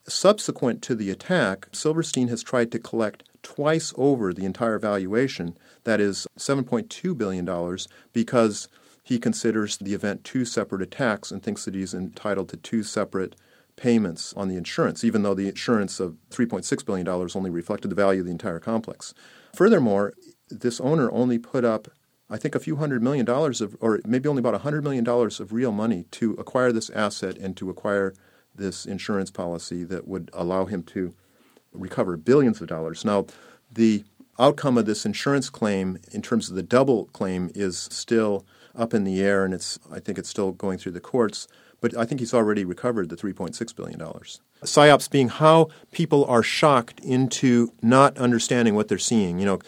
Subsequent 0.07 0.83
to 0.83 0.95
the 0.95 1.11
attack, 1.11 1.69
Silverstein 1.73 2.29
has 2.29 2.43
tried 2.43 2.71
to 2.73 2.79
collect 2.79 3.25
twice 3.43 3.95
over 3.97 4.33
the 4.33 4.45
entire 4.45 4.79
valuation, 4.79 5.57
that 5.85 6.01
is 6.01 6.27
$7.2 6.39 7.17
billion, 7.17 7.79
because 8.13 8.69
he 9.03 9.19
considers 9.19 9.77
the 9.77 9.95
event 9.95 10.25
two 10.25 10.45
separate 10.45 10.83
attacks 10.83 11.31
and 11.31 11.43
thinks 11.43 11.65
that 11.65 11.75
he's 11.75 11.95
entitled 11.95 12.49
to 12.51 12.57
two 12.57 12.83
separate 12.83 13.37
payments 13.77 14.33
on 14.35 14.49
the 14.49 14.57
insurance, 14.57 15.05
even 15.05 15.23
though 15.23 15.35
the 15.35 15.49
insurance 15.49 16.01
of 16.01 16.17
$3.6 16.31 16.87
billion 16.87 17.09
only 17.09 17.51
reflected 17.51 17.89
the 17.89 17.95
value 17.95 18.21
of 18.21 18.27
the 18.27 18.33
entire 18.33 18.61
complex. 18.61 19.15
Furthermore, 19.55 20.13
this 20.49 20.81
owner 20.81 21.11
only 21.13 21.39
put 21.39 21.65
up, 21.65 21.89
I 22.31 22.37
think, 22.37 22.55
a 22.55 22.61
few 22.61 22.77
hundred 22.77 23.03
million 23.03 23.25
dollars 23.27 23.61
of, 23.61 23.77
or 23.81 24.01
maybe 24.07 24.29
only 24.29 24.41
about 24.41 24.55
a 24.55 24.59
hundred 24.59 24.83
million 24.85 25.05
dollars 25.05 25.41
of 25.41 25.53
real 25.53 25.73
money 25.73 26.07
to 26.13 26.33
acquire 26.35 26.73
this 26.73 26.91
asset 26.91 27.37
and 27.39 27.57
to 27.57 27.71
acquire 27.71 28.15
this 28.55 28.87
insurance 28.87 29.31
policy 29.31 29.85
that 29.85 30.07
would 30.07 30.31
allow 30.33 30.65
him 30.65 30.83
to 30.83 31.15
recover 31.73 32.17
billions 32.17 32.61
of 32.61 32.69
dollars. 32.69 33.05
Now, 33.05 33.27
the 33.71 34.05
outcome 34.39 34.79
of 34.79 34.87
this 34.87 35.05
insurance 35.05 35.51
claim, 35.51 35.99
in 36.13 36.23
terms 36.23 36.49
of 36.49 36.57
the 36.57 36.63
double 36.63 37.07
claim, 37.07 37.51
is 37.55 37.89
still 37.91 38.47
up 38.75 38.95
in 38.95 39.05
the 39.05 39.21
air, 39.23 39.45
and 39.45 39.55
it's 39.55 39.79
I 39.93 40.01
think 40.01 40.19
it's 40.19 40.29
still 40.29 40.53
going 40.53 40.79
through 40.79 40.93
the 40.93 41.01
courts. 41.01 41.47
But 41.81 41.97
I 41.97 42.07
think 42.07 42.21
he's 42.21 42.33
already 42.33 42.65
recovered 42.65 43.11
the 43.11 43.17
$3.6 43.17 43.77
billion. 43.77 44.01
PSYOPs 44.63 45.11
being 45.11 45.29
how 45.29 45.69
people 45.91 46.25
are 46.25 46.43
shocked 46.43 46.99
into 47.01 47.73
not 47.83 48.17
understanding 48.17 48.75
what 48.75 48.89
they're 48.89 48.97
seeing. 48.97 49.39
You 49.39 49.45
know, 49.45 49.59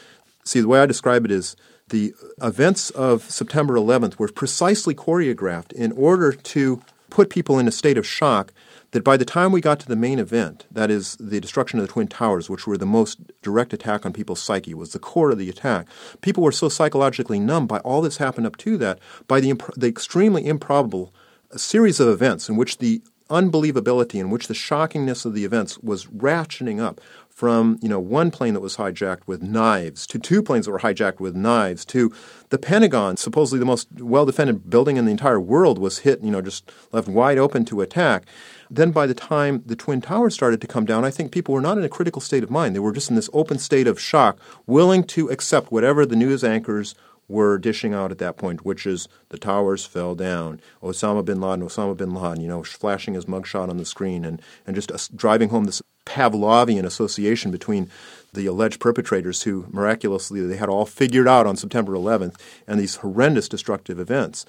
See, 0.46 0.60
the 0.60 0.68
way 0.68 0.78
I 0.78 0.86
describe 0.86 1.24
it 1.24 1.32
is 1.32 1.56
the 1.88 2.14
events 2.40 2.90
of 2.90 3.28
September 3.28 3.74
11th 3.74 4.16
were 4.16 4.28
precisely 4.28 4.94
choreographed 4.94 5.72
in 5.72 5.90
order 5.92 6.32
to 6.32 6.80
put 7.10 7.30
people 7.30 7.58
in 7.58 7.66
a 7.66 7.72
state 7.72 7.98
of 7.98 8.06
shock 8.06 8.52
that 8.92 9.02
by 9.02 9.16
the 9.16 9.24
time 9.24 9.50
we 9.50 9.60
got 9.60 9.80
to 9.80 9.88
the 9.88 9.96
main 9.96 10.20
event, 10.20 10.64
that 10.70 10.88
is 10.88 11.16
the 11.16 11.40
destruction 11.40 11.80
of 11.80 11.86
the 11.86 11.92
Twin 11.92 12.06
Towers, 12.06 12.48
which 12.48 12.64
were 12.64 12.78
the 12.78 12.86
most 12.86 13.18
direct 13.42 13.72
attack 13.72 14.06
on 14.06 14.12
people's 14.12 14.40
psyche, 14.40 14.72
was 14.72 14.92
the 14.92 15.00
core 15.00 15.32
of 15.32 15.38
the 15.38 15.50
attack, 15.50 15.88
people 16.20 16.44
were 16.44 16.52
so 16.52 16.68
psychologically 16.68 17.40
numb 17.40 17.66
by 17.66 17.78
all 17.80 18.00
that's 18.00 18.18
happened 18.18 18.46
up 18.46 18.56
to 18.58 18.76
that, 18.78 19.00
by 19.26 19.40
the, 19.40 19.50
imp- 19.50 19.74
the 19.74 19.88
extremely 19.88 20.46
improbable 20.46 21.12
series 21.56 21.98
of 21.98 22.08
events 22.08 22.48
in 22.48 22.56
which 22.56 22.78
the 22.78 23.02
unbelievability 23.30 24.20
in 24.20 24.30
which 24.30 24.46
the 24.46 24.54
shockingness 24.54 25.24
of 25.24 25.34
the 25.34 25.44
events 25.44 25.78
was 25.78 26.06
ratcheting 26.06 26.80
up 26.80 27.00
from 27.36 27.78
you 27.82 27.88
know 27.88 28.00
one 28.00 28.30
plane 28.30 28.54
that 28.54 28.60
was 28.60 28.78
hijacked 28.78 29.20
with 29.26 29.42
knives 29.42 30.06
to 30.06 30.18
two 30.18 30.42
planes 30.42 30.64
that 30.64 30.72
were 30.72 30.78
hijacked 30.78 31.20
with 31.20 31.36
knives 31.36 31.84
to 31.84 32.10
the 32.48 32.56
Pentagon, 32.56 33.18
supposedly 33.18 33.58
the 33.58 33.66
most 33.66 33.88
well-defended 34.00 34.70
building 34.70 34.96
in 34.96 35.04
the 35.04 35.10
entire 35.10 35.38
world, 35.38 35.78
was 35.78 35.98
hit 35.98 36.22
you 36.22 36.30
know 36.30 36.40
just 36.40 36.72
left 36.92 37.08
wide 37.08 37.36
open 37.36 37.66
to 37.66 37.82
attack. 37.82 38.24
Then 38.70 38.90
by 38.90 39.06
the 39.06 39.12
time 39.12 39.62
the 39.66 39.76
Twin 39.76 40.00
Towers 40.00 40.32
started 40.32 40.62
to 40.62 40.66
come 40.66 40.86
down, 40.86 41.04
I 41.04 41.10
think 41.10 41.30
people 41.30 41.52
were 41.52 41.60
not 41.60 41.76
in 41.76 41.84
a 41.84 41.90
critical 41.90 42.22
state 42.22 42.42
of 42.42 42.50
mind. 42.50 42.74
They 42.74 42.80
were 42.80 42.90
just 42.90 43.10
in 43.10 43.16
this 43.16 43.30
open 43.34 43.58
state 43.58 43.86
of 43.86 44.00
shock, 44.00 44.38
willing 44.66 45.04
to 45.04 45.28
accept 45.28 45.70
whatever 45.70 46.06
the 46.06 46.16
news 46.16 46.42
anchors 46.42 46.94
were 47.28 47.58
dishing 47.58 47.92
out 47.92 48.10
at 48.10 48.18
that 48.18 48.36
point, 48.36 48.64
which 48.64 48.86
is 48.86 49.08
the 49.30 49.38
towers 49.38 49.84
fell 49.84 50.14
down, 50.14 50.60
Osama 50.82 51.24
bin 51.24 51.40
Laden, 51.40 51.66
Osama 51.66 51.96
bin 51.96 52.14
Laden, 52.14 52.40
you 52.40 52.48
know, 52.48 52.62
flashing 52.62 53.14
his 53.14 53.24
mugshot 53.24 53.68
on 53.68 53.78
the 53.78 53.84
screen 53.84 54.24
and, 54.24 54.40
and 54.66 54.76
just 54.76 54.92
uh, 54.92 54.98
driving 55.14 55.48
home 55.48 55.64
this 55.64 55.82
Pavlovian 56.04 56.84
association 56.84 57.50
between 57.50 57.90
the 58.32 58.46
alleged 58.46 58.80
perpetrators 58.80 59.42
who 59.42 59.66
miraculously 59.70 60.40
they 60.40 60.56
had 60.56 60.68
all 60.68 60.86
figured 60.86 61.26
out 61.26 61.46
on 61.46 61.56
September 61.56 61.92
11th 61.92 62.36
and 62.66 62.78
these 62.78 62.96
horrendous 62.96 63.48
destructive 63.48 63.98
events. 63.98 64.46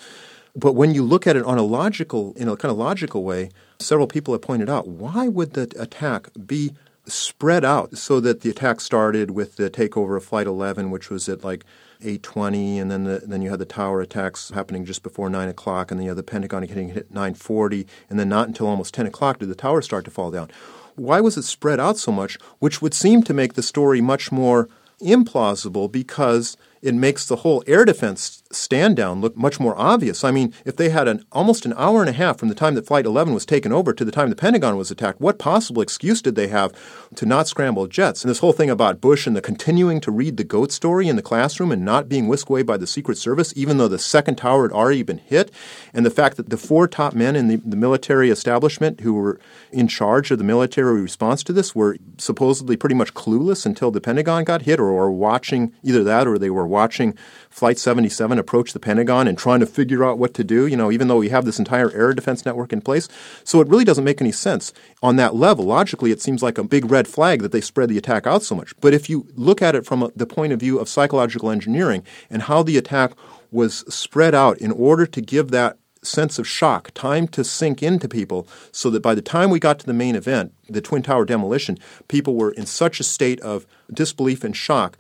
But 0.56 0.74
when 0.74 0.94
you 0.94 1.04
look 1.04 1.28
at 1.28 1.36
it 1.36 1.44
on 1.46 1.58
a 1.58 1.64
logical, 1.64 2.34
in 2.36 2.48
a 2.48 2.56
kind 2.56 2.72
of 2.72 2.78
logical 2.78 3.24
way, 3.24 3.50
several 3.80 4.08
people 4.08 4.34
have 4.34 4.42
pointed 4.42 4.70
out 4.70 4.88
why 4.88 5.28
would 5.28 5.54
the 5.54 5.72
attack 5.80 6.30
be 6.46 6.74
spread 7.06 7.64
out 7.64 7.98
so 7.98 8.20
that 8.20 8.42
the 8.42 8.50
attack 8.50 8.82
started 8.82 9.32
with 9.32 9.56
the 9.56 9.70
takeover 9.70 10.18
of 10.18 10.26
Flight 10.26 10.48
11, 10.48 10.92
which 10.92 11.10
was 11.10 11.30
at 11.30 11.44
like 11.44 11.64
8:20, 12.02 12.80
and 12.80 12.92
then 12.92 13.04
the, 13.04 13.22
then 13.26 13.42
you 13.42 13.50
had 13.50 13.60
the 13.60 13.66
tower 13.66 14.02
attacks 14.02 14.50
happening 14.52 14.86
just 14.86 15.04
before 15.04 15.30
9 15.30 15.50
o'clock, 15.50 15.92
and 15.92 16.00
then 16.00 16.06
you 16.06 16.10
had 16.12 16.18
the 16.18 16.24
Pentagon 16.24 16.64
hitting 16.64 16.90
hit 16.90 17.14
9:40, 17.14 17.86
and 18.10 18.20
then 18.20 18.30
not 18.30 18.48
until 18.48 18.68
almost 18.68 18.94
10 18.94 19.06
o'clock 19.06 19.40
did 19.40 19.50
the 19.50 19.56
tower 19.56 19.82
start 19.82 20.06
to 20.06 20.12
fall 20.12 20.32
down. 20.32 20.50
Why 20.96 21.22
was 21.22 21.38
it 21.38 21.44
spread 21.44 21.80
out 21.80 21.98
so 21.98 22.12
much? 22.12 22.38
Which 22.60 22.82
would 22.82 22.94
seem 22.94 23.24
to 23.24 23.34
make 23.34 23.54
the 23.54 23.62
story 23.62 24.02
much 24.02 24.32
more 24.32 24.68
implausible 25.02 25.92
because 25.92 26.58
it 26.82 26.96
makes 26.96 27.26
the 27.26 27.38
whole 27.38 27.64
air 27.68 27.86
defense 27.86 28.44
stand 28.52 28.96
down 28.96 29.22
look 29.22 29.36
much 29.36 29.60
more 29.60 29.78
obvious. 29.78 30.24
I 30.24 30.32
mean, 30.32 30.54
if 30.66 30.76
they 30.76 30.90
had 30.90 31.08
an 31.08 31.26
almost 31.32 31.66
an 31.66 31.74
hour 31.78 32.02
and 32.02 32.10
a 32.10 32.14
half 32.14 32.38
from 32.38 32.50
the 32.50 32.56
time 32.56 32.76
that 32.76 32.86
Flight 32.86 33.06
11 33.06 33.34
was 33.34 33.46
taken 33.46 33.72
over 33.72 33.94
to 33.94 34.06
the 34.06 34.12
time 34.12 34.30
the 34.30 34.36
Pentagon 34.36 34.78
was 34.78 34.92
attacked, 34.92 35.22
what 35.22 35.40
possible 35.40 35.82
excuse 35.82 36.22
did 36.22 36.36
they 36.36 36.48
have 36.48 36.74
to 37.16 37.26
not 37.26 37.48
scramble 37.48 37.88
jets? 37.88 38.24
And 38.24 38.30
this 38.30 38.40
whole 38.40 38.54
thing 38.54 38.70
about 38.70 39.02
Bush 39.02 39.28
and 39.28 39.36
the 39.36 39.42
continuing 39.42 40.00
to 40.02 40.12
read 40.12 40.38
the 40.38 40.44
goat 40.44 40.72
story 40.72 41.08
in 41.08 41.16
the 41.16 41.22
classroom 41.22 41.72
and 41.72 41.84
not 41.84 42.10
being 42.10 42.28
whisked 42.28 42.50
away 42.50 42.64
by 42.64 42.78
the 42.78 42.88
Secret 42.88 43.18
Service, 43.18 43.54
even 43.56 43.78
though 43.78 43.88
the 43.88 44.00
second 44.00 44.36
tower 44.36 44.64
had 44.64 44.72
already 44.72 45.04
been 45.04 45.18
hit, 45.18 45.52
and 45.94 46.06
the 46.06 46.12
fact 46.12 46.38
that 46.38 46.50
the 46.50 46.58
four 46.58 46.88
top 46.88 47.14
men 47.14 47.36
in 47.36 47.48
the, 47.48 47.58
the 47.58 47.76
military 47.76 48.30
establishment 48.30 49.02
who 49.02 49.14
were 49.14 49.40
in 49.72 49.88
charge 49.88 50.32
of 50.32 50.38
the 50.38 50.44
military 50.44 51.02
response 51.02 51.44
to 51.44 51.54
this 51.54 51.76
were 51.76 51.98
supposedly 52.18 52.78
pretty 52.78 52.96
much 52.96 53.14
clueless 53.14 53.66
until 53.66 53.92
the 53.92 54.02
Pentagon 54.02 54.44
got 54.44 54.64
hit, 54.64 54.80
or, 54.80 54.90
or 54.90 55.12
watching 55.12 55.74
either 55.84 56.04
that 56.04 56.28
or 56.28 56.38
they 56.38 56.50
were 56.50 56.68
watching 56.68 57.16
Flight 57.58 57.80
77 57.80 58.38
approach 58.38 58.74
the 58.74 58.80
Pentagon 58.80 59.28
and 59.28 59.36
trying 59.36 59.62
to 59.62 59.66
figure 59.66 60.06
out 60.06 60.20
what 60.20 60.36
to 60.36 60.44
do, 60.44 60.68
you 60.68 60.78
know, 60.78 60.92
even 60.92 61.08
though 61.08 61.18
we 61.18 61.30
have 61.30 61.44
this 61.44 61.58
entire 61.58 61.92
air 61.92 62.14
defense 62.14 62.46
network 62.46 62.72
in 62.72 62.82
place. 62.82 63.10
So 63.44 63.62
it 63.62 63.68
really 63.68 63.84
doesn't 63.84 64.04
make 64.04 64.22
any 64.22 64.32
sense. 64.32 64.74
On 65.02 65.16
that 65.16 65.34
level, 65.34 65.66
logically, 65.66 66.12
it 66.12 66.22
seems 66.22 66.44
like 66.44 66.60
a 66.60 66.64
big 66.64 66.92
red 66.92 67.08
flag 67.08 67.42
that 67.42 67.52
they 67.52 67.62
spread 67.62 67.90
the 67.90 67.98
attack 67.98 68.28
out 68.28 68.44
so 68.44 68.54
much. 68.54 68.80
But 68.80 68.94
if 68.94 69.10
you 69.10 69.26
look 69.34 69.64
at 69.64 69.74
it 69.74 69.88
from 69.88 70.04
a, 70.04 70.12
the 70.16 70.28
point 70.28 70.54
of 70.54 70.60
view 70.60 70.78
of 70.78 70.88
psychological 70.88 71.50
engineering 71.50 72.04
and 72.30 72.44
how 72.44 72.62
the 72.62 72.78
attack 72.78 73.14
was 73.50 73.78
spread 73.92 74.36
out 74.36 74.60
in 74.60 74.72
order 74.72 75.08
to 75.08 75.20
give 75.20 75.50
that 75.50 75.80
sense 76.04 76.38
of 76.38 76.48
shock, 76.48 76.92
time 76.94 77.28
to 77.30 77.44
sink 77.44 77.82
into 77.82 78.08
people, 78.08 78.48
so 78.72 78.92
that 78.92 79.02
by 79.02 79.16
the 79.16 79.22
time 79.24 79.50
we 79.50 79.60
got 79.60 79.80
to 79.80 79.88
the 79.88 79.94
main 79.94 80.16
event, 80.16 80.54
the 80.70 80.80
Twin 80.80 81.02
Tower 81.02 81.26
demolition, 81.26 81.80
people 82.08 82.36
were 82.36 82.52
in 82.52 82.68
such 82.68 83.00
a 83.00 83.04
state 83.04 83.40
of 83.40 83.66
disbelief 83.92 84.44
and 84.44 84.56
shock 84.56 84.96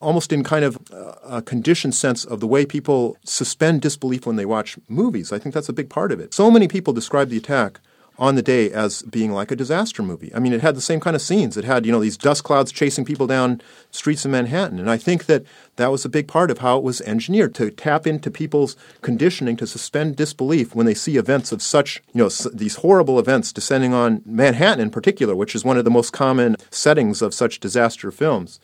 almost 0.00 0.32
in 0.32 0.44
kind 0.44 0.64
of 0.64 0.78
a 1.24 1.42
conditioned 1.42 1.94
sense 1.94 2.24
of 2.24 2.40
the 2.40 2.46
way 2.46 2.64
people 2.64 3.16
suspend 3.24 3.82
disbelief 3.82 4.26
when 4.26 4.36
they 4.36 4.46
watch 4.46 4.78
movies. 4.88 5.32
I 5.32 5.38
think 5.38 5.54
that's 5.54 5.68
a 5.68 5.72
big 5.72 5.90
part 5.90 6.12
of 6.12 6.20
it. 6.20 6.32
So 6.34 6.50
many 6.50 6.68
people 6.68 6.92
describe 6.92 7.28
the 7.28 7.36
attack 7.36 7.80
on 8.18 8.34
the 8.34 8.42
day 8.42 8.70
as 8.72 9.02
being 9.02 9.30
like 9.30 9.52
a 9.52 9.56
disaster 9.56 10.02
movie. 10.02 10.32
I 10.34 10.40
mean, 10.40 10.52
it 10.52 10.60
had 10.60 10.74
the 10.74 10.80
same 10.80 10.98
kind 10.98 11.14
of 11.14 11.22
scenes. 11.22 11.56
It 11.56 11.64
had, 11.64 11.86
you 11.86 11.92
know, 11.92 12.00
these 12.00 12.16
dust 12.16 12.42
clouds 12.42 12.72
chasing 12.72 13.04
people 13.04 13.28
down 13.28 13.60
streets 13.92 14.24
of 14.24 14.32
Manhattan. 14.32 14.80
And 14.80 14.90
I 14.90 14.96
think 14.96 15.26
that 15.26 15.44
that 15.76 15.92
was 15.92 16.04
a 16.04 16.08
big 16.08 16.26
part 16.26 16.50
of 16.50 16.58
how 16.58 16.78
it 16.78 16.82
was 16.82 17.00
engineered 17.02 17.54
to 17.56 17.70
tap 17.70 18.08
into 18.08 18.28
people's 18.28 18.76
conditioning 19.02 19.56
to 19.58 19.68
suspend 19.68 20.16
disbelief 20.16 20.74
when 20.74 20.84
they 20.84 20.94
see 20.94 21.16
events 21.16 21.52
of 21.52 21.62
such, 21.62 22.02
you 22.12 22.22
know, 22.24 22.28
these 22.52 22.76
horrible 22.76 23.20
events 23.20 23.52
descending 23.52 23.94
on 23.94 24.22
Manhattan 24.26 24.80
in 24.80 24.90
particular, 24.90 25.36
which 25.36 25.54
is 25.54 25.64
one 25.64 25.78
of 25.78 25.84
the 25.84 25.90
most 25.90 26.12
common 26.12 26.56
settings 26.70 27.22
of 27.22 27.32
such 27.32 27.60
disaster 27.60 28.10
films. 28.10 28.58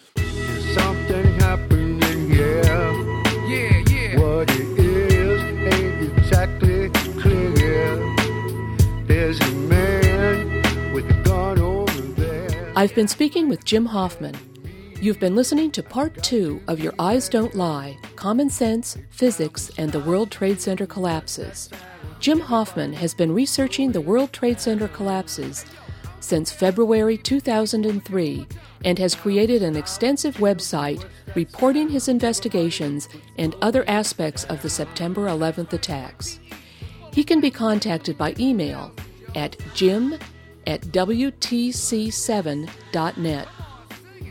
I've 12.85 12.95
been 12.95 13.09
speaking 13.09 13.49
with 13.49 13.65
Jim 13.65 13.87
Hoffman. 13.87 14.37
You've 15.01 15.19
been 15.19 15.35
listening 15.35 15.71
to 15.71 15.83
part 15.83 16.23
two 16.23 16.61
of 16.69 16.81
Your 16.81 16.93
Eyes 16.99 17.31
Don't 17.31 17.55
Lie 17.55 17.97
Common 18.15 18.51
Sense, 18.51 18.99
Physics, 19.09 19.71
and 19.79 19.91
the 19.91 20.01
World 20.01 20.31
Trade 20.31 20.61
Center 20.61 20.85
Collapses. 20.85 21.71
Jim 22.21 22.39
Hoffman 22.39 22.93
has 22.93 23.15
been 23.15 23.33
researching 23.33 23.91
the 23.91 24.03
World 24.03 24.35
Trade 24.35 24.61
Center 24.61 24.87
collapses 24.89 25.65
since 26.21 26.53
February 26.53 27.17
2003 27.17 28.47
and 28.85 28.99
has 28.99 29.15
created 29.15 29.63
an 29.63 29.77
extensive 29.77 30.37
website 30.37 31.03
reporting 31.35 31.89
his 31.89 32.09
investigations 32.09 33.09
and 33.39 33.57
other 33.63 33.89
aspects 33.89 34.45
of 34.45 34.61
the 34.61 34.69
September 34.69 35.23
11th 35.23 35.73
attacks. 35.73 36.39
He 37.15 37.25
can 37.25 37.41
be 37.41 37.51
contacted 37.51 38.19
by 38.19 38.35
email 38.39 38.93
at 39.35 39.57
jim 39.73 40.19
at 40.67 40.83
WTC7.net. 40.83 43.49